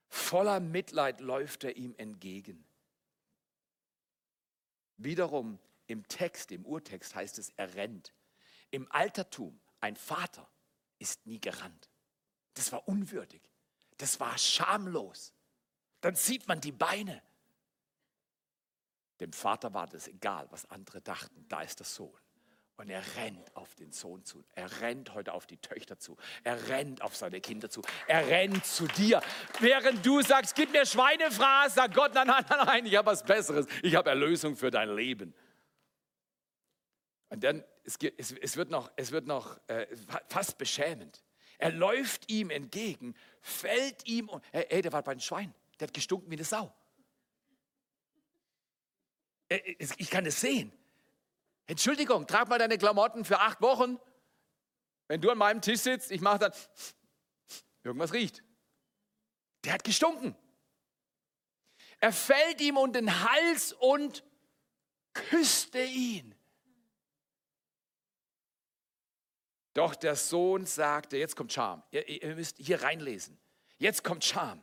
Voller 0.09 0.61
Mitleid 0.61 1.21
läuft 1.21 1.65
er 1.65 1.77
ihm 1.77 1.95
entgegen. 1.97 2.65
Wiederum 4.97 5.59
im 5.87 6.07
Text, 6.09 6.51
im 6.51 6.65
Urtext 6.67 7.15
heißt 7.15 7.39
es, 7.39 7.51
er 7.57 7.75
rennt. 7.75 8.13
Im 8.71 8.91
Altertum, 8.91 9.61
ein 9.81 9.97
Vater 9.97 10.49
ist 10.99 11.27
nie 11.27 11.41
gerannt. 11.41 11.88
Das 12.59 12.73
war 12.73 12.89
unwürdig. 12.89 13.41
Das 13.99 14.19
war 14.19 14.37
schamlos. 14.37 15.33
Dann 16.01 16.17
sieht 16.17 16.49
man 16.49 16.61
die 16.61 16.73
Beine. 16.73 17.23
Dem 19.21 19.33
Vater 19.33 19.73
war 19.75 19.87
das 19.87 20.09
egal, 20.09 20.49
was 20.51 20.69
andere 20.69 21.01
dachten. 21.01 21.47
Da 21.49 21.63
ist 21.63 21.79
der 21.79 21.87
Sohn. 21.87 22.19
Und 22.77 22.91
er 22.91 23.03
rennt 23.15 23.55
auf 23.57 23.77
den 23.77 23.93
Sohn 23.93 24.25
zu. 24.25 24.45
Er 24.57 24.81
rennt 24.81 25.15
heute 25.15 25.35
auf 25.35 25.47
die 25.47 25.59
Töchter 25.59 26.01
zu. 26.01 26.17
Er 26.43 26.69
rennt 26.69 27.01
auf 27.01 27.15
seine 27.15 27.41
Kinder 27.41 27.71
zu. 27.71 27.83
Er 28.09 28.27
rennt 28.27 28.67
zu 28.67 28.89
dir. 28.89 29.21
Während 29.61 30.05
du 30.05 30.21
sagst, 30.23 30.57
gib 30.57 30.73
mir 30.73 30.85
Schweinefraß, 30.85 31.75
sagt 31.75 31.95
Gott, 31.95 32.13
nein, 32.15 32.27
nein, 32.27 32.45
nein, 32.49 32.87
ich 32.87 32.97
habe 32.97 33.07
was 33.07 33.23
Besseres. 33.25 33.67
Ich 33.85 33.95
habe 33.95 34.11
Erlösung 34.11 34.57
für 34.57 34.73
dein 34.73 34.93
Leben. 34.97 35.33
Und 37.29 37.45
dann, 37.45 37.63
es, 37.85 37.99
es, 38.17 38.33
es 38.33 38.57
wird 38.57 38.71
noch, 38.71 38.91
es 38.97 39.13
wird 39.13 39.29
noch 39.29 39.61
äh, 39.69 39.87
fast 40.27 40.59
beschämend. 40.59 41.23
Er 41.59 41.73
läuft 41.73 42.31
ihm 42.31 42.51
entgegen, 42.51 43.15
fällt 43.41 44.07
ihm 44.07 44.29
und, 44.29 44.45
hey, 44.53 44.67
hey, 44.71 44.83
der 44.83 44.93
war 44.93 45.03
bei 45.03 45.15
den 45.15 45.21
Schweinen. 45.21 45.55
Der 45.79 45.89
hat 45.89 45.95
gestunken 45.95 46.31
wie 46.31 46.37
eine 46.37 46.45
Sau. 46.45 46.73
Äh, 49.49 49.75
ich 49.79 50.11
kann 50.11 50.25
es 50.25 50.41
sehen. 50.41 50.73
Entschuldigung, 51.67 52.27
trag 52.27 52.49
mal 52.49 52.59
deine 52.59 52.79
Klamotten 52.79 53.25
für 53.25 53.41
acht 53.41 53.61
Wochen. 53.61 53.99
Wenn 55.09 55.21
du 55.21 55.31
an 55.31 55.39
meinem 55.39 55.61
Tisch 55.61 55.81
sitzt, 55.81 56.11
ich 56.11 56.21
mache 56.21 56.39
dann, 56.39 56.53
irgendwas 57.83 58.13
riecht. 58.13 58.43
Der 59.65 59.73
hat 59.73 59.85
gestunken. 59.85 60.37
Er 61.99 62.13
fällt 62.13 62.61
ihm 62.61 62.77
um 62.77 62.93
den 62.93 63.23
Hals 63.25 63.73
und 63.73 64.25
küsste 65.13 65.83
ihn. 65.83 66.35
Doch 69.79 69.95
der 69.95 70.17
Sohn 70.17 70.67
sagte, 70.67 71.19
jetzt 71.19 71.37
kommt 71.37 71.53
Scham. 71.53 71.85
Ihr, 71.93 72.09
ihr 72.09 72.35
müsst 72.35 72.57
hier 72.59 72.83
reinlesen. 72.83 73.39
Jetzt 73.77 74.03
kommt 74.03 74.25
Scham. 74.25 74.61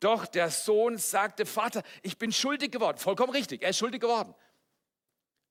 Doch 0.00 0.26
der 0.26 0.50
Sohn 0.50 0.98
sagte, 0.98 1.46
Vater, 1.46 1.84
ich 2.02 2.18
bin 2.18 2.32
schuldig 2.32 2.72
geworden. 2.72 2.98
Vollkommen 2.98 3.30
richtig, 3.30 3.62
er 3.62 3.70
ist 3.70 3.78
schuldig 3.78 4.00
geworden. 4.00 4.34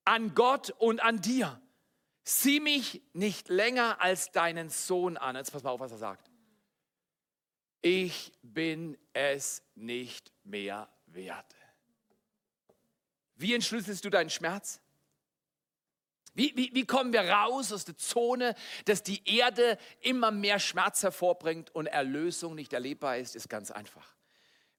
An 0.03 0.35
Gott 0.35 0.71
und 0.79 0.99
an 0.99 1.21
dir. 1.21 1.61
Sieh 2.25 2.59
mich 2.59 3.01
nicht 3.13 3.47
länger 3.47 4.01
als 4.01 4.31
deinen 4.31 4.69
Sohn 4.69 5.15
an. 5.15 5.37
Jetzt 5.37 5.53
pass 5.53 5.63
mal 5.63 5.69
auf, 5.69 5.79
was 5.79 5.93
er 5.93 5.97
sagt. 5.97 6.29
Ich 7.81 8.33
bin 8.41 8.97
es 9.13 9.63
nicht 9.75 10.33
mehr 10.43 10.89
wert. 11.05 11.55
Wie 13.35 13.53
entschlüsselst 13.53 14.03
du 14.03 14.09
deinen 14.09 14.29
Schmerz? 14.29 14.81
Wie, 16.35 16.51
wie, 16.55 16.71
wie 16.73 16.85
kommen 16.85 17.13
wir 17.13 17.29
raus 17.29 17.71
aus 17.71 17.85
der 17.85 17.97
Zone, 17.97 18.55
dass 18.85 19.03
die 19.03 19.21
Erde 19.37 19.77
immer 20.01 20.31
mehr 20.31 20.59
Schmerz 20.59 21.03
hervorbringt 21.03 21.73
und 21.75 21.85
Erlösung 21.85 22.55
nicht 22.55 22.73
erlebbar 22.73 23.17
ist? 23.17 23.35
Ist 23.35 23.49
ganz 23.49 23.69
einfach. 23.69 24.15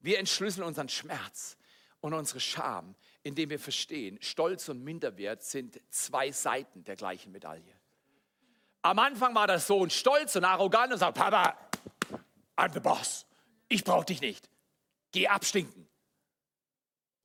Wir 0.00 0.18
entschlüsseln 0.18 0.66
unseren 0.66 0.88
Schmerz 0.88 1.56
und 2.00 2.12
unsere 2.12 2.40
Scham, 2.40 2.96
indem 3.22 3.50
wir 3.50 3.58
verstehen, 3.58 4.18
Stolz 4.20 4.68
und 4.68 4.82
Minderwert 4.82 5.42
sind 5.42 5.80
zwei 5.90 6.32
Seiten 6.32 6.84
der 6.84 6.96
gleichen 6.96 7.32
Medaille. 7.32 7.62
Am 8.82 8.98
Anfang 8.98 9.34
war 9.34 9.46
der 9.46 9.60
Sohn 9.60 9.88
stolz 9.88 10.36
und 10.36 10.44
arrogant 10.44 10.92
und 10.92 10.98
sagt, 10.98 11.16
Papa, 11.16 11.56
I'm 12.56 12.72
the 12.74 12.80
boss. 12.80 13.24
Ich 13.68 13.82
brauche 13.82 14.04
dich 14.04 14.20
nicht. 14.20 14.50
Geh 15.12 15.28
abstinken. 15.28 15.88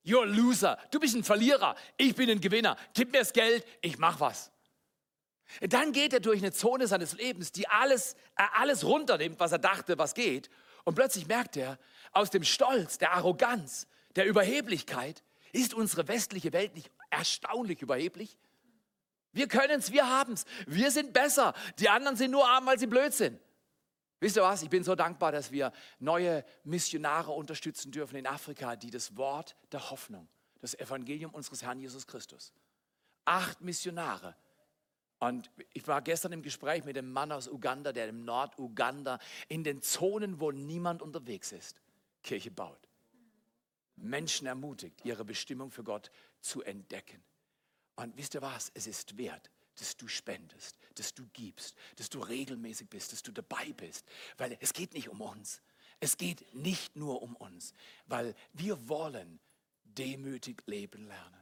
You're 0.04 0.22
a 0.22 0.24
loser. 0.24 0.78
Du 0.90 0.98
bist 0.98 1.14
ein 1.14 1.24
Verlierer. 1.24 1.76
Ich 1.96 2.14
bin 2.14 2.30
ein 2.30 2.40
Gewinner. 2.40 2.76
Gib 2.94 3.12
mir 3.12 3.18
das 3.18 3.32
Geld. 3.32 3.64
Ich 3.82 3.98
mach 3.98 4.20
was. 4.20 4.50
Dann 5.60 5.92
geht 5.92 6.12
er 6.12 6.20
durch 6.20 6.40
eine 6.40 6.52
Zone 6.52 6.86
seines 6.86 7.14
Lebens, 7.14 7.52
die 7.52 7.66
alles, 7.68 8.14
äh, 8.36 8.44
alles 8.54 8.84
runternimmt, 8.84 9.40
was 9.40 9.52
er 9.52 9.58
dachte, 9.58 9.98
was 9.98 10.14
geht. 10.14 10.48
Und 10.84 10.94
plötzlich 10.94 11.26
merkt 11.26 11.56
er, 11.56 11.78
aus 12.12 12.30
dem 12.30 12.44
Stolz, 12.44 12.98
der 12.98 13.12
Arroganz, 13.12 13.86
der 14.16 14.26
Überheblichkeit 14.26 15.22
Ist 15.52 15.74
unsere 15.74 16.06
westliche 16.06 16.52
Welt 16.52 16.74
nicht 16.74 16.90
erstaunlich 17.10 17.82
überheblich? 17.82 18.38
Wir 19.32 19.48
können 19.48 19.80
es, 19.80 19.92
wir 19.92 20.08
haben 20.08 20.34
es. 20.34 20.44
Wir 20.66 20.90
sind 20.90 21.12
besser. 21.12 21.54
Die 21.78 21.88
anderen 21.88 22.16
sind 22.16 22.30
nur 22.30 22.48
arm, 22.48 22.66
weil 22.66 22.78
sie 22.78 22.86
blöd 22.86 23.12
sind. 23.12 23.40
Wisst 24.20 24.36
ihr 24.36 24.42
was? 24.42 24.62
Ich 24.62 24.68
bin 24.68 24.84
so 24.84 24.94
dankbar, 24.94 25.32
dass 25.32 25.50
wir 25.50 25.72
neue 25.98 26.44
Missionare 26.64 27.32
unterstützen 27.32 27.90
dürfen 27.90 28.16
in 28.16 28.26
Afrika, 28.26 28.76
die 28.76 28.90
das 28.90 29.16
Wort 29.16 29.56
der 29.72 29.90
Hoffnung, 29.90 30.28
das 30.60 30.74
Evangelium 30.74 31.32
unseres 31.32 31.62
Herrn 31.62 31.80
Jesus 31.80 32.06
Christus. 32.06 32.52
Acht 33.24 33.62
Missionare. 33.62 34.36
Und 35.20 35.50
ich 35.72 35.86
war 35.86 36.02
gestern 36.02 36.32
im 36.32 36.42
Gespräch 36.42 36.84
mit 36.84 36.96
einem 36.96 37.12
Mann 37.12 37.32
aus 37.32 37.48
Uganda, 37.48 37.92
der 37.92 38.08
im 38.08 38.24
Nord-Uganda 38.24 39.18
in 39.48 39.64
den 39.64 39.82
Zonen, 39.82 40.40
wo 40.40 40.50
niemand 40.50 41.02
unterwegs 41.02 41.52
ist, 41.52 41.80
Kirche 42.22 42.50
baut. 42.50 42.88
Menschen 43.96 44.46
ermutigt, 44.46 45.00
ihre 45.04 45.24
Bestimmung 45.24 45.70
für 45.70 45.84
Gott 45.84 46.10
zu 46.40 46.62
entdecken. 46.62 47.22
Und 47.96 48.16
wisst 48.16 48.34
ihr 48.34 48.42
was? 48.42 48.70
Es 48.74 48.86
ist 48.86 49.18
wert, 49.18 49.50
dass 49.80 49.96
du 49.96 50.08
spendest, 50.08 50.76
dass 50.94 51.14
du 51.14 51.26
gibst, 51.32 51.74
dass 51.96 52.08
du 52.08 52.20
regelmäßig 52.20 52.88
bist, 52.88 53.12
dass 53.12 53.22
du 53.22 53.32
dabei 53.32 53.72
bist. 53.72 54.06
Weil 54.36 54.56
es 54.60 54.72
geht 54.72 54.94
nicht 54.94 55.08
um 55.08 55.20
uns. 55.20 55.62
Es 56.00 56.16
geht 56.16 56.54
nicht 56.54 56.96
nur 56.96 57.22
um 57.22 57.36
uns, 57.36 57.74
weil 58.06 58.34
wir 58.54 58.88
wollen 58.88 59.38
demütig 59.84 60.62
leben 60.66 61.06
lernen. 61.06 61.36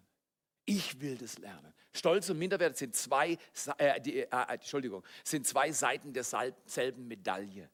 Ich 0.64 1.00
will 1.00 1.16
das 1.16 1.38
lernen. 1.38 1.72
Stolz 1.94 2.28
und 2.28 2.38
Minderwert 2.38 2.76
sind 2.76 2.94
zwei, 2.94 3.38
äh, 3.78 4.00
die, 4.00 4.18
äh, 4.18 4.28
Entschuldigung, 4.48 5.02
sind 5.24 5.46
zwei 5.46 5.72
Seiten 5.72 6.12
derselben 6.12 7.08
Medaille. 7.08 7.70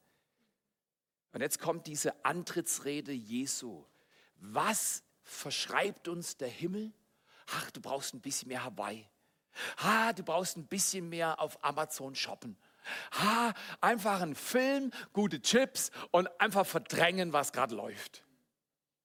Und 1.33 1.41
jetzt 1.41 1.59
kommt 1.59 1.87
diese 1.87 2.23
Antrittsrede 2.23 3.11
Jesu. 3.11 3.83
Was 4.37 5.03
verschreibt 5.23 6.07
uns 6.07 6.37
der 6.37 6.47
Himmel? 6.47 6.93
Ach, 7.47 7.69
du 7.71 7.81
brauchst 7.81 8.13
ein 8.13 8.21
bisschen 8.21 8.47
mehr 8.47 8.63
Hawaii. 8.63 9.05
Ha, 9.77 10.13
du 10.13 10.23
brauchst 10.23 10.57
ein 10.57 10.67
bisschen 10.67 11.09
mehr 11.09 11.39
auf 11.39 11.63
Amazon 11.63 12.15
shoppen. 12.15 12.57
Ha, 13.13 13.53
einfach 13.81 14.21
ein 14.21 14.35
Film, 14.35 14.91
gute 15.13 15.41
Chips 15.41 15.91
und 16.11 16.29
einfach 16.39 16.65
verdrängen, 16.65 17.33
was 17.33 17.51
gerade 17.51 17.75
läuft. 17.75 18.23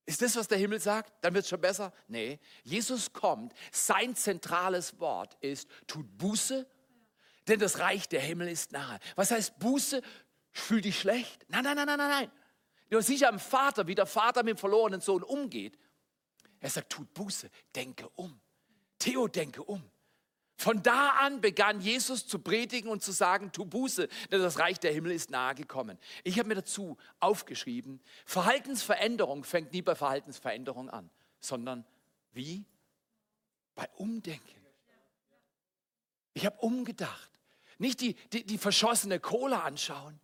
Ist 0.06 0.22
das, 0.22 0.36
was 0.36 0.48
der 0.48 0.58
Himmel 0.58 0.80
sagt? 0.80 1.12
Dann 1.24 1.34
wird 1.34 1.44
es 1.44 1.48
schon 1.50 1.60
besser? 1.60 1.92
Nee. 2.08 2.40
Jesus 2.64 3.12
kommt, 3.12 3.54
sein 3.70 4.16
zentrales 4.16 4.98
Wort 4.98 5.36
ist, 5.40 5.68
tut 5.86 6.06
Buße, 6.18 6.68
denn 7.46 7.60
das 7.60 7.78
Reich 7.78 8.08
der 8.08 8.20
Himmel 8.20 8.48
ist 8.48 8.72
nahe. 8.72 8.98
Was 9.14 9.30
heißt 9.30 9.58
Buße? 9.58 10.02
Fühl 10.50 10.80
dich 10.80 10.98
schlecht? 10.98 11.46
Nein, 11.48 11.64
nein, 11.64 11.76
nein, 11.76 11.86
nein, 11.86 11.98
nein. 11.98 12.32
Du 12.90 13.00
siehst 13.00 13.22
ja 13.22 13.28
am 13.28 13.38
Vater, 13.38 13.86
wie 13.86 13.94
der 13.94 14.06
Vater 14.06 14.42
mit 14.42 14.56
dem 14.56 14.58
verlorenen 14.58 15.00
Sohn 15.00 15.22
umgeht. 15.22 15.78
Er 16.58 16.70
sagt, 16.70 16.90
tut 16.90 17.14
Buße, 17.14 17.48
denke 17.74 18.08
um. 18.10 18.40
Theo, 18.98 19.28
denke 19.28 19.62
um. 19.62 19.82
Von 20.60 20.82
da 20.82 21.12
an 21.20 21.40
begann 21.40 21.80
Jesus 21.80 22.26
zu 22.26 22.38
predigen 22.38 22.90
und 22.90 23.02
zu 23.02 23.12
sagen, 23.12 23.50
tu 23.50 23.64
Buße, 23.64 24.08
denn 24.30 24.42
das 24.42 24.58
Reich 24.58 24.78
der 24.78 24.92
Himmel 24.92 25.12
ist 25.12 25.30
nahe 25.30 25.54
gekommen. 25.54 25.98
Ich 26.22 26.38
habe 26.38 26.48
mir 26.48 26.56
dazu 26.56 26.98
aufgeschrieben, 27.18 27.98
Verhaltensveränderung 28.26 29.42
fängt 29.44 29.72
nie 29.72 29.80
bei 29.80 29.94
Verhaltensveränderung 29.94 30.90
an, 30.90 31.08
sondern 31.40 31.86
wie? 32.32 32.66
Bei 33.74 33.88
Umdenken. 33.96 34.60
Ich 36.34 36.44
habe 36.44 36.58
umgedacht. 36.58 37.30
Nicht 37.78 38.02
die, 38.02 38.14
die, 38.30 38.44
die 38.44 38.58
verschossene 38.58 39.18
Cola 39.18 39.60
anschauen, 39.60 40.20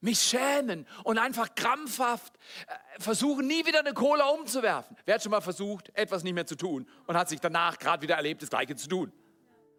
mich 0.00 0.20
schämen 0.20 0.86
und 1.04 1.18
einfach 1.18 1.54
krampfhaft 1.54 2.34
äh, 2.66 3.00
versuchen, 3.00 3.46
nie 3.46 3.64
wieder 3.66 3.80
eine 3.80 3.94
Cola 3.94 4.28
umzuwerfen. 4.28 4.96
Wer 5.04 5.14
hat 5.14 5.22
schon 5.22 5.30
mal 5.30 5.40
versucht, 5.40 5.90
etwas 5.94 6.22
nicht 6.22 6.34
mehr 6.34 6.46
zu 6.46 6.56
tun 6.56 6.88
und 7.06 7.16
hat 7.16 7.28
sich 7.28 7.40
danach 7.40 7.78
gerade 7.78 8.02
wieder 8.02 8.16
erlebt, 8.16 8.42
das 8.42 8.50
Gleiche 8.50 8.76
zu 8.76 8.88
tun? 8.88 9.12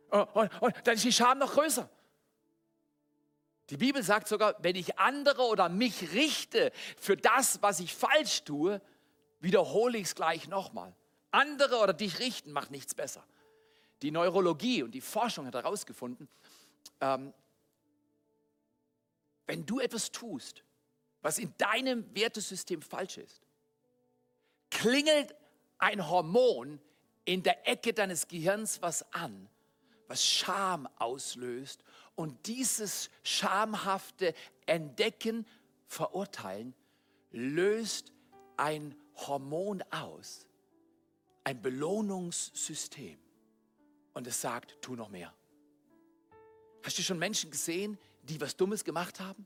Und, 0.09 0.23
und, 0.35 0.61
und 0.61 0.75
dann 0.83 0.95
ist 0.95 1.03
die 1.03 1.11
Scham 1.11 1.37
noch 1.39 1.53
größer. 1.53 1.89
Die 3.69 3.77
Bibel 3.77 4.03
sagt 4.03 4.27
sogar, 4.27 4.55
wenn 4.59 4.75
ich 4.75 4.99
andere 4.99 5.43
oder 5.43 5.69
mich 5.69 6.11
richte 6.13 6.71
für 6.97 7.15
das, 7.15 7.61
was 7.61 7.79
ich 7.79 7.95
falsch 7.95 8.43
tue, 8.43 8.81
wiederhole 9.39 9.97
ich 9.97 10.05
es 10.05 10.15
gleich 10.15 10.47
nochmal. 10.49 10.93
Andere 11.31 11.79
oder 11.79 11.93
dich 11.93 12.19
richten 12.19 12.51
macht 12.51 12.71
nichts 12.71 12.93
besser. 12.93 13.25
Die 14.01 14.11
Neurologie 14.11 14.83
und 14.83 14.91
die 14.91 15.01
Forschung 15.01 15.45
hat 15.45 15.53
herausgefunden, 15.55 16.27
ähm, 16.99 17.33
wenn 19.51 19.65
du 19.65 19.81
etwas 19.81 20.13
tust, 20.13 20.63
was 21.21 21.37
in 21.37 21.53
deinem 21.57 22.05
Wertesystem 22.15 22.81
falsch 22.81 23.17
ist, 23.17 23.41
klingelt 24.69 25.35
ein 25.77 26.07
Hormon 26.09 26.79
in 27.25 27.43
der 27.43 27.67
Ecke 27.67 27.91
deines 27.91 28.29
Gehirns 28.29 28.81
was 28.81 29.03
an, 29.11 29.49
was 30.07 30.25
Scham 30.25 30.87
auslöst. 30.99 31.83
Und 32.15 32.47
dieses 32.47 33.09
schamhafte 33.23 34.33
Entdecken, 34.67 35.45
Verurteilen 35.85 36.73
löst 37.31 38.13
ein 38.55 38.95
Hormon 39.15 39.83
aus, 39.91 40.47
ein 41.43 41.61
Belohnungssystem. 41.61 43.19
Und 44.13 44.27
es 44.27 44.39
sagt, 44.39 44.77
tu 44.81 44.95
noch 44.95 45.09
mehr. 45.09 45.33
Hast 46.83 46.97
du 46.97 47.01
schon 47.01 47.19
Menschen 47.19 47.51
gesehen, 47.51 47.97
die 48.23 48.39
was 48.39 48.55
Dummes 48.55 48.83
gemacht 48.83 49.19
haben? 49.19 49.45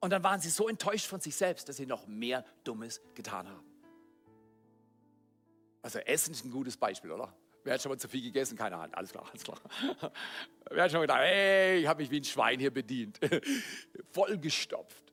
Und 0.00 0.10
dann 0.10 0.22
waren 0.22 0.40
sie 0.40 0.50
so 0.50 0.68
enttäuscht 0.68 1.06
von 1.06 1.20
sich 1.20 1.34
selbst, 1.34 1.68
dass 1.68 1.76
sie 1.76 1.86
noch 1.86 2.06
mehr 2.06 2.44
Dummes 2.64 3.00
getan 3.14 3.48
haben. 3.48 3.66
Also 5.82 5.98
Essen 6.00 6.32
ist 6.32 6.44
ein 6.44 6.50
gutes 6.50 6.76
Beispiel, 6.76 7.10
oder? 7.10 7.34
Wer 7.64 7.74
hat 7.74 7.82
schon 7.82 7.90
mal 7.90 7.98
zu 7.98 8.08
viel 8.08 8.22
gegessen? 8.22 8.56
Keine 8.56 8.76
Ahnung, 8.76 8.94
alles 8.94 9.10
klar, 9.10 9.26
alles 9.28 9.42
klar. 9.42 9.60
Wer 10.70 10.84
hat 10.84 10.90
schon 10.90 11.00
gedacht, 11.00 11.20
hey, 11.20 11.80
ich 11.80 11.86
habe 11.86 12.02
mich 12.02 12.10
wie 12.10 12.20
ein 12.20 12.24
Schwein 12.24 12.58
hier 12.60 12.72
bedient. 12.72 13.18
Vollgestopft. 14.12 15.12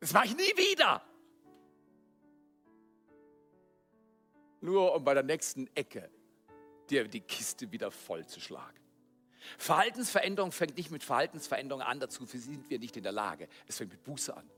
Das 0.00 0.12
mache 0.12 0.26
ich 0.26 0.36
nie 0.36 0.56
wieder. 0.56 1.02
Nur 4.60 4.94
um 4.94 5.04
bei 5.04 5.14
der 5.14 5.22
nächsten 5.22 5.68
Ecke 5.74 6.10
dir 6.88 7.06
die 7.06 7.20
Kiste 7.20 7.70
wieder 7.70 7.90
voll 7.90 8.26
zu 8.26 8.40
schlagen. 8.40 8.85
Verhaltensveränderung 9.58 10.52
fängt 10.52 10.76
nicht 10.76 10.90
mit 10.90 11.02
Verhaltensveränderung 11.04 11.82
an, 11.82 12.00
dazu 12.00 12.24
sind 12.26 12.68
wir 12.68 12.78
nicht 12.78 12.96
in 12.96 13.02
der 13.02 13.12
Lage. 13.12 13.48
Es 13.66 13.76
fängt 13.76 13.92
mit 13.92 14.02
Buße 14.04 14.36
an. 14.36 14.48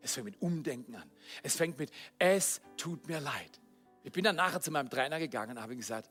Es 0.00 0.14
fängt 0.14 0.26
mit 0.26 0.42
Umdenken 0.42 0.96
an. 0.96 1.10
Es 1.42 1.56
fängt 1.56 1.78
mit, 1.78 1.90
es 2.18 2.60
tut 2.76 3.06
mir 3.06 3.20
leid. 3.20 3.60
Ich 4.04 4.12
bin 4.12 4.24
dann 4.24 4.36
nachher 4.36 4.60
zu 4.60 4.70
meinem 4.70 4.90
Trainer 4.90 5.18
gegangen 5.18 5.56
und 5.56 5.62
habe 5.62 5.74
ihm 5.74 5.78
gesagt, 5.78 6.10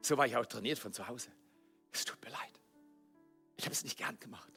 so 0.00 0.16
war 0.16 0.26
ich 0.26 0.36
auch 0.36 0.46
trainiert 0.46 0.78
von 0.78 0.92
zu 0.92 1.06
Hause. 1.06 1.30
Es 1.92 2.04
tut 2.04 2.22
mir 2.24 2.30
leid. 2.30 2.60
Ich 3.56 3.64
habe 3.64 3.72
es 3.72 3.84
nicht 3.84 3.98
gern 3.98 4.18
gemacht. 4.18 4.52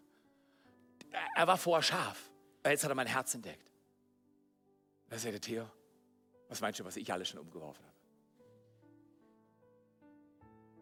Er 1.35 1.47
war 1.47 1.57
vorher 1.57 1.83
scharf, 1.83 2.31
jetzt 2.63 2.83
hat 2.83 2.91
er 2.91 2.95
mein 2.95 3.07
Herz 3.07 3.33
entdeckt. 3.33 3.69
Da 5.09 5.17
sagte 5.17 5.41
Theo, 5.41 5.69
was 6.47 6.61
meinst 6.61 6.79
du, 6.79 6.85
was 6.85 6.95
ich 6.95 7.11
alles 7.11 7.27
schon 7.27 7.39
umgeworfen 7.39 7.83
habe? 7.83 7.90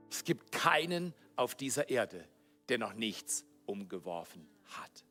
Es 0.10 0.23
gibt 0.23 0.52
keinen 0.52 1.14
auf 1.36 1.56
dieser 1.56 1.90
Erde, 1.90 2.27
der 2.68 2.77
noch 2.77 2.94
nichts 2.94 3.45
umgeworfen 3.65 4.49
hat, 4.65 5.06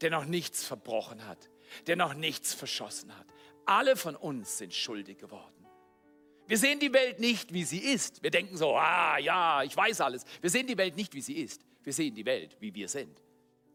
der 0.00 0.10
noch 0.10 0.24
nichts 0.24 0.64
verbrochen 0.64 1.26
hat, 1.26 1.48
der 1.86 1.96
noch 1.96 2.14
nichts 2.14 2.54
verschossen 2.54 3.16
hat. 3.16 3.26
Alle 3.66 3.96
von 3.96 4.16
uns 4.16 4.58
sind 4.58 4.74
schuldig 4.74 5.18
geworden. 5.18 5.66
Wir 6.46 6.58
sehen 6.58 6.80
die 6.80 6.92
Welt 6.92 7.20
nicht, 7.20 7.52
wie 7.52 7.62
sie 7.62 7.78
ist. 7.78 8.22
Wir 8.22 8.30
denken 8.32 8.56
so, 8.56 8.76
ah 8.76 9.18
ja, 9.18 9.62
ich 9.62 9.76
weiß 9.76 10.00
alles. 10.00 10.24
Wir 10.40 10.50
sehen 10.50 10.66
die 10.66 10.76
Welt 10.76 10.96
nicht, 10.96 11.14
wie 11.14 11.20
sie 11.20 11.34
ist. 11.34 11.64
Wir 11.84 11.92
sehen 11.92 12.14
die 12.14 12.26
Welt, 12.26 12.56
wie 12.58 12.74
wir 12.74 12.88
sind. 12.88 13.22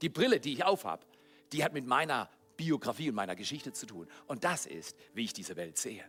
Die 0.02 0.10
Brille, 0.10 0.42
die 0.42 0.54
ich 0.54 0.64
aufhab, 0.66 1.06
die 1.54 1.64
hat 1.64 1.72
mit 1.72 1.86
meiner 1.86 2.30
Biografie 2.58 3.10
und 3.10 3.16
meiner 3.16 3.36
Geschichte 3.36 3.72
zu 3.72 3.86
tun. 3.86 4.10
Und 4.28 4.44
das 4.44 4.66
ist, 4.66 4.98
wie 5.14 5.24
ich 5.24 5.32
diese 5.32 5.56
Welt 5.56 5.78
sehe. 5.78 6.04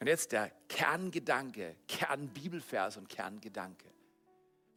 Und 0.00 0.06
jetzt 0.06 0.32
der 0.32 0.50
Kerngedanke, 0.68 1.76
Kernbibelvers 1.86 2.96
und 2.96 3.08
Kerngedanke. 3.08 3.86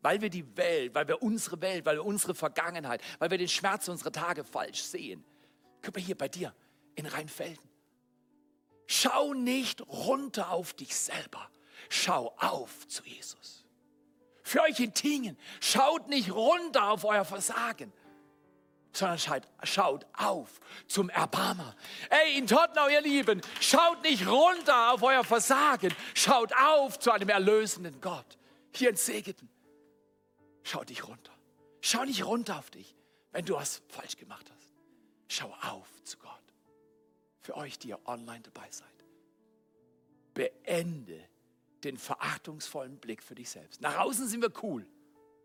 Weil 0.02 0.20
wir 0.20 0.30
die 0.30 0.58
Welt, 0.58 0.94
weil 0.94 1.08
wir 1.08 1.24
unsere 1.24 1.62
Welt, 1.62 1.86
weil 1.86 1.96
wir 1.96 2.06
unsere 2.06 2.36
Vergangenheit, 2.36 3.02
weil 3.20 3.32
wir 3.32 3.38
den 3.38 3.48
Schmerz 3.48 3.88
unserer 3.88 4.12
Tage 4.12 4.44
falsch 4.44 4.84
sehen. 4.84 5.24
Guck 5.82 5.96
mal 5.96 6.04
hier 6.04 6.18
bei 6.18 6.28
dir 6.28 6.54
in 6.96 7.06
Rheinfelden. 7.06 7.64
Schau 8.86 9.34
nicht 9.34 9.82
runter 9.88 10.52
auf 10.52 10.74
dich 10.74 10.94
selber. 10.94 11.50
Schau 11.88 12.36
auf 12.38 12.86
zu 12.90 13.04
Jesus. 13.06 13.66
Für 14.44 14.62
euch 14.64 14.80
in 14.82 14.94
Tingen, 14.94 15.38
schaut 15.62 16.10
nicht 16.10 16.34
runter 16.34 16.90
auf 16.90 17.06
euer 17.06 17.24
Versagen, 17.24 17.94
sondern 18.94 19.18
schaut, 19.18 19.48
schaut 19.64 20.06
auf 20.14 20.60
zum 20.88 21.10
Erbarmer. 21.10 21.76
Ey, 22.10 22.38
in 22.38 22.48
Tottenau, 22.48 22.88
ihr 22.88 23.02
Lieben, 23.02 23.42
schaut 23.60 24.02
nicht 24.04 24.28
runter 24.28 24.94
auf 24.94 25.02
euer 25.04 25.24
Versagen, 25.24 25.94
schaut 26.14 26.54
auf 26.54 27.00
zu 27.00 27.12
einem 27.12 27.30
erlösenden 27.30 28.00
Gott. 28.00 28.38
Hier 28.74 28.90
in 28.90 28.96
Segeten, 28.96 29.50
schau 30.64 30.84
dich 30.84 31.08
runter. 31.08 31.32
Schau 31.82 32.06
nicht 32.06 32.26
runter 32.26 32.60
auf 32.60 32.70
dich, 32.70 32.96
wenn 33.32 33.46
du 33.46 33.56
was 33.56 33.82
falsch 33.90 34.16
gemacht 34.16 34.50
hast. 34.56 34.72
Schau 35.28 35.54
auf 35.62 35.88
zu 36.04 36.18
Gott 36.18 36.32
für 37.42 37.58
euch, 37.58 37.78
die 37.78 37.90
ihr 37.90 38.00
online 38.06 38.42
dabei 38.42 38.70
seid. 38.70 38.88
beende 40.34 41.20
den 41.84 41.98
verachtungsvollen 41.98 42.98
Blick 42.98 43.22
für 43.22 43.36
dich 43.36 43.50
selbst. 43.50 43.82
Nach 43.82 44.00
außen 44.00 44.28
sind 44.28 44.42
wir 44.42 44.52
cool 44.64 44.88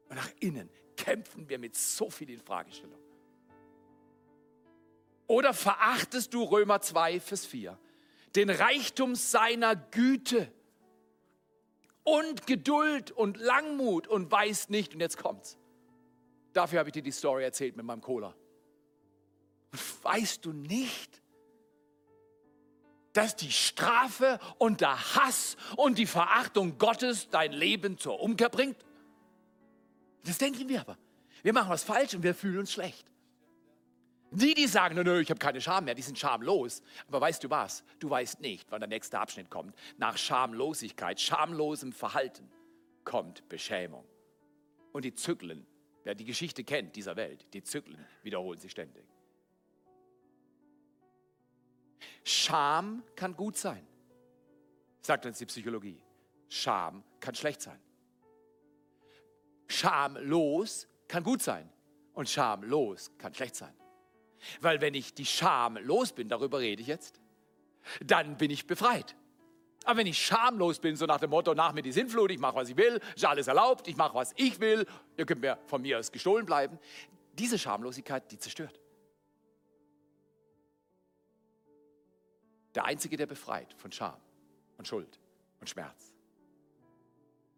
und 0.09 0.17
nach 0.17 0.31
innen 0.39 0.71
kämpfen 0.97 1.49
wir 1.49 1.59
mit 1.59 1.77
so 1.77 2.09
vielen 2.09 2.41
Fragestellungen. 2.41 3.08
Oder 5.29 5.55
verachtest 5.55 6.35
du 6.35 6.43
Römer 6.43 6.81
2, 6.81 7.21
Vers 7.21 7.47
4, 7.47 7.79
den 8.35 8.51
Reichtum 8.51 9.15
seiner 9.15 9.77
Güte 9.77 10.51
und 12.03 12.47
Geduld 12.47 13.11
und 13.11 13.37
Langmut 13.37 14.09
und 14.09 14.31
weißt 14.31 14.71
nicht, 14.71 14.95
und 14.95 15.01
jetzt 15.01 15.19
kommt's. 15.19 15.59
Dafür 16.55 16.79
habe 16.79 16.89
ich 16.89 16.95
dir 16.95 17.03
die 17.03 17.13
Story 17.13 17.45
erzählt 17.45 17.77
mit 17.77 17.85
meinem 17.85 18.01
Cola. 18.01 18.35
Weißt 20.03 20.47
du 20.47 20.53
nicht, 20.55 21.23
dass 23.13 23.37
die 23.37 23.53
Strafe 23.53 24.39
und 24.57 24.81
der 24.81 25.15
Hass 25.15 25.59
und 25.77 25.99
die 25.99 26.07
Verachtung 26.07 26.79
Gottes 26.79 27.29
dein 27.29 27.53
Leben 27.53 27.99
zur 27.99 28.21
Umkehr 28.21 28.49
bringt? 28.49 28.83
Das 30.25 30.39
denken 30.39 30.71
wir 30.71 30.81
aber. 30.81 30.97
Wir 31.43 31.53
machen 31.53 31.69
was 31.69 31.85
falsch 31.85 32.15
und 32.15 32.23
wir 32.23 32.35
fühlen 32.35 32.61
uns 32.61 32.73
schlecht. 32.73 33.07
Die, 34.31 34.53
die 34.55 34.67
sagen, 34.67 34.95
nö, 34.95 35.05
nö, 35.05 35.21
ich 35.21 35.31
habe 35.31 35.39
keine 35.39 35.61
Scham 35.61 35.85
mehr, 35.85 35.95
die 35.95 36.03
sind 36.03 36.19
schamlos. 36.19 36.83
Aber 37.07 37.21
weißt 37.21 37.43
du 37.45 37.51
was? 37.51 37.83
Du 37.99 38.11
weißt 38.11 38.41
nicht, 38.41 38.71
wann 38.71 38.81
der 38.81 38.89
nächste 38.89 39.19
Abschnitt 39.19 39.49
kommt. 39.49 39.75
Nach 39.97 40.17
Schamlosigkeit, 40.17 41.21
schamlosem 41.21 41.93
Verhalten 41.93 42.51
kommt 43.05 43.49
Beschämung. 43.49 44.07
Und 44.93 45.05
die 45.05 45.15
Zyklen, 45.15 45.67
wer 46.05 46.15
die 46.15 46.27
Geschichte 46.27 46.63
kennt 46.63 46.97
dieser 46.97 47.17
Welt, 47.17 47.47
die 47.55 47.63
Zyklen 47.63 48.05
wiederholen 48.23 48.59
sich 48.59 48.73
ständig. 48.73 49.07
Scham 52.23 53.03
kann 53.17 53.35
gut 53.35 53.57
sein, 53.57 53.87
sagt 55.01 55.25
uns 55.25 55.39
die 55.39 55.47
Psychologie. 55.47 56.03
Scham 56.49 57.03
kann 57.21 57.35
schlecht 57.35 57.63
sein. 57.63 57.81
Schamlos 59.69 60.87
kann 61.07 61.23
gut 61.23 61.43
sein 61.43 61.71
und 62.13 62.29
schamlos 62.29 63.11
kann 63.17 63.33
schlecht 63.33 63.57
sein. 63.57 63.75
Weil 64.61 64.81
wenn 64.81 64.95
ich 64.95 65.15
die 65.15 65.27
Scham 65.27 65.77
los 65.79 66.13
bin, 66.13 66.29
darüber 66.29 66.61
rede 66.61 66.83
ich 66.83 66.89
jetzt, 66.89 67.21
dann 68.05 68.37
bin 68.37 68.51
ich 68.51 68.67
befreit. 68.67 69.17
Aber 69.85 70.01
wenn 70.01 70.07
ich 70.07 70.19
schamlos 70.19 70.81
bin, 70.81 70.97
so 70.97 71.07
nach 71.07 71.21
dem 71.21 71.31
Motto, 71.31 71.55
nach 71.55 71.73
mir 71.73 71.83
die 71.83 71.93
Sintflut, 71.93 72.31
ich 72.31 72.39
mache, 72.39 72.57
was 72.57 72.69
ich 72.69 72.77
will, 72.77 73.01
ist 73.15 73.25
alles 73.25 73.47
erlaubt, 73.47 73.89
ich 73.89 73.97
mache, 73.97 74.15
was 74.15 74.35
ich 74.37 74.61
will, 74.61 74.87
ihr 75.17 75.25
könnt 75.25 75.41
mir 75.41 75.59
von 75.67 75.81
mir 75.81 75.99
aus 75.99 76.13
gestohlen 76.13 76.45
bleiben, 76.45 76.79
diese 77.33 77.59
Schamlosigkeit, 77.59 78.31
die 78.31 78.39
zerstört. 78.39 78.79
Der 82.75 82.85
Einzige, 82.85 83.17
der 83.17 83.27
befreit 83.27 83.73
von 83.79 83.91
Scham 83.91 84.21
und 84.77 84.87
Schuld 84.87 85.19
und 85.61 85.71
Schmerz, 85.71 86.13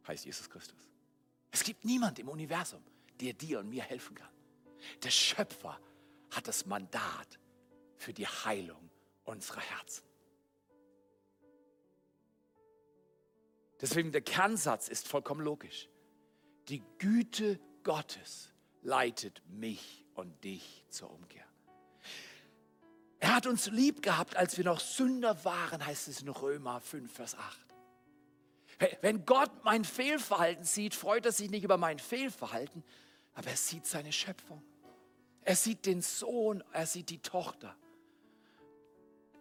heißt 0.07 0.25
Jesus 0.25 0.49
Christus. 0.49 0.89
Es 1.51 1.65
gibt 1.65 1.85
niemand 1.85 2.19
im 2.19 2.29
Universum, 2.29 2.83
der 3.21 3.33
dir 3.33 3.59
und 3.59 3.69
mir 3.69 3.83
helfen 3.83 4.15
kann. 4.15 4.31
Der 5.03 5.11
Schöpfer 5.11 5.79
hat 6.31 6.49
das 6.49 6.67
Mandat 6.67 7.39
für 7.97 8.13
die 8.13 8.27
Heilung 8.27 8.91
unserer 9.25 9.61
Herzen. 9.61 10.05
Deswegen 13.81 14.13
der 14.13 14.21
Kernsatz 14.21 14.89
ist 14.89 15.09
vollkommen 15.09 15.41
logisch. 15.41 15.89
Die 16.69 16.83
Güte 16.99 17.59
Gottes 17.83 18.53
leitet 18.83 19.43
mich 19.49 20.05
und 20.15 20.45
dich 20.45 20.85
zur 20.91 21.11
Umkehr. 21.11 21.47
Er 23.21 23.35
hat 23.35 23.47
uns 23.47 23.67
lieb 23.67 24.03
gehabt, 24.03 24.37
als 24.37 24.57
wir 24.57 24.65
noch 24.65 24.81
Sünder 24.81 25.45
waren, 25.45 25.85
heißt 25.85 26.09
es 26.09 26.23
in 26.23 26.29
Römer 26.29 26.81
5, 26.81 27.13
Vers 27.13 27.37
8. 27.37 27.67
Wenn 29.03 29.27
Gott 29.27 29.63
mein 29.63 29.85
Fehlverhalten 29.85 30.65
sieht, 30.65 30.95
freut 30.95 31.27
er 31.27 31.33
sich 31.33 31.51
nicht 31.51 31.65
über 31.65 31.77
mein 31.77 31.99
Fehlverhalten, 31.99 32.83
aber 33.35 33.49
er 33.49 33.57
sieht 33.57 33.87
seine 33.87 34.13
Schöpfung. 34.13 34.63
Er 35.43 35.57
sieht 35.57 35.87
den 35.87 36.03
Sohn, 36.03 36.63
er 36.73 36.87
sieht 36.87 37.11
die 37.11 37.21
Tochter. 37.21 37.77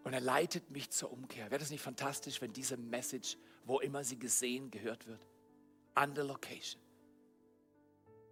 Und 0.03 0.13
er 0.13 0.21
leitet 0.21 0.71
mich 0.71 0.89
zur 0.89 1.11
Umkehr. 1.11 1.51
Wäre 1.51 1.59
das 1.59 1.69
nicht 1.69 1.83
fantastisch, 1.83 2.41
wenn 2.41 2.53
diese 2.53 2.77
Message, 2.77 3.37
wo 3.65 3.79
immer 3.79 4.03
sie 4.03 4.17
gesehen, 4.17 4.71
gehört 4.71 5.05
wird? 5.07 5.27
An 5.93 6.15
der 6.15 6.23
Location. 6.23 6.81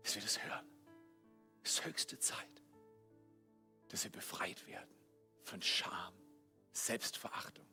Dass 0.04 0.16
wir 0.16 0.22
das 0.22 0.44
hören. 0.44 0.66
Es 1.64 1.74
ist 1.74 1.86
höchste 1.86 2.18
Zeit, 2.18 2.64
dass 3.90 4.06
wir 4.06 4.12
befreit 4.12 4.66
werden 4.68 4.90
von 5.44 5.62
Scham, 5.62 6.14
Selbstverachtung 6.72 7.66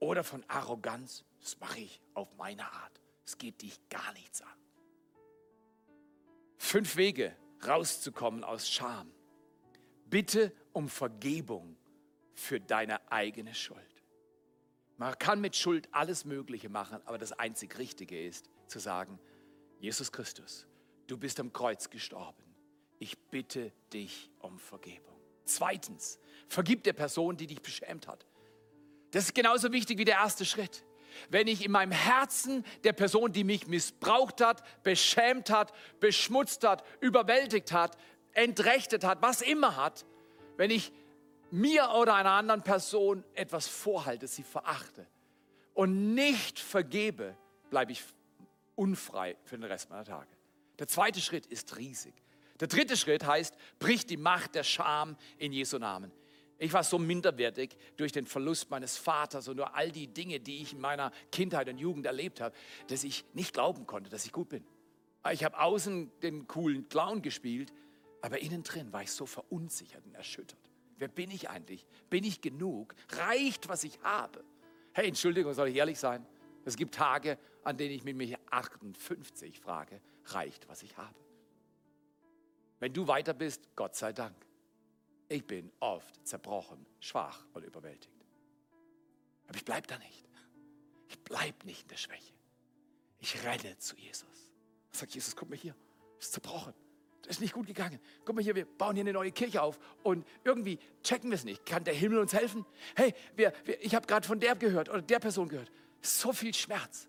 oder 0.00 0.24
von 0.24 0.44
Arroganz. 0.48 1.24
Das 1.40 1.58
mache 1.60 1.78
ich 1.78 2.00
auf 2.14 2.34
meine 2.36 2.70
Art. 2.70 3.00
Es 3.24 3.38
geht 3.38 3.62
dich 3.62 3.78
gar 3.88 4.12
nichts 4.14 4.42
an. 4.42 4.58
Fünf 6.56 6.96
Wege 6.96 7.36
rauszukommen 7.64 8.42
aus 8.42 8.68
Scham. 8.68 9.12
Bitte 10.10 10.52
um 10.72 10.88
Vergebung 10.88 11.76
für 12.34 12.60
deine 12.60 13.10
eigene 13.10 13.54
Schuld. 13.54 13.82
Man 14.96 15.16
kann 15.18 15.40
mit 15.40 15.54
Schuld 15.54 15.88
alles 15.92 16.24
Mögliche 16.24 16.68
machen, 16.68 17.00
aber 17.04 17.18
das 17.18 17.32
einzig 17.32 17.78
Richtige 17.78 18.20
ist 18.20 18.48
zu 18.66 18.78
sagen, 18.78 19.18
Jesus 19.78 20.10
Christus, 20.10 20.66
du 21.06 21.16
bist 21.16 21.38
am 21.40 21.52
Kreuz 21.52 21.90
gestorben. 21.90 22.42
Ich 22.98 23.16
bitte 23.30 23.72
dich 23.92 24.30
um 24.40 24.58
Vergebung. 24.58 25.16
Zweitens, 25.44 26.18
vergib 26.48 26.82
der 26.82 26.92
Person, 26.92 27.36
die 27.36 27.46
dich 27.46 27.62
beschämt 27.62 28.08
hat. 28.08 28.26
Das 29.12 29.24
ist 29.24 29.34
genauso 29.34 29.72
wichtig 29.72 29.98
wie 29.98 30.04
der 30.04 30.16
erste 30.16 30.44
Schritt. 30.44 30.84
Wenn 31.30 31.46
ich 31.46 31.64
in 31.64 31.72
meinem 31.72 31.92
Herzen 31.92 32.64
der 32.84 32.92
Person, 32.92 33.32
die 33.32 33.44
mich 33.44 33.66
missbraucht 33.66 34.40
hat, 34.40 34.62
beschämt 34.82 35.50
hat, 35.50 35.72
beschmutzt 36.00 36.64
hat, 36.64 36.84
überwältigt 37.00 37.72
hat, 37.72 37.96
entrechtet 38.32 39.04
hat, 39.04 39.22
was 39.22 39.42
immer 39.42 39.76
hat, 39.76 40.04
wenn 40.56 40.70
ich 40.70 40.92
mir 41.50 41.90
oder 41.98 42.14
einer 42.14 42.32
anderen 42.32 42.62
Person 42.62 43.24
etwas 43.34 43.66
vorhalte, 43.66 44.26
sie 44.26 44.42
verachte 44.42 45.06
und 45.74 46.14
nicht 46.14 46.58
vergebe, 46.58 47.36
bleibe 47.70 47.92
ich 47.92 48.04
unfrei 48.74 49.36
für 49.44 49.56
den 49.56 49.64
Rest 49.64 49.90
meiner 49.90 50.04
Tage. 50.04 50.28
Der 50.78 50.88
zweite 50.88 51.20
Schritt 51.20 51.46
ist 51.46 51.76
riesig. 51.76 52.14
Der 52.60 52.68
dritte 52.68 52.96
Schritt 52.96 53.24
heißt, 53.24 53.54
brich 53.78 54.06
die 54.06 54.16
Macht 54.16 54.54
der 54.54 54.64
Scham 54.64 55.16
in 55.38 55.52
Jesu 55.52 55.78
Namen. 55.78 56.12
Ich 56.58 56.72
war 56.72 56.82
so 56.82 56.98
minderwertig 56.98 57.76
durch 57.96 58.10
den 58.10 58.26
Verlust 58.26 58.68
meines 58.70 58.96
Vaters 58.96 59.46
und 59.46 59.56
nur 59.56 59.76
all 59.76 59.92
die 59.92 60.08
Dinge, 60.08 60.40
die 60.40 60.60
ich 60.60 60.72
in 60.72 60.80
meiner 60.80 61.12
Kindheit 61.30 61.68
und 61.68 61.78
Jugend 61.78 62.04
erlebt 62.04 62.40
habe, 62.40 62.54
dass 62.88 63.04
ich 63.04 63.24
nicht 63.32 63.54
glauben 63.54 63.86
konnte, 63.86 64.10
dass 64.10 64.26
ich 64.26 64.32
gut 64.32 64.48
bin. 64.48 64.64
Ich 65.32 65.44
habe 65.44 65.58
außen 65.60 66.10
den 66.20 66.48
coolen 66.48 66.88
Clown 66.88 67.22
gespielt, 67.22 67.72
aber 68.20 68.40
innen 68.40 68.62
drin 68.62 68.92
war 68.92 69.02
ich 69.02 69.12
so 69.12 69.26
verunsichert 69.26 70.04
und 70.04 70.14
erschüttert. 70.14 70.58
Wer 70.98 71.08
bin 71.08 71.30
ich 71.30 71.48
eigentlich? 71.48 71.86
Bin 72.10 72.24
ich 72.24 72.40
genug? 72.40 72.94
Reicht, 73.10 73.68
was 73.68 73.84
ich 73.84 74.00
habe? 74.02 74.44
Hey, 74.92 75.08
Entschuldigung, 75.08 75.54
soll 75.54 75.68
ich 75.68 75.76
ehrlich 75.76 75.98
sein? 75.98 76.26
Es 76.64 76.76
gibt 76.76 76.94
Tage, 76.94 77.38
an 77.62 77.76
denen 77.76 77.94
ich 77.94 78.04
mit 78.04 78.16
mir 78.16 78.38
58 78.50 79.60
frage, 79.60 80.00
reicht, 80.26 80.68
was 80.68 80.82
ich 80.82 80.96
habe? 80.96 81.14
Wenn 82.80 82.92
du 82.92 83.06
weiter 83.06 83.34
bist, 83.34 83.74
Gott 83.76 83.94
sei 83.96 84.12
Dank. 84.12 84.36
Ich 85.28 85.46
bin 85.46 85.70
oft 85.80 86.26
zerbrochen, 86.26 86.84
schwach 87.00 87.44
und 87.52 87.64
überwältigt. 87.64 88.24
Aber 89.46 89.56
ich 89.56 89.64
bleibe 89.64 89.86
da 89.86 89.98
nicht. 89.98 90.26
Ich 91.08 91.18
bleibe 91.20 91.66
nicht 91.66 91.82
in 91.82 91.88
der 91.88 91.96
Schwäche. 91.96 92.34
Ich 93.20 93.42
renne 93.44 93.78
zu 93.78 93.96
Jesus. 93.96 94.52
Sagt 94.90 95.14
Jesus, 95.14 95.34
guck 95.36 95.48
mal 95.48 95.56
hier, 95.56 95.74
ist 96.18 96.32
zerbrochen. 96.32 96.74
Das 97.22 97.36
ist 97.36 97.40
nicht 97.40 97.52
gut 97.52 97.66
gegangen. 97.66 97.98
Guck 98.24 98.36
mal 98.36 98.42
hier, 98.42 98.54
wir 98.54 98.64
bauen 98.64 98.94
hier 98.94 99.02
eine 99.02 99.12
neue 99.12 99.32
Kirche 99.32 99.60
auf 99.60 99.78
und 100.02 100.26
irgendwie 100.44 100.78
checken 101.02 101.30
wir 101.30 101.34
es 101.34 101.44
nicht. 101.44 101.66
Kann 101.66 101.84
der 101.84 101.94
Himmel 101.94 102.18
uns 102.18 102.32
helfen? 102.32 102.64
Hey, 102.94 103.14
wir, 103.36 103.52
wir, 103.64 103.82
ich 103.84 103.94
habe 103.94 104.06
gerade 104.06 104.26
von 104.26 104.40
der 104.40 104.56
gehört 104.56 104.88
oder 104.88 105.02
der 105.02 105.18
Person 105.18 105.48
gehört. 105.48 105.70
So 106.00 106.32
viel 106.32 106.54
Schmerz. 106.54 107.08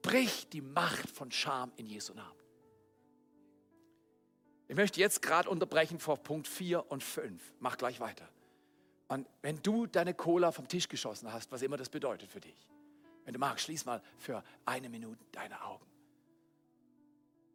Brich 0.00 0.48
die 0.48 0.60
Macht 0.60 1.10
von 1.10 1.30
Scham 1.30 1.72
in 1.76 1.86
Jesu 1.86 2.14
Namen. 2.14 2.38
Ich 4.68 4.76
möchte 4.76 5.00
jetzt 5.00 5.22
gerade 5.22 5.48
unterbrechen 5.48 5.98
vor 5.98 6.18
Punkt 6.18 6.46
4 6.46 6.90
und 6.90 7.02
5. 7.02 7.42
Mach 7.58 7.76
gleich 7.76 8.00
weiter. 8.00 8.28
Und 9.08 9.26
wenn 9.40 9.60
du 9.62 9.86
deine 9.86 10.12
Cola 10.12 10.52
vom 10.52 10.68
Tisch 10.68 10.88
geschossen 10.88 11.32
hast, 11.32 11.50
was 11.50 11.62
immer 11.62 11.78
das 11.78 11.88
bedeutet 11.88 12.30
für 12.30 12.40
dich, 12.40 12.68
wenn 13.24 13.32
du 13.32 13.38
magst, 13.38 13.64
schließ 13.64 13.86
mal 13.86 14.02
für 14.18 14.44
eine 14.66 14.88
Minute 14.88 15.24
deine 15.32 15.62
Augen. 15.62 15.86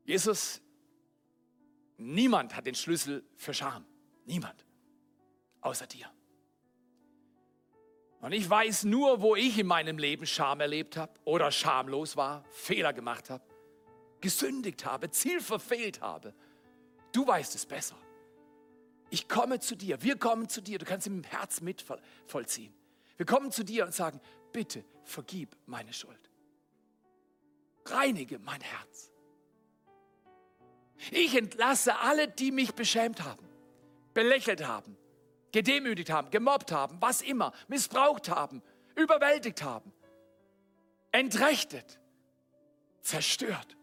Jesus, 0.05 0.61
niemand 1.97 2.55
hat 2.55 2.65
den 2.65 2.75
Schlüssel 2.75 3.23
für 3.35 3.53
Scham. 3.53 3.85
Niemand. 4.25 4.65
Außer 5.61 5.87
dir. 5.87 6.11
Und 8.21 8.31
ich 8.31 8.49
weiß 8.49 8.85
nur, 8.85 9.21
wo 9.21 9.35
ich 9.35 9.59
in 9.59 9.67
meinem 9.67 9.97
Leben 9.97 10.25
Scham 10.25 10.61
erlebt 10.61 10.95
habe 10.97 11.13
oder 11.25 11.51
schamlos 11.51 12.15
war, 12.15 12.45
Fehler 12.51 12.93
gemacht 12.93 13.29
habe, 13.29 13.43
gesündigt 14.21 14.85
habe, 14.85 15.11
Ziel 15.11 15.41
verfehlt 15.41 15.99
habe 15.99 16.33
Du 17.13 17.25
weißt 17.25 17.55
es 17.55 17.65
besser. 17.65 17.95
Ich 19.09 19.29
komme 19.29 19.59
zu 19.59 19.75
dir, 19.75 20.01
wir 20.01 20.17
kommen 20.17 20.49
zu 20.49 20.61
dir, 20.61 20.79
du 20.79 20.85
kannst 20.85 21.07
im 21.07 21.23
Herz 21.23 21.61
mit 21.61 21.85
vollziehen. 22.25 22.73
Wir 23.15 23.27
kommen 23.27 23.51
zu 23.51 23.63
dir 23.63 23.85
und 23.85 23.93
sagen, 23.93 24.19
bitte 24.51 24.83
vergib 25.03 25.55
meine 25.67 25.93
Schuld. 25.93 26.31
Reinige 27.85 28.39
mein 28.39 28.61
Herz. 28.61 29.11
Ich 31.11 31.35
entlasse 31.35 31.97
alle, 31.99 32.27
die 32.27 32.51
mich 32.51 32.73
beschämt 32.73 33.23
haben, 33.23 33.47
belächelt 34.13 34.65
haben, 34.65 34.97
gedemütigt 35.51 36.09
haben, 36.09 36.29
gemobbt 36.31 36.71
haben, 36.71 36.97
was 37.01 37.21
immer, 37.21 37.53
missbraucht 37.67 38.29
haben, 38.29 38.61
überwältigt 38.95 39.63
haben, 39.63 39.91
entrechtet, 41.11 41.99
zerstört. 43.01 43.75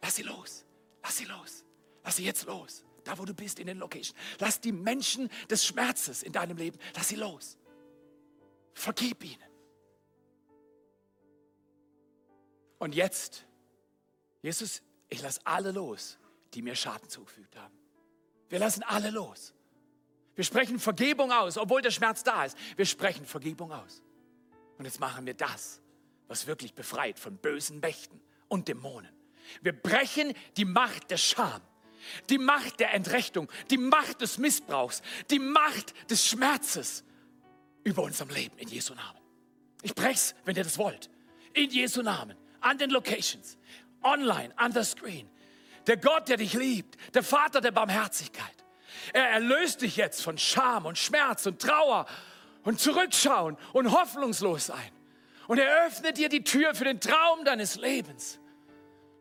Lass 0.00 0.16
sie 0.16 0.22
los, 0.22 0.64
lass 1.02 1.16
sie 1.16 1.24
los, 1.24 1.64
lass 2.04 2.16
sie 2.16 2.24
jetzt 2.24 2.46
los. 2.46 2.84
Da, 3.04 3.18
wo 3.18 3.24
du 3.24 3.34
bist, 3.34 3.58
in 3.58 3.66
den 3.66 3.78
Location. 3.78 4.16
Lass 4.38 4.60
die 4.60 4.70
Menschen 4.70 5.28
des 5.50 5.66
Schmerzes 5.66 6.22
in 6.22 6.32
deinem 6.32 6.56
Leben, 6.56 6.78
lass 6.94 7.08
sie 7.08 7.16
los. 7.16 7.58
Vergib 8.74 9.24
ihnen. 9.24 9.42
Und 12.78 12.94
jetzt, 12.94 13.44
Jesus, 14.40 14.82
ich 15.08 15.20
lasse 15.20 15.40
alle 15.44 15.72
los, 15.72 16.18
die 16.54 16.62
mir 16.62 16.74
Schaden 16.74 17.08
zugefügt 17.08 17.56
haben. 17.56 17.74
Wir 18.48 18.58
lassen 18.58 18.82
alle 18.82 19.10
los. 19.10 19.54
Wir 20.34 20.44
sprechen 20.44 20.78
Vergebung 20.78 21.30
aus, 21.32 21.58
obwohl 21.58 21.82
der 21.82 21.90
Schmerz 21.90 22.22
da 22.22 22.44
ist. 22.44 22.56
Wir 22.76 22.86
sprechen 22.86 23.26
Vergebung 23.26 23.72
aus. 23.72 24.02
Und 24.78 24.84
jetzt 24.84 25.00
machen 25.00 25.26
wir 25.26 25.34
das, 25.34 25.80
was 26.28 26.46
wirklich 26.46 26.74
befreit 26.74 27.18
von 27.18 27.36
bösen 27.36 27.80
Mächten 27.80 28.20
und 28.48 28.68
Dämonen. 28.68 29.14
Wir 29.60 29.72
brechen 29.72 30.34
die 30.56 30.64
Macht 30.64 31.10
der 31.10 31.16
Scham, 31.16 31.60
die 32.30 32.38
Macht 32.38 32.80
der 32.80 32.94
Entrechtung, 32.94 33.50
die 33.70 33.78
Macht 33.78 34.20
des 34.20 34.38
Missbrauchs, 34.38 35.02
die 35.30 35.38
Macht 35.38 35.94
des 36.10 36.26
Schmerzes 36.26 37.04
über 37.84 38.02
unserem 38.02 38.30
Leben 38.30 38.56
in 38.58 38.68
Jesu 38.68 38.94
Namen. 38.94 39.20
Ich 39.82 39.94
brech's, 39.94 40.34
wenn 40.44 40.56
ihr 40.56 40.64
das 40.64 40.78
wollt. 40.78 41.10
In 41.52 41.70
Jesu 41.70 42.02
Namen, 42.02 42.36
an 42.60 42.78
den 42.78 42.90
Locations, 42.90 43.58
online, 44.02 44.56
an 44.56 44.72
der 44.72 44.84
Screen. 44.84 45.28
Der 45.86 45.96
Gott, 45.96 46.28
der 46.28 46.36
dich 46.36 46.54
liebt, 46.54 46.96
der 47.14 47.22
Vater 47.22 47.60
der 47.60 47.72
Barmherzigkeit. 47.72 48.46
Er 49.12 49.28
erlöst 49.30 49.82
dich 49.82 49.96
jetzt 49.96 50.22
von 50.22 50.38
Scham 50.38 50.86
und 50.86 50.96
Schmerz 50.96 51.46
und 51.46 51.60
Trauer 51.60 52.06
und 52.62 52.80
Zurückschauen 52.80 53.56
und 53.72 53.90
hoffnungslos 53.90 54.66
sein. 54.66 54.92
Und 55.48 55.58
er 55.58 55.86
öffnet 55.86 56.18
dir 56.18 56.28
die 56.28 56.44
Tür 56.44 56.74
für 56.74 56.84
den 56.84 57.00
Traum 57.00 57.44
deines 57.44 57.76
Lebens. 57.76 58.38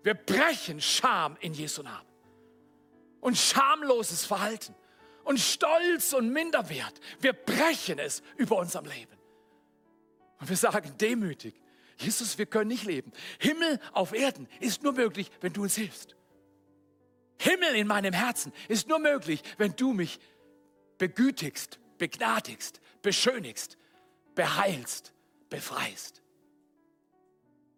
Wir 0.03 0.13
brechen 0.13 0.81
Scham 0.81 1.37
in 1.39 1.53
Jesu 1.53 1.81
Namen. 1.81 2.07
Und 3.19 3.37
schamloses 3.37 4.25
Verhalten 4.25 4.73
und 5.23 5.39
Stolz 5.39 6.13
und 6.13 6.29
Minderwert. 6.29 6.99
Wir 7.19 7.33
brechen 7.33 7.99
es 7.99 8.23
über 8.37 8.57
unserem 8.57 8.85
Leben. 8.85 9.17
Und 10.39 10.49
wir 10.49 10.57
sagen 10.57 10.95
demütig, 10.99 11.61
Jesus, 11.97 12.37
wir 12.39 12.47
können 12.47 12.69
nicht 12.69 12.85
leben. 12.85 13.11
Himmel 13.39 13.79
auf 13.91 14.13
Erden 14.13 14.47
ist 14.59 14.81
nur 14.81 14.93
möglich, 14.93 15.29
wenn 15.39 15.53
du 15.53 15.61
uns 15.61 15.75
hilfst. 15.75 16.15
Himmel 17.41 17.75
in 17.75 17.87
meinem 17.87 18.13
Herzen 18.13 18.53
ist 18.67 18.87
nur 18.87 18.99
möglich, 18.99 19.41
wenn 19.57 19.75
du 19.75 19.93
mich 19.93 20.19
begütigst, 20.99 21.79
begnadigst, 21.97 22.81
beschönigst, 23.01 23.77
beheilst, 24.35 25.11
befreist. 25.49 26.21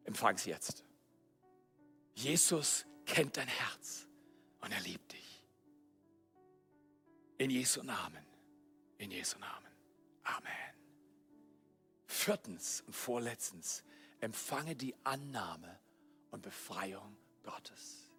Empfang 0.04 0.36
es 0.36 0.44
jetzt. 0.44 0.84
Jesus 2.14 2.86
kennt 3.06 3.38
dein 3.38 3.48
Herz 3.48 4.06
und 4.60 4.74
er 4.74 4.82
liebt 4.82 5.14
dich. 5.14 5.46
In 7.38 7.50
Jesu 7.50 7.84
Namen. 7.84 8.26
In 8.98 9.12
Jesu 9.12 9.40
Namen. 9.40 9.72
Amen. 10.24 10.52
Viertens 12.06 12.82
und 12.82 12.94
vorletztens, 12.94 13.86
empfange 14.20 14.76
die 14.76 14.94
Annahme 15.06 15.80
und 16.32 16.42
Befreiung 16.42 17.16
Gottes. 17.44 18.10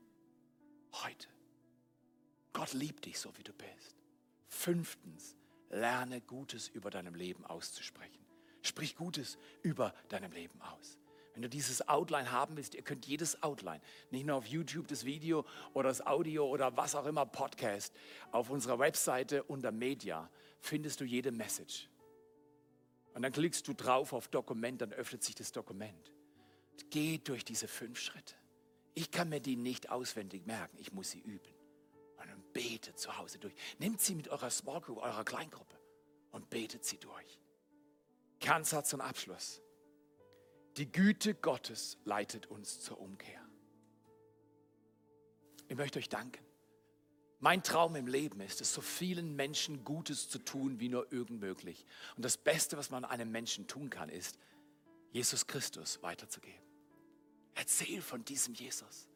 Heute. 0.93 1.34
Gott 2.55 2.72
liebt 2.72 3.05
dich 3.05 3.18
so, 3.18 3.36
wie 3.36 3.43
du 3.43 3.52
bist. 3.52 3.97
Fünftens, 4.48 5.36
lerne 5.68 6.22
Gutes 6.22 6.68
über 6.68 6.89
deinem 6.89 7.14
Leben 7.14 7.44
auszusprechen. 7.44 8.24
Sprich 8.62 8.97
Gutes 8.97 9.36
über 9.62 9.93
deinem 10.09 10.32
Leben 10.32 10.62
aus. 10.62 10.98
Wenn 11.35 11.43
du 11.43 11.48
dieses 11.48 11.89
Outline 11.89 12.31
haben 12.31 12.56
willst, 12.56 12.74
ihr 12.76 12.82
könnt 12.82 13.06
jedes 13.06 13.43
Outline, 13.43 13.81
nicht 14.10 14.24
nur 14.24 14.36
auf 14.36 14.47
YouTube 14.47 14.86
das 14.86 15.05
Video 15.05 15.44
oder 15.72 15.89
das 15.89 16.06
Audio 16.06 16.47
oder 16.47 16.76
was 16.76 16.94
auch 16.94 17.06
immer, 17.06 17.26
Podcast, 17.26 17.93
auf 18.31 18.51
unserer 18.51 18.78
Webseite 18.78 19.43
unter 19.43 19.72
Media 19.72 20.31
findest 20.60 21.01
du 21.01 21.05
jede 21.05 21.32
Message. 21.32 21.89
Und 23.14 23.22
dann 23.22 23.32
klickst 23.32 23.66
du 23.66 23.74
drauf 23.74 24.12
auf 24.12 24.28
Dokument, 24.28 24.81
dann 24.81 24.93
öffnet 24.93 25.24
sich 25.24 25.35
das 25.35 25.51
Dokument. 25.51 26.12
Geh 26.90 27.18
durch 27.18 27.44
diese 27.44 27.66
fünf 27.66 27.98
Schritte. 27.98 28.35
Ich 28.94 29.10
kann 29.10 29.28
mir 29.28 29.40
die 29.40 29.56
nicht 29.56 29.90
auswendig 29.90 30.47
merken, 30.47 30.78
ich 30.78 30.93
muss 30.93 31.10
sie 31.10 31.20
üben. 31.20 31.53
Betet 32.55 32.98
zu 32.98 33.18
Hause 33.18 33.39
durch. 33.39 33.55
Nehmt 33.78 34.01
sie 34.01 34.14
mit 34.14 34.28
eurer 34.28 34.48
Small 34.48 34.81
Group, 34.81 34.98
eurer 35.02 35.24
Kleingruppe 35.24 35.78
und 36.31 36.48
betet 36.48 36.86
sie 36.86 36.97
durch. 36.97 37.39
Kernsatz 38.40 38.94
und 38.94 39.02
Abschluss. 39.02 39.60
Die 40.78 40.90
Güte 40.90 41.35
Gottes 41.35 41.98
leitet 42.05 42.47
uns 42.47 42.81
zur 42.81 42.98
Umkehr. 43.01 43.40
Ich 45.68 45.76
möchte 45.76 45.98
euch 45.98 46.09
danken. 46.09 46.44
Mein 47.40 47.62
Traum 47.62 47.94
im 47.94 48.06
Leben 48.06 48.40
ist 48.40 48.60
es, 48.60 48.72
so 48.72 48.81
vielen 48.81 49.36
Menschen 49.36 49.85
Gutes 49.85 50.31
zu 50.31 50.39
tun, 50.39 50.81
wie 50.81 50.89
nur 50.89 51.12
irgend 51.12 51.40
möglich. 51.40 51.85
Und 52.16 52.24
das 52.24 52.39
Beste, 52.39 52.78
was 52.78 52.90
man 52.90 53.05
einem 53.05 53.31
Menschen 53.31 53.66
tun 53.66 53.90
kann, 53.90 54.09
ist, 54.09 54.39
Jesus 55.10 55.47
Christus 55.47 56.02
weiterzugeben. 56.02 56.64
Erzähl 57.55 58.02
von 58.02 58.24
diesem 58.24 58.55
Jesus, 58.55 59.09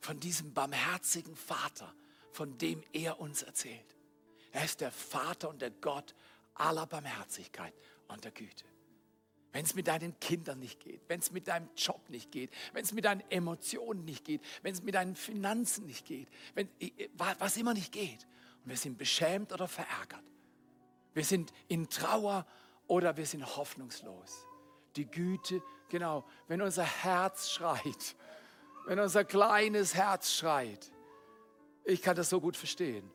von 0.00 0.18
diesem 0.20 0.54
barmherzigen 0.54 1.36
Vater, 1.36 1.94
von 2.36 2.58
dem 2.58 2.82
er 2.92 3.18
uns 3.18 3.42
erzählt. 3.42 3.96
Er 4.52 4.64
ist 4.64 4.82
der 4.82 4.92
Vater 4.92 5.48
und 5.48 5.62
der 5.62 5.70
Gott 5.70 6.14
aller 6.52 6.86
Barmherzigkeit 6.86 7.72
und 8.08 8.22
der 8.24 8.30
Güte. 8.30 8.66
Wenn 9.52 9.64
es 9.64 9.74
mit 9.74 9.88
deinen 9.88 10.20
Kindern 10.20 10.58
nicht 10.58 10.78
geht, 10.80 11.00
wenn 11.08 11.18
es 11.18 11.32
mit 11.32 11.48
deinem 11.48 11.70
Job 11.74 12.10
nicht 12.10 12.30
geht, 12.30 12.50
wenn 12.74 12.84
es 12.84 12.92
mit 12.92 13.06
deinen 13.06 13.22
Emotionen 13.30 14.04
nicht 14.04 14.22
geht, 14.26 14.42
wenn 14.60 14.74
es 14.74 14.82
mit 14.82 14.94
deinen 14.94 15.16
Finanzen 15.16 15.86
nicht 15.86 16.04
geht, 16.04 16.28
wenn, 16.54 16.68
was 17.16 17.56
immer 17.56 17.72
nicht 17.72 17.90
geht. 17.90 18.26
Und 18.62 18.68
wir 18.70 18.76
sind 18.76 18.98
beschämt 18.98 19.54
oder 19.54 19.66
verärgert. 19.66 20.22
Wir 21.14 21.24
sind 21.24 21.54
in 21.68 21.88
Trauer 21.88 22.46
oder 22.86 23.16
wir 23.16 23.24
sind 23.24 23.56
hoffnungslos. 23.56 24.46
Die 24.96 25.06
Güte, 25.06 25.62
genau, 25.88 26.26
wenn 26.48 26.60
unser 26.60 26.84
Herz 26.84 27.48
schreit, 27.48 28.14
wenn 28.84 29.00
unser 29.00 29.24
kleines 29.24 29.94
Herz 29.94 30.34
schreit, 30.34 30.92
ich 31.86 32.02
kann 32.02 32.16
das 32.16 32.28
so 32.28 32.40
gut 32.40 32.56
verstehen, 32.56 33.10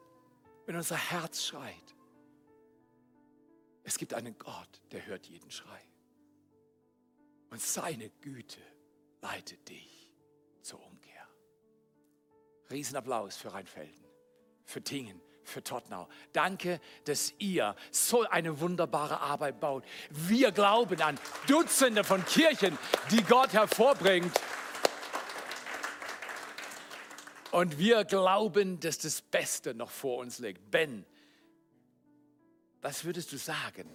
wenn 0.65 0.75
unser 0.75 0.95
Herz 0.95 1.43
schreit, 1.43 1.95
es 3.83 3.97
gibt 3.97 4.13
einen 4.13 4.37
Gott, 4.37 4.81
der 4.91 5.05
hört 5.05 5.25
jeden 5.25 5.51
Schrei. 5.51 5.81
Und 7.49 7.61
seine 7.61 8.09
Güte 8.21 8.61
leitet 9.21 9.67
dich 9.67 10.13
zur 10.61 10.81
Umkehr. 10.85 11.27
Riesenapplaus 12.69 13.35
für 13.35 13.53
Rheinfelden, 13.53 14.05
für 14.63 14.81
Tingen, 14.81 15.19
für 15.43 15.63
Tottenau. 15.63 16.07
Danke, 16.31 16.79
dass 17.03 17.33
ihr 17.39 17.75
so 17.91 18.21
eine 18.21 18.59
wunderbare 18.61 19.19
Arbeit 19.19 19.59
baut. 19.59 19.83
Wir 20.09 20.51
glauben 20.51 21.01
an 21.01 21.19
Dutzende 21.47 22.03
von 22.03 22.23
Kirchen, 22.25 22.77
die 23.09 23.23
Gott 23.23 23.51
hervorbringt. 23.51 24.31
Und 27.51 27.77
wir 27.77 28.05
glauben, 28.05 28.79
dass 28.79 28.97
das 28.97 29.21
Beste 29.21 29.73
noch 29.73 29.89
vor 29.89 30.19
uns 30.19 30.39
liegt. 30.39 30.71
Ben, 30.71 31.05
was 32.81 33.03
würdest 33.03 33.31
du 33.33 33.37
sagen? 33.37 33.89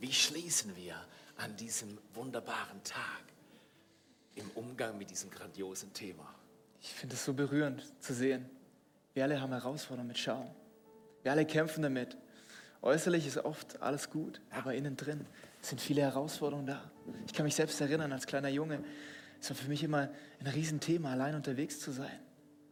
Wie 0.00 0.12
schließen 0.12 0.76
wir 0.76 0.96
an 1.36 1.56
diesem 1.56 1.98
wunderbaren 2.14 2.82
Tag 2.82 3.22
im 4.34 4.50
Umgang 4.50 4.98
mit 4.98 5.10
diesem 5.10 5.30
grandiosen 5.30 5.92
Thema? 5.92 6.34
Ich 6.82 6.88
finde 6.88 7.14
es 7.14 7.24
so 7.24 7.32
berührend 7.32 7.82
zu 8.02 8.12
sehen. 8.12 8.50
Wir 9.14 9.24
alle 9.24 9.40
haben 9.40 9.52
Herausforderungen 9.52 10.08
mit 10.08 10.18
Scham. 10.18 10.50
Wir 11.22 11.32
alle 11.32 11.46
kämpfen 11.46 11.82
damit. 11.82 12.16
Äußerlich 12.82 13.26
ist 13.26 13.38
oft 13.38 13.80
alles 13.80 14.10
gut, 14.10 14.40
aber 14.50 14.74
innen 14.74 14.96
drin 14.96 15.26
sind 15.62 15.80
viele 15.80 16.02
Herausforderungen 16.02 16.66
da. 16.66 16.90
Ich 17.26 17.32
kann 17.32 17.44
mich 17.44 17.54
selbst 17.54 17.80
erinnern, 17.80 18.12
als 18.12 18.26
kleiner 18.26 18.48
Junge, 18.48 18.84
es 19.40 19.48
war 19.50 19.56
für 19.56 19.68
mich 19.68 19.82
immer 19.82 20.10
ein 20.40 20.46
Riesenthema, 20.46 21.12
allein 21.12 21.34
unterwegs 21.34 21.80
zu 21.80 21.92
sein. 21.92 22.25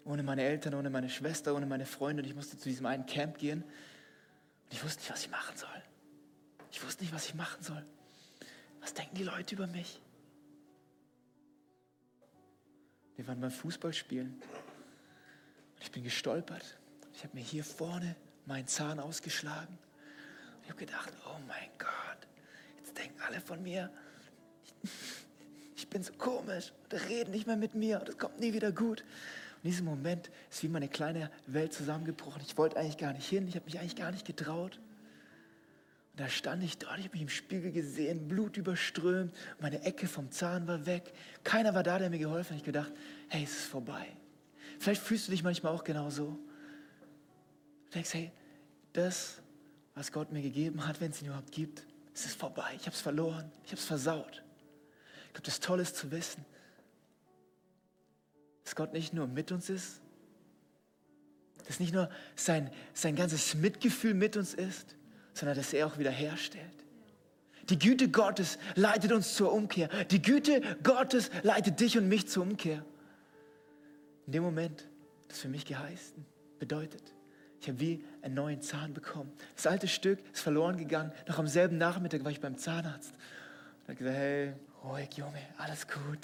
Ohne 0.04 0.22
meine 0.22 0.42
Eltern, 0.42 0.74
ohne 0.74 0.90
meine 0.90 1.08
Schwester, 1.08 1.54
ohne 1.54 1.66
meine 1.66 1.86
Freunde. 1.86 2.22
Und 2.22 2.28
ich 2.28 2.34
musste 2.34 2.58
zu 2.58 2.68
diesem 2.68 2.86
einen 2.86 3.06
Camp 3.06 3.38
gehen. 3.38 3.62
Und 3.62 4.72
ich 4.72 4.84
wusste 4.84 5.00
nicht, 5.00 5.10
was 5.10 5.24
ich 5.24 5.30
machen 5.30 5.56
soll. 5.56 5.82
Ich 6.72 6.84
wusste 6.84 7.04
nicht, 7.04 7.14
was 7.14 7.26
ich 7.26 7.34
machen 7.34 7.62
soll. 7.62 7.84
Was 8.80 8.92
denken 8.92 9.14
die 9.14 9.24
Leute 9.24 9.54
über 9.54 9.66
mich? 9.66 10.00
Wir 13.16 13.26
waren 13.28 13.40
beim 13.40 13.50
Fußballspielen. 13.50 14.28
Und 14.30 15.82
ich 15.82 15.90
bin 15.90 16.02
gestolpert. 16.04 16.76
Ich 17.14 17.22
habe 17.22 17.34
mir 17.34 17.42
hier 17.42 17.64
vorne 17.64 18.16
meinen 18.46 18.66
Zahn 18.66 19.00
ausgeschlagen. 19.00 19.78
Und 20.56 20.64
ich 20.64 20.70
habe 20.70 20.80
gedacht, 20.80 21.12
oh 21.26 21.38
mein 21.46 21.68
Gott, 21.78 22.28
jetzt 22.78 22.98
denken 22.98 23.20
alle 23.22 23.40
von 23.40 23.62
mir, 23.62 23.90
ich 25.76 25.88
bin 25.88 26.02
so 26.02 26.12
komisch. 26.14 26.72
Und 26.82 27.08
reden 27.08 27.30
nicht 27.30 27.46
mehr 27.46 27.56
mit 27.56 27.74
mir 27.74 28.00
und 28.00 28.08
es 28.08 28.18
kommt 28.18 28.40
nie 28.40 28.52
wieder 28.52 28.72
gut. 28.72 29.04
In 29.64 29.70
diesem 29.70 29.86
Moment 29.86 30.30
ist 30.50 30.62
wie 30.62 30.68
meine 30.68 30.88
kleine 30.88 31.30
Welt 31.46 31.72
zusammengebrochen. 31.72 32.42
Ich 32.46 32.58
wollte 32.58 32.76
eigentlich 32.76 32.98
gar 32.98 33.14
nicht 33.14 33.26
hin, 33.26 33.48
ich 33.48 33.56
habe 33.56 33.64
mich 33.64 33.80
eigentlich 33.80 33.96
gar 33.96 34.12
nicht 34.12 34.26
getraut. 34.26 34.78
Und 36.12 36.20
da 36.20 36.28
stand 36.28 36.62
ich 36.62 36.76
dort, 36.76 36.98
ich 36.98 37.06
habe 37.06 37.14
mich 37.14 37.22
im 37.22 37.30
Spiegel 37.30 37.72
gesehen, 37.72 38.28
Blut 38.28 38.58
überströmt, 38.58 39.34
meine 39.60 39.82
Ecke 39.82 40.06
vom 40.06 40.30
Zahn 40.30 40.68
war 40.68 40.84
weg. 40.84 41.14
Keiner 41.44 41.74
war 41.74 41.82
da, 41.82 41.98
der 41.98 42.10
mir 42.10 42.18
geholfen 42.18 42.50
hat. 42.50 42.58
Ich 42.58 42.64
gedacht, 42.64 42.92
hey, 43.30 43.42
es 43.44 43.52
ist 43.52 43.64
vorbei. 43.64 44.06
Vielleicht 44.78 45.00
fühlst 45.00 45.28
du 45.28 45.30
dich 45.30 45.42
manchmal 45.42 45.72
auch 45.74 45.82
genauso. 45.82 46.38
Du 47.86 47.90
denkst, 47.94 48.12
hey, 48.12 48.32
das, 48.92 49.40
was 49.94 50.12
Gott 50.12 50.30
mir 50.30 50.42
gegeben 50.42 50.86
hat, 50.86 51.00
wenn 51.00 51.10
es 51.10 51.22
ihn 51.22 51.28
überhaupt 51.28 51.52
gibt, 51.52 51.86
es 52.12 52.26
ist 52.26 52.38
vorbei. 52.38 52.70
Ich 52.76 52.82
habe 52.82 52.94
es 52.94 53.00
verloren, 53.00 53.50
ich 53.64 53.70
habe 53.70 53.80
es 53.80 53.86
versaut. 53.86 54.42
Ich 55.28 55.32
glaube, 55.32 55.46
das 55.46 55.58
Tolle 55.58 55.80
ist 55.80 55.96
zu 55.96 56.10
wissen, 56.10 56.44
dass 58.64 58.74
Gott 58.74 58.92
nicht 58.92 59.12
nur 59.12 59.26
mit 59.26 59.52
uns 59.52 59.70
ist, 59.70 60.00
dass 61.66 61.80
nicht 61.80 61.94
nur 61.94 62.10
sein, 62.36 62.70
sein 62.92 63.16
ganzes 63.16 63.54
Mitgefühl 63.54 64.14
mit 64.14 64.36
uns 64.36 64.54
ist, 64.54 64.96
sondern 65.32 65.56
dass 65.56 65.72
er 65.72 65.86
auch 65.86 65.98
wiederherstellt. 65.98 66.64
Die 67.70 67.78
Güte 67.78 68.10
Gottes 68.10 68.58
leitet 68.74 69.12
uns 69.12 69.34
zur 69.34 69.52
Umkehr. 69.52 69.88
Die 70.10 70.20
Güte 70.20 70.60
Gottes 70.82 71.30
leitet 71.42 71.80
dich 71.80 71.96
und 71.96 72.08
mich 72.08 72.28
zur 72.28 72.42
Umkehr. 72.42 72.84
In 74.26 74.32
dem 74.32 74.42
Moment, 74.42 74.86
das 75.28 75.38
für 75.38 75.48
mich 75.48 75.64
geheißen 75.64 76.24
bedeutet, 76.58 77.14
ich 77.60 77.68
habe 77.68 77.80
wie 77.80 78.04
einen 78.20 78.34
neuen 78.34 78.60
Zahn 78.60 78.92
bekommen. 78.92 79.32
Das 79.56 79.66
alte 79.66 79.88
Stück 79.88 80.18
ist 80.34 80.42
verloren 80.42 80.76
gegangen. 80.76 81.12
Noch 81.26 81.38
am 81.38 81.46
selben 81.46 81.78
Nachmittag 81.78 82.22
war 82.22 82.30
ich 82.30 82.40
beim 82.40 82.58
Zahnarzt. 82.58 83.12
Und 83.12 83.88
er 83.88 83.88
hat 83.88 83.98
gesagt, 83.98 84.16
hey, 84.16 84.52
ruhig 84.82 85.08
Junge, 85.16 85.40
alles 85.56 85.88
gut. 85.88 86.18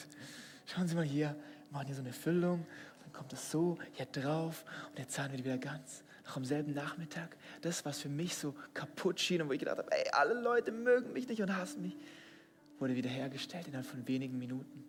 Schauen 0.66 0.86
Sie 0.86 0.94
mal 0.94 1.04
hier, 1.04 1.34
machen 1.70 1.86
hier 1.86 1.94
so 1.94 2.02
eine 2.02 2.12
Füllung. 2.12 2.66
Dann 3.02 3.12
kommt 3.12 3.32
das 3.32 3.50
so 3.50 3.78
hier 3.92 4.06
drauf 4.06 4.64
und 4.88 4.98
der 4.98 5.08
Zahn 5.08 5.32
wird 5.32 5.44
wieder 5.44 5.58
ganz. 5.58 6.04
Noch 6.24 6.36
am 6.36 6.44
selben 6.44 6.74
Nachmittag, 6.74 7.36
das, 7.60 7.84
was 7.84 8.00
für 8.00 8.08
mich 8.08 8.36
so 8.36 8.54
kaputt 8.72 9.18
schien 9.18 9.42
und 9.42 9.48
wo 9.48 9.52
ich 9.52 9.58
gedacht 9.58 9.78
habe, 9.78 9.90
ey, 9.90 10.08
alle 10.12 10.34
Leute 10.34 10.70
mögen 10.70 11.12
mich 11.12 11.28
nicht 11.28 11.42
und 11.42 11.56
hassen 11.56 11.82
mich, 11.82 11.96
wurde 12.78 12.94
wiederhergestellt 12.94 13.66
innerhalb 13.66 13.86
von 13.86 14.06
wenigen 14.06 14.38
Minuten. 14.38 14.84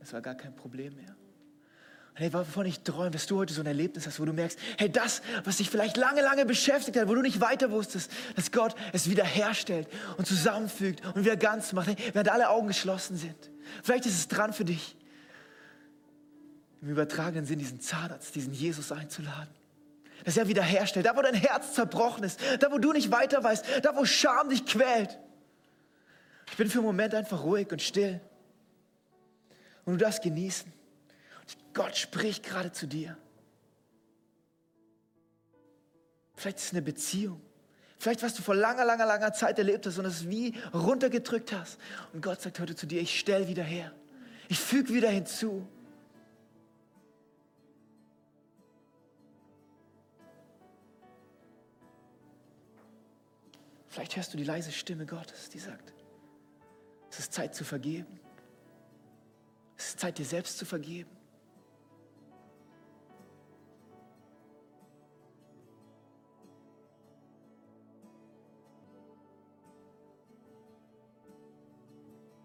Das 0.00 0.12
war 0.12 0.22
gar 0.22 0.34
kein 0.34 0.54
Problem 0.54 0.94
mehr. 0.94 1.14
Und 2.16 2.22
hey, 2.22 2.32
wovon 2.32 2.64
ich 2.64 2.80
träume, 2.80 3.10
dass 3.10 3.26
du 3.26 3.36
heute 3.36 3.52
so 3.52 3.60
ein 3.60 3.66
Erlebnis 3.66 4.06
hast, 4.06 4.18
wo 4.18 4.24
du 4.24 4.32
merkst, 4.32 4.58
hey, 4.78 4.90
das, 4.90 5.20
was 5.44 5.58
dich 5.58 5.68
vielleicht 5.68 5.98
lange, 5.98 6.22
lange 6.22 6.46
beschäftigt 6.46 6.96
hat, 6.96 7.08
wo 7.08 7.14
du 7.14 7.20
nicht 7.20 7.42
weiter 7.42 7.70
wusstest, 7.70 8.10
dass 8.36 8.50
Gott 8.52 8.74
es 8.94 9.10
wiederherstellt 9.10 9.86
und 10.16 10.26
zusammenfügt 10.26 11.04
und 11.14 11.24
wieder 11.24 11.36
ganz 11.36 11.74
macht, 11.74 11.88
hey, 11.88 11.96
während 12.14 12.30
alle 12.30 12.48
Augen 12.48 12.68
geschlossen 12.68 13.18
sind. 13.18 13.50
Vielleicht 13.82 14.06
ist 14.06 14.14
es 14.14 14.28
dran 14.28 14.54
für 14.54 14.64
dich, 14.64 14.96
im 16.86 16.92
übertragenen 16.92 17.46
Sinn 17.46 17.58
diesen 17.58 17.80
Zahnarzt, 17.80 18.32
diesen 18.36 18.52
Jesus 18.52 18.92
einzuladen. 18.92 19.52
Dass 20.24 20.36
er 20.36 20.46
wiederherstellt, 20.46 21.04
da 21.04 21.16
wo 21.16 21.22
dein 21.22 21.34
Herz 21.34 21.74
zerbrochen 21.74 22.22
ist, 22.22 22.40
da 22.60 22.70
wo 22.70 22.78
du 22.78 22.92
nicht 22.92 23.10
weiter 23.10 23.42
weißt, 23.42 23.64
da 23.82 23.96
wo 23.96 24.04
Scham 24.04 24.50
dich 24.50 24.64
quält. 24.64 25.18
Ich 26.48 26.56
bin 26.56 26.70
für 26.70 26.78
einen 26.78 26.86
Moment 26.86 27.12
einfach 27.12 27.42
ruhig 27.42 27.72
und 27.72 27.82
still. 27.82 28.20
Und 29.84 29.94
du 29.94 29.98
darfst 29.98 30.22
genießen. 30.22 30.72
Gott 31.74 31.96
spricht 31.96 32.44
gerade 32.44 32.70
zu 32.70 32.86
dir. 32.86 33.16
Vielleicht 36.36 36.58
ist 36.58 36.64
es 36.66 36.70
eine 36.70 36.82
Beziehung. 36.82 37.40
Vielleicht, 37.98 38.22
was 38.22 38.34
du 38.34 38.42
vor 38.42 38.54
langer, 38.54 38.84
langer, 38.84 39.06
langer 39.06 39.32
Zeit 39.32 39.58
erlebt 39.58 39.86
hast 39.86 39.98
und 39.98 40.04
es 40.04 40.28
wie 40.28 40.54
runtergedrückt 40.72 41.52
hast. 41.52 41.78
Und 42.12 42.22
Gott 42.22 42.42
sagt 42.42 42.60
heute 42.60 42.76
zu 42.76 42.86
dir, 42.86 43.00
ich 43.00 43.18
stell 43.18 43.48
wieder 43.48 43.64
her. 43.64 43.92
Ich 44.48 44.60
füge 44.60 44.94
wieder 44.94 45.08
hinzu. 45.08 45.66
Vielleicht 53.96 54.14
hörst 54.14 54.34
du 54.34 54.36
die 54.36 54.44
leise 54.44 54.72
Stimme 54.72 55.06
Gottes, 55.06 55.48
die 55.48 55.58
sagt, 55.58 55.94
es 57.10 57.18
ist 57.18 57.32
Zeit 57.32 57.54
zu 57.54 57.64
vergeben. 57.64 58.20
Es 59.78 59.88
ist 59.88 60.00
Zeit, 60.00 60.18
dir 60.18 60.26
selbst 60.26 60.58
zu 60.58 60.66
vergeben. 60.66 61.08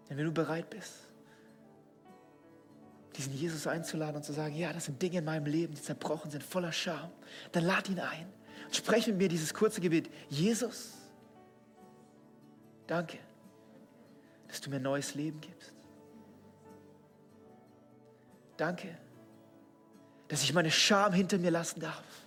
Denn 0.08 0.16
wenn 0.16 0.24
du 0.24 0.32
bereit 0.32 0.70
bist, 0.70 0.94
diesen 3.18 3.34
Jesus 3.34 3.66
einzuladen 3.66 4.16
und 4.16 4.22
zu 4.22 4.32
sagen, 4.32 4.54
ja, 4.54 4.72
das 4.72 4.86
sind 4.86 5.02
Dinge 5.02 5.18
in 5.18 5.26
meinem 5.26 5.44
Leben, 5.44 5.74
die 5.74 5.82
zerbrochen 5.82 6.30
sind, 6.30 6.42
voller 6.42 6.72
Scham, 6.72 7.10
dann 7.52 7.64
lad 7.64 7.90
ihn 7.90 8.00
ein 8.00 8.32
und 8.64 8.74
sprech 8.74 9.06
mit 9.06 9.18
mir 9.18 9.28
dieses 9.28 9.52
kurze 9.52 9.82
Gebet. 9.82 10.10
Jesus, 10.30 11.01
danke, 12.86 13.18
dass 14.48 14.60
du 14.60 14.70
mir 14.70 14.80
neues 14.80 15.14
Leben 15.14 15.40
gibst. 15.40 15.72
Danke, 18.56 18.96
dass 20.28 20.42
ich 20.42 20.52
meine 20.52 20.70
Scham 20.70 21.12
hinter 21.12 21.38
mir 21.38 21.50
lassen 21.50 21.80
darf. 21.80 22.26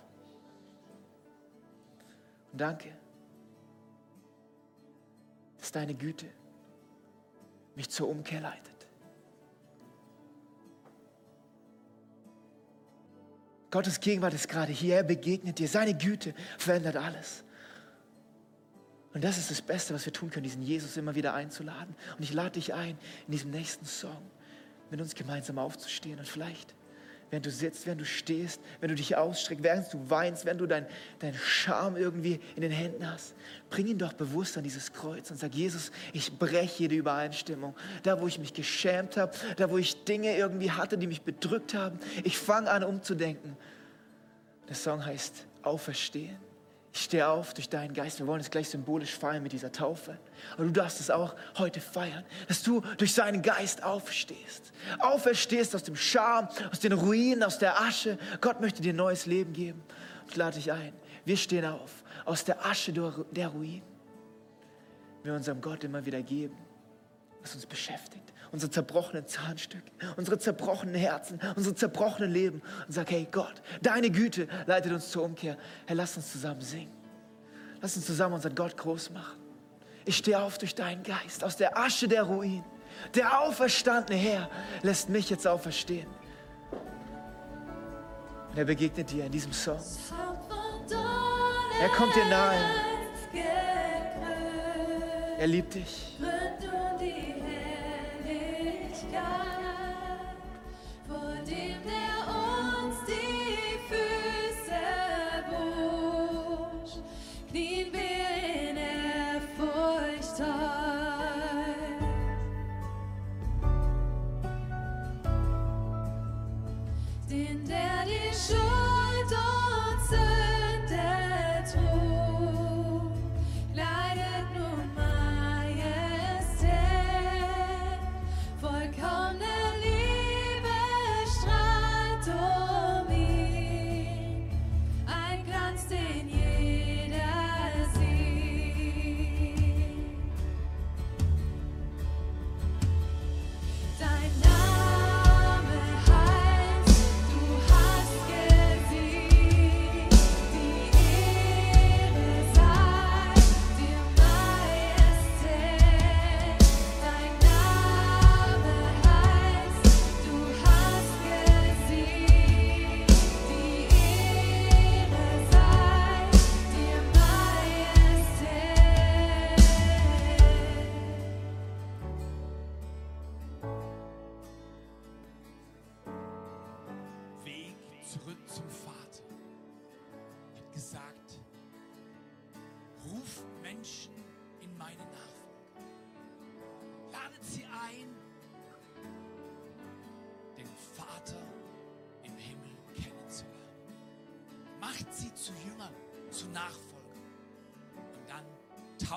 Und 2.52 2.60
danke, 2.60 2.92
dass 5.58 5.72
deine 5.72 5.94
Güte 5.94 6.26
mich 7.74 7.88
zur 7.90 8.08
Umkehr 8.08 8.40
leitet. 8.40 8.76
Gottes 13.70 14.00
Gegenwart 14.00 14.32
ist 14.32 14.48
gerade 14.48 14.72
hier, 14.72 14.96
er 14.96 15.02
begegnet 15.02 15.58
dir. 15.58 15.68
Seine 15.68 15.94
Güte 15.94 16.34
verändert 16.56 16.96
alles. 16.96 17.44
Und 19.16 19.24
das 19.24 19.38
ist 19.38 19.50
das 19.50 19.62
Beste, 19.62 19.94
was 19.94 20.04
wir 20.04 20.12
tun 20.12 20.28
können, 20.28 20.44
diesen 20.44 20.60
Jesus 20.60 20.98
immer 20.98 21.14
wieder 21.14 21.32
einzuladen. 21.32 21.96
Und 22.18 22.22
ich 22.22 22.34
lade 22.34 22.50
dich 22.50 22.74
ein, 22.74 22.98
in 23.26 23.32
diesem 23.32 23.50
nächsten 23.50 23.86
Song 23.86 24.18
mit 24.90 25.00
uns 25.00 25.14
gemeinsam 25.14 25.58
aufzustehen 25.58 26.18
und 26.18 26.28
vielleicht 26.28 26.74
während 27.30 27.46
du 27.46 27.50
sitzt, 27.50 27.86
während 27.86 28.02
du 28.02 28.04
stehst, 28.04 28.60
wenn 28.78 28.90
du 28.90 28.94
dich 28.94 29.16
ausstreckst, 29.16 29.64
während 29.64 29.90
du 29.90 30.10
weinst, 30.10 30.44
während 30.44 30.60
du 30.60 30.66
deinen 30.66 30.84
dein 31.20 31.32
Scham 31.32 31.96
irgendwie 31.96 32.40
in 32.56 32.60
den 32.60 32.70
Händen 32.70 33.10
hast. 33.10 33.34
Bring 33.70 33.86
ihn 33.86 33.96
doch 33.96 34.12
bewusst 34.12 34.58
an 34.58 34.64
dieses 34.64 34.92
Kreuz 34.92 35.30
und 35.30 35.38
sag, 35.38 35.54
Jesus, 35.54 35.92
ich 36.12 36.38
breche 36.38 36.82
jede 36.82 36.96
Übereinstimmung. 36.96 37.74
Da, 38.02 38.20
wo 38.20 38.26
ich 38.26 38.38
mich 38.38 38.52
geschämt 38.52 39.16
habe, 39.16 39.32
da, 39.56 39.70
wo 39.70 39.78
ich 39.78 40.04
Dinge 40.04 40.36
irgendwie 40.36 40.72
hatte, 40.72 40.98
die 40.98 41.06
mich 41.06 41.22
bedrückt 41.22 41.72
haben, 41.72 41.98
ich 42.22 42.36
fange 42.36 42.70
an 42.70 42.84
umzudenken. 42.84 43.56
Der 44.68 44.76
Song 44.76 45.06
heißt 45.06 45.46
Auferstehen. 45.62 46.36
Ich 46.96 47.04
stehe 47.04 47.28
auf 47.28 47.52
durch 47.52 47.68
deinen 47.68 47.92
Geist. 47.92 48.20
Wir 48.20 48.26
wollen 48.26 48.40
es 48.40 48.50
gleich 48.50 48.70
symbolisch 48.70 49.14
feiern 49.14 49.42
mit 49.42 49.52
dieser 49.52 49.70
Taufe. 49.70 50.16
Aber 50.54 50.64
du 50.64 50.70
darfst 50.70 50.98
es 50.98 51.10
auch 51.10 51.34
heute 51.58 51.78
feiern, 51.78 52.24
dass 52.48 52.62
du 52.62 52.80
durch 52.96 53.12
seinen 53.12 53.42
Geist 53.42 53.82
aufstehst. 53.82 54.72
Auferstehst 55.00 55.74
aus 55.74 55.82
dem 55.82 55.94
Scham, 55.94 56.48
aus 56.72 56.80
den 56.80 56.94
Ruinen, 56.94 57.42
aus 57.42 57.58
der 57.58 57.78
Asche. 57.82 58.16
Gott 58.40 58.62
möchte 58.62 58.80
dir 58.80 58.94
neues 58.94 59.26
Leben 59.26 59.52
geben. 59.52 59.82
Ich 60.30 60.36
lade 60.36 60.56
dich 60.56 60.72
ein. 60.72 60.94
Wir 61.26 61.36
stehen 61.36 61.66
auf 61.66 62.02
aus 62.24 62.44
der 62.44 62.64
Asche 62.64 62.94
der 62.94 63.48
Ruinen. 63.48 63.82
Wir 65.22 65.34
unserem 65.34 65.60
Gott 65.60 65.84
immer 65.84 66.06
wieder 66.06 66.22
geben, 66.22 66.56
was 67.42 67.54
uns 67.54 67.66
beschäftigt. 67.66 68.25
Unsere 68.56 68.70
zerbrochenen 68.70 69.26
Zahnstücke, 69.26 69.92
unsere 70.16 70.38
zerbrochenen 70.38 70.94
Herzen, 70.94 71.38
unsere 71.56 71.74
zerbrochenen 71.74 72.32
Leben. 72.32 72.62
Und 72.86 72.94
sag, 72.94 73.10
hey 73.10 73.28
Gott, 73.30 73.60
deine 73.82 74.08
Güte 74.08 74.48
leitet 74.64 74.92
uns 74.92 75.10
zur 75.10 75.24
Umkehr. 75.24 75.58
Herr, 75.84 75.94
lass 75.94 76.16
uns 76.16 76.32
zusammen 76.32 76.62
singen. 76.62 76.90
Lass 77.82 77.94
uns 77.96 78.06
zusammen 78.06 78.36
unseren 78.36 78.54
Gott 78.54 78.74
groß 78.74 79.10
machen. 79.10 79.38
Ich 80.06 80.16
stehe 80.16 80.40
auf 80.40 80.56
durch 80.56 80.74
deinen 80.74 81.02
Geist 81.02 81.44
aus 81.44 81.58
der 81.58 81.76
Asche 81.76 82.08
der 82.08 82.22
Ruinen. 82.22 82.64
Der 83.14 83.42
auferstandene 83.42 84.18
Herr 84.18 84.48
lässt 84.80 85.10
mich 85.10 85.28
jetzt 85.28 85.46
auferstehen. 85.46 86.08
Und 88.52 88.56
er 88.56 88.64
begegnet 88.64 89.10
dir 89.10 89.26
in 89.26 89.32
diesem 89.32 89.52
Song. 89.52 89.78
Er 91.78 91.88
kommt 91.90 92.16
dir 92.16 92.24
nahe. 92.24 92.56
Er 95.40 95.46
liebt 95.46 95.74
dich. 95.74 96.16
Vor 99.16 99.65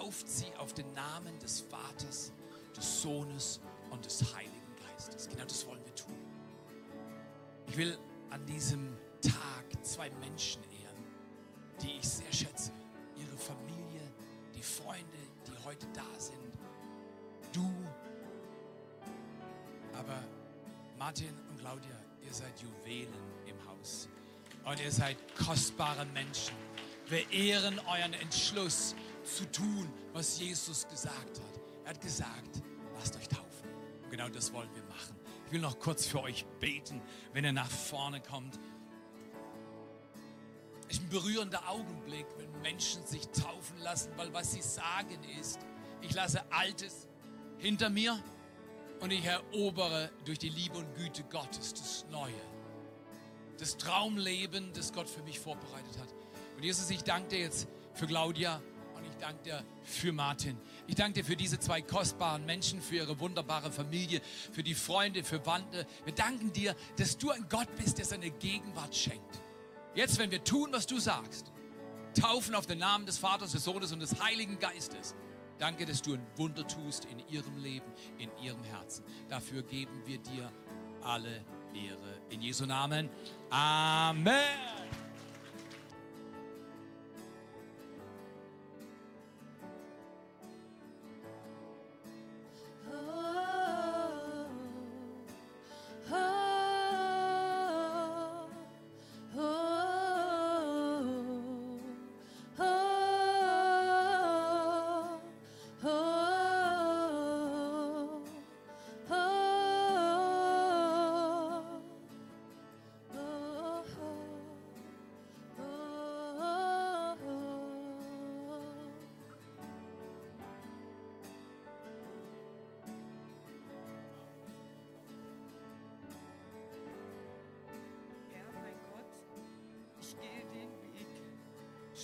tauft 0.10 0.28
sie 0.28 0.52
auf 0.58 0.74
den 0.74 0.92
Namen 0.94 1.38
des 1.38 1.62
Vaters, 1.62 2.32
des 2.76 3.02
Sohnes 3.04 3.62
und 3.92 4.04
des 4.04 4.34
Heiligen 4.34 4.76
Geistes. 4.92 5.30
Genau 5.30 5.44
das 5.44 5.68
wollen 5.68 5.86
wir 5.86 5.94
tun. 5.94 6.16
Ich 7.68 7.78
will 7.78 7.96
an 8.32 8.44
diesem 8.48 8.98
Tag 9.22 9.86
zwei 9.86 10.10
Menschen 10.20 10.64
ehren, 10.64 11.04
die 11.84 11.98
ich 12.00 12.10
sehr 12.10 12.34
schätze. 12.34 12.72
Ihre 13.18 13.38
Familie, 13.38 14.02
die 14.56 14.64
Freunde, 14.64 15.18
die 15.46 15.64
heute 15.64 15.86
da 15.94 16.20
sind. 16.20 16.58
Du. 17.54 17.72
Aber 19.94 20.24
Martin 20.98 21.36
und 21.52 21.60
Claudia, 21.60 22.00
ihr 22.26 22.34
seid 22.34 22.60
Juwelen 22.60 23.14
im 23.46 23.58
Haus. 23.68 24.10
Und 24.66 24.82
ihr 24.82 24.92
seid 24.92 25.18
kostbare 25.36 26.04
Menschen. 26.08 26.56
Wir 27.10 27.30
ehren 27.32 27.80
euren 27.88 28.14
Entschluss 28.14 28.96
zu 29.36 29.50
tun, 29.52 29.92
was 30.14 30.40
Jesus 30.40 30.88
gesagt 30.88 31.40
hat. 31.40 31.62
Er 31.86 31.92
hat 31.92 32.02
gesagt, 32.02 32.62
lasst 32.98 33.16
euch 33.16 33.28
taufen. 33.28 33.70
Genau 34.10 34.30
das 34.30 34.52
wollen 34.54 34.70
wir 34.74 34.84
machen. 34.84 35.16
Ich 35.46 35.52
will 35.52 35.62
noch 35.62 35.80
kurz 35.80 36.06
für 36.06 36.22
euch 36.22 36.46
beten, 36.60 37.02
wenn 37.34 37.44
ihr 37.44 37.54
nach 37.54 37.70
vorne 37.70 38.22
kommt. 38.22 38.60
Es 40.88 40.98
ist 40.98 41.04
ein 41.04 41.10
berührender 41.10 41.68
Augenblick, 41.70 42.26
wenn 42.38 42.62
Menschen 42.62 43.06
sich 43.06 43.28
taufen 43.30 43.80
lassen, 43.80 44.12
weil 44.18 44.34
was 44.34 44.52
sie 44.52 44.62
sagen 44.62 45.20
ist, 45.40 45.60
ich 46.02 46.14
lasse 46.14 46.44
Altes 46.52 47.08
hinter 47.58 47.90
mir 47.90 48.22
und 49.00 49.12
ich 49.12 49.26
erobere 49.26 50.12
durch 50.26 50.40
die 50.40 50.50
Liebe 50.50 50.78
und 50.78 50.96
Güte 50.96 51.24
Gottes 51.24 51.74
das 51.74 52.06
Neue. 52.12 52.34
Das 53.58 53.78
Traumleben, 53.78 54.72
das 54.74 54.94
Gott 54.94 55.10
für 55.10 55.22
mich 55.24 55.40
vorbereitet 55.40 55.98
hat. 56.00 56.14
Und 56.56 56.64
Jesus, 56.64 56.90
ich 56.90 57.04
danke 57.04 57.30
dir 57.30 57.40
jetzt 57.40 57.68
für 57.94 58.08
Claudia 58.08 58.62
und 59.00 59.06
ich 59.06 59.16
danke 59.20 59.44
dir 59.44 59.64
für 59.84 60.12
Martin. 60.12 60.58
Ich 60.88 60.96
danke 60.96 61.20
dir 61.20 61.26
für 61.26 61.36
diese 61.36 61.60
zwei 61.60 61.82
kostbaren 61.82 62.46
Menschen, 62.46 62.82
für 62.82 62.98
ihre 62.98 63.20
wunderbare 63.20 63.72
Familie, 63.72 64.22
für 64.52 64.64
die 64.64 64.76
Freunde, 64.76 65.24
für 65.24 65.46
Wande. 65.46 65.86
Wir 66.06 66.14
danken 66.14 66.52
dir, 66.52 66.76
dass 66.98 67.18
du 67.18 67.32
ein 67.32 67.46
Gott 67.50 67.74
bist, 67.78 67.98
der 67.98 68.06
seine 68.06 68.30
Gegenwart 68.30 68.96
schenkt. 68.96 69.42
Jetzt, 69.96 70.20
wenn 70.20 70.32
wir 70.32 70.44
tun, 70.44 70.70
was 70.72 70.86
du 70.86 71.00
sagst, 71.00 71.52
taufen 72.20 72.56
auf 72.56 72.66
den 72.66 72.80
Namen 72.80 73.06
des 73.06 73.18
Vaters, 73.18 73.52
des 73.52 73.64
Sohnes 73.64 73.92
und 73.92 74.00
des 74.00 74.22
Heiligen 74.22 74.60
Geistes. 74.60 75.16
Danke, 75.58 75.86
dass 75.86 76.02
du 76.02 76.14
ein 76.14 76.26
Wunder 76.38 76.66
tust 76.68 77.06
in 77.06 77.20
ihrem 77.28 77.58
Leben, 77.58 77.92
in 78.18 78.30
ihrem 78.42 78.64
Herzen. 78.64 79.04
Dafür 79.28 79.62
geben 79.64 80.02
wir 80.06 80.18
dir 80.20 80.52
alle 81.02 81.44
Ehre. 81.74 82.22
In 82.30 82.42
Jesu 82.42 82.66
Namen. 82.66 83.10
Amen. 83.50 84.99
Herr, 96.10 96.39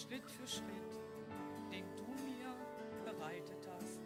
Schritt 0.07 0.29
für 0.29 0.47
Schritt, 0.47 0.99
den 1.71 1.85
du 1.95 2.03
mir 2.23 2.53
bereitet 3.03 3.67
hast. 3.75 3.99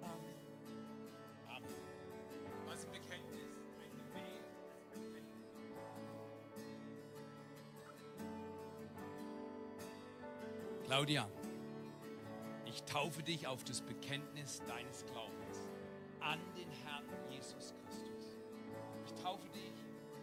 Amen. 0.00 0.36
Amen. 1.48 1.74
Was 2.66 2.84
ein 2.84 2.92
Bekenntnis, 2.92 3.50
ein 3.82 3.90
Gebet. 3.98 4.44
Claudia, 10.84 11.28
ich 12.66 12.82
taufe 12.84 13.24
dich 13.24 13.48
auf 13.48 13.64
das 13.64 13.80
Bekenntnis 13.80 14.62
deines 14.68 15.04
Glaubens 15.06 15.68
an 16.20 16.38
den 16.56 16.70
Herrn 16.84 17.04
Jesus 17.28 17.74
Christus. 17.74 18.36
Ich 19.04 19.14
taufe 19.20 19.48
dich 19.48 19.74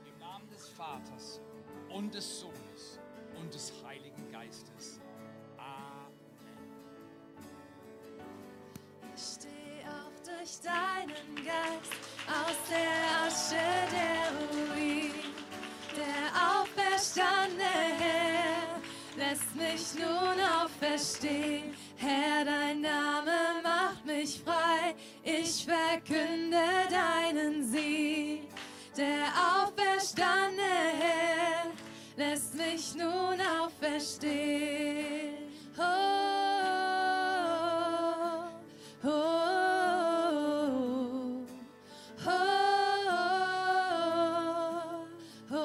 im 0.05 0.17
Namen 0.19 0.49
des 0.49 0.69
Vaters 0.69 1.41
und 1.89 2.13
des 2.13 2.39
Sohnes 2.39 2.99
und 3.39 3.53
des 3.53 3.73
Heiligen 3.83 4.16
Geistes. 4.37 4.99
Amen. 5.57 6.13
Ich 9.15 9.21
steh 9.21 9.81
auf 9.87 10.13
durch 10.23 10.61
deinen 10.61 11.35
Geist 11.37 11.93
aus 12.27 12.59
der 12.69 12.97
Asche 13.25 13.65
der 13.91 14.25
Ruin. 14.51 15.13
Der 15.95 16.27
auferstandene 16.53 17.63
Herr 17.97 18.79
lässt 19.17 19.55
mich 19.55 19.95
nun 19.95 20.39
auferstehen. 20.61 21.73
Herr, 21.95 22.45
dein 22.45 22.81
Name 22.81 23.61
macht 23.63 24.05
mich 24.05 24.41
frei. 24.45 24.93
Ich 25.23 25.65
verkünde 25.65 26.63
deinen 26.91 27.63
Sieg. 27.63 28.43
Der 28.95 29.25
auferstandene 29.63 30.93
Herr 30.99 31.71
lässt 32.17 32.55
mich 32.55 32.95
nun 32.95 33.39
auferstehen. 33.39 33.56
Oh, 35.79 35.83
oh, 39.03 39.07
oh, 42.25 42.31
oh, 45.49 45.51
oh. 45.51 45.57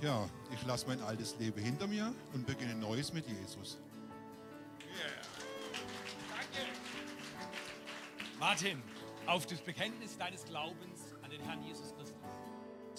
Ja, 0.00 0.28
ich 0.52 0.64
lasse 0.64 0.86
mein 0.86 1.02
altes 1.02 1.36
Leben 1.38 1.60
hinter 1.60 1.86
mir 1.86 2.14
und 2.32 2.46
beginne 2.46 2.74
Neues 2.76 3.12
mit 3.12 3.26
Jesus. 3.26 3.78
Martin, 8.38 8.82
auf 9.30 9.46
das 9.46 9.60
Bekenntnis 9.60 10.18
deines 10.18 10.44
Glaubens 10.44 11.14
an 11.22 11.30
den 11.30 11.40
Herrn 11.42 11.62
Jesus 11.62 11.94
Christus 11.94 12.18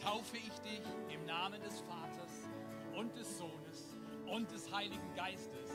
taufe 0.01 0.37
ich 0.37 0.59
dich 0.61 0.81
im 1.13 1.25
Namen 1.25 1.61
des 1.61 1.81
Vaters 1.81 2.47
und 2.95 3.13
des 3.17 3.37
Sohnes 3.37 3.97
und 4.33 4.49
des 4.49 4.71
Heiligen 4.71 5.13
Geistes. 5.13 5.69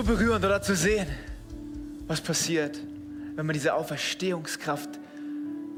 So 0.00 0.06
berührend 0.06 0.42
oder 0.46 0.62
zu 0.62 0.74
sehen, 0.74 1.06
was 2.06 2.22
passiert, 2.22 2.80
wenn 3.36 3.44
man 3.44 3.52
diese 3.52 3.74
Auferstehungskraft 3.74 4.88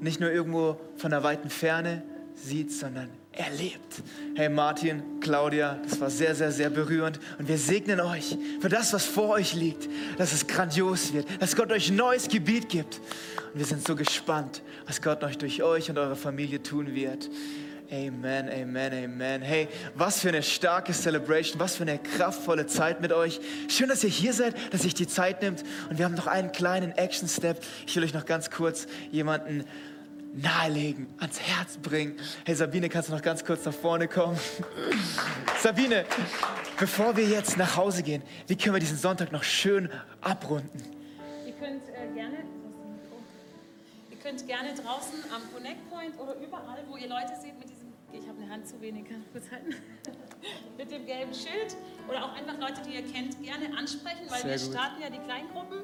nicht 0.00 0.20
nur 0.20 0.30
irgendwo 0.30 0.78
von 0.96 1.10
der 1.10 1.24
weiten 1.24 1.50
Ferne 1.50 2.04
sieht, 2.36 2.70
sondern 2.70 3.08
erlebt. 3.32 4.00
Hey 4.36 4.48
Martin, 4.48 5.02
Claudia, 5.18 5.80
das 5.82 6.00
war 6.00 6.08
sehr, 6.08 6.36
sehr, 6.36 6.52
sehr 6.52 6.70
berührend. 6.70 7.18
Und 7.40 7.48
wir 7.48 7.58
segnen 7.58 7.98
euch 7.98 8.38
für 8.60 8.68
das, 8.68 8.92
was 8.92 9.04
vor 9.04 9.30
euch 9.30 9.54
liegt, 9.54 9.88
dass 10.18 10.32
es 10.32 10.46
grandios 10.46 11.12
wird, 11.12 11.26
dass 11.42 11.56
Gott 11.56 11.72
euch 11.72 11.90
ein 11.90 11.96
neues 11.96 12.28
Gebiet 12.28 12.68
gibt. 12.68 13.00
Und 13.52 13.58
wir 13.58 13.66
sind 13.66 13.84
so 13.84 13.96
gespannt, 13.96 14.62
was 14.86 15.02
Gott 15.02 15.24
euch 15.24 15.36
durch 15.36 15.64
euch 15.64 15.90
und 15.90 15.98
eure 15.98 16.14
Familie 16.14 16.62
tun 16.62 16.94
wird. 16.94 17.28
Amen, 17.92 18.48
amen, 18.48 19.04
amen. 19.04 19.42
Hey, 19.42 19.68
was 19.94 20.20
für 20.20 20.30
eine 20.30 20.42
starke 20.42 20.94
Celebration, 20.94 21.60
was 21.60 21.76
für 21.76 21.82
eine 21.82 21.98
kraftvolle 21.98 22.66
Zeit 22.66 23.02
mit 23.02 23.12
euch. 23.12 23.38
Schön, 23.68 23.90
dass 23.90 24.02
ihr 24.02 24.08
hier 24.08 24.32
seid, 24.32 24.54
dass 24.72 24.80
sich 24.80 24.94
die 24.94 25.06
Zeit 25.06 25.42
nimmt. 25.42 25.62
Und 25.90 25.98
wir 25.98 26.06
haben 26.06 26.14
noch 26.14 26.26
einen 26.26 26.52
kleinen 26.52 26.92
Action-Step. 26.92 27.62
Ich 27.86 27.94
will 27.94 28.02
euch 28.02 28.14
noch 28.14 28.24
ganz 28.24 28.50
kurz 28.50 28.86
jemanden 29.10 29.66
nahelegen, 30.32 31.06
ans 31.18 31.38
Herz 31.38 31.76
bringen. 31.76 32.16
Hey 32.46 32.54
Sabine, 32.54 32.88
kannst 32.88 33.10
du 33.10 33.12
noch 33.12 33.20
ganz 33.20 33.44
kurz 33.44 33.62
nach 33.66 33.74
vorne 33.74 34.08
kommen? 34.08 34.38
Sabine, 35.62 36.06
bevor 36.78 37.14
wir 37.18 37.26
jetzt 37.26 37.58
nach 37.58 37.76
Hause 37.76 38.02
gehen, 38.02 38.22
wie 38.46 38.56
können 38.56 38.74
wir 38.74 38.80
diesen 38.80 38.96
Sonntag 38.96 39.32
noch 39.32 39.42
schön 39.42 39.90
abrunden? 40.22 40.82
Ihr 41.46 41.52
könnt 41.52 41.82
äh, 41.90 42.14
gerne. 42.14 42.38
Ihr 44.10 44.16
könnt 44.16 44.46
gerne 44.46 44.70
draußen 44.70 45.18
am 45.30 45.42
Connect 45.52 45.90
Point 45.90 46.18
oder 46.18 46.36
überall, 46.36 46.82
wo 46.88 46.96
ihr 46.96 47.08
Leute 47.08 47.32
seht 47.38 47.58
mit 47.58 47.68
diesem. 47.68 47.81
Ich 48.12 48.28
habe 48.28 48.40
eine 48.42 48.50
Hand 48.52 48.66
zu 48.68 48.80
wenig, 48.80 49.04
kann 49.08 49.22
ich 49.24 49.32
kurz 49.32 49.50
halten. 49.50 49.74
mit 50.76 50.90
dem 50.90 51.06
gelben 51.06 51.32
Schild 51.34 51.76
oder 52.08 52.24
auch 52.24 52.32
einfach 52.34 52.58
Leute, 52.58 52.82
die 52.86 52.94
ihr 52.94 53.02
kennt, 53.02 53.42
gerne 53.42 53.76
ansprechen, 53.76 54.26
weil 54.28 54.40
Sehr 54.40 54.50
wir 54.50 54.58
gut. 54.58 54.70
starten 54.74 55.02
ja 55.02 55.08
die 55.10 55.18
Kleingruppen 55.18 55.78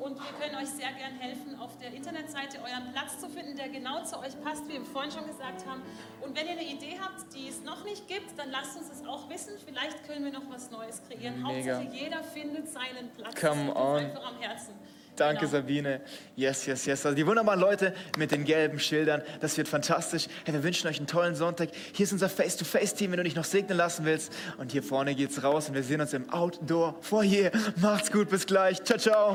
und 0.00 0.16
wir 0.16 0.32
können 0.40 0.56
euch 0.56 0.68
sehr 0.68 0.92
gern 0.92 1.14
helfen, 1.18 1.58
auf 1.60 1.76
der 1.78 1.92
Internetseite 1.92 2.58
euren 2.58 2.90
Platz 2.92 3.18
zu 3.20 3.28
finden, 3.28 3.54
der 3.56 3.68
genau 3.68 4.02
zu 4.04 4.18
euch 4.18 4.38
passt, 4.42 4.66
wie 4.68 4.74
wir 4.74 4.84
vorhin 4.84 5.10
schon 5.12 5.26
gesagt 5.26 5.66
haben. 5.66 5.82
Und 6.22 6.36
wenn 6.36 6.46
ihr 6.46 6.52
eine 6.52 6.64
Idee 6.64 6.98
habt, 7.00 7.32
die 7.34 7.48
es 7.48 7.62
noch 7.62 7.84
nicht 7.84 8.08
gibt, 8.08 8.36
dann 8.38 8.50
lasst 8.50 8.76
uns 8.78 8.90
es 8.90 9.06
auch 9.06 9.28
wissen. 9.28 9.52
Vielleicht 9.64 10.04
können 10.06 10.24
wir 10.24 10.32
noch 10.32 10.48
was 10.50 10.70
Neues 10.70 11.02
kreieren. 11.06 11.42
Mega. 11.42 11.76
Hauptsache 11.76 11.96
jeder 11.96 12.22
findet 12.24 12.68
seinen 12.68 13.10
Platz. 13.16 13.38
Come 13.40 13.66
Das 13.66 13.76
on. 13.76 13.96
einfach 13.98 14.26
am 14.26 14.38
Herzen. 14.38 14.74
Danke, 15.20 15.40
Genau. 15.40 15.52
Sabine. 15.52 16.00
Yes, 16.34 16.64
yes, 16.64 16.86
yes. 16.86 17.04
Also 17.04 17.14
die 17.14 17.26
wunderbaren 17.26 17.60
Leute 17.60 17.94
mit 18.16 18.30
den 18.30 18.44
gelben 18.46 18.78
Schildern, 18.78 19.20
das 19.40 19.58
wird 19.58 19.68
fantastisch. 19.68 20.28
Hey, 20.44 20.54
wir 20.54 20.62
wünschen 20.62 20.88
euch 20.88 20.96
einen 20.96 21.06
tollen 21.06 21.34
Sonntag. 21.34 21.68
Hier 21.92 22.04
ist 22.04 22.12
unser 22.12 22.30
Face-to-Face-Team, 22.30 23.10
wenn 23.10 23.18
du 23.18 23.24
dich 23.24 23.36
noch 23.36 23.44
segnen 23.44 23.76
lassen 23.76 24.06
willst. 24.06 24.32
Und 24.56 24.72
hier 24.72 24.82
vorne 24.82 25.14
geht's 25.14 25.42
raus 25.42 25.68
und 25.68 25.74
wir 25.74 25.82
sehen 25.82 26.00
uns 26.00 26.14
im 26.14 26.30
Outdoor-Foyer. 26.32 27.50
Macht's 27.76 28.10
gut, 28.10 28.30
bis 28.30 28.46
gleich. 28.46 28.82
Ciao, 28.82 28.98
ciao. 28.98 29.34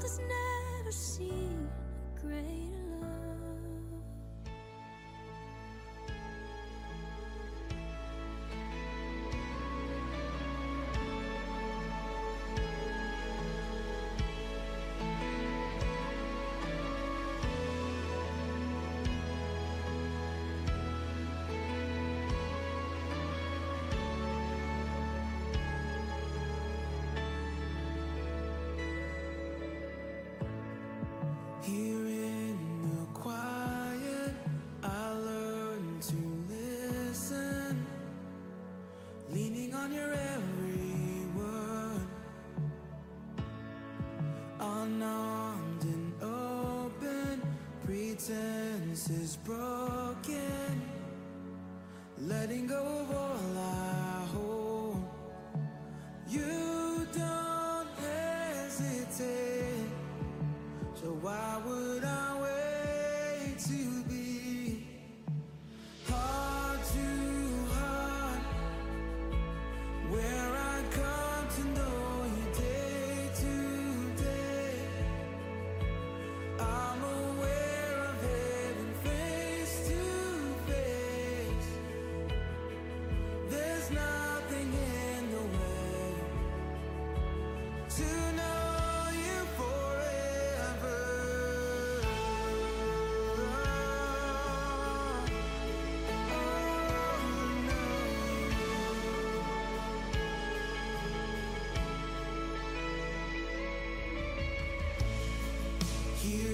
World 0.00 0.02
has 0.02 0.20
never 0.20 0.92
seen 0.92 1.29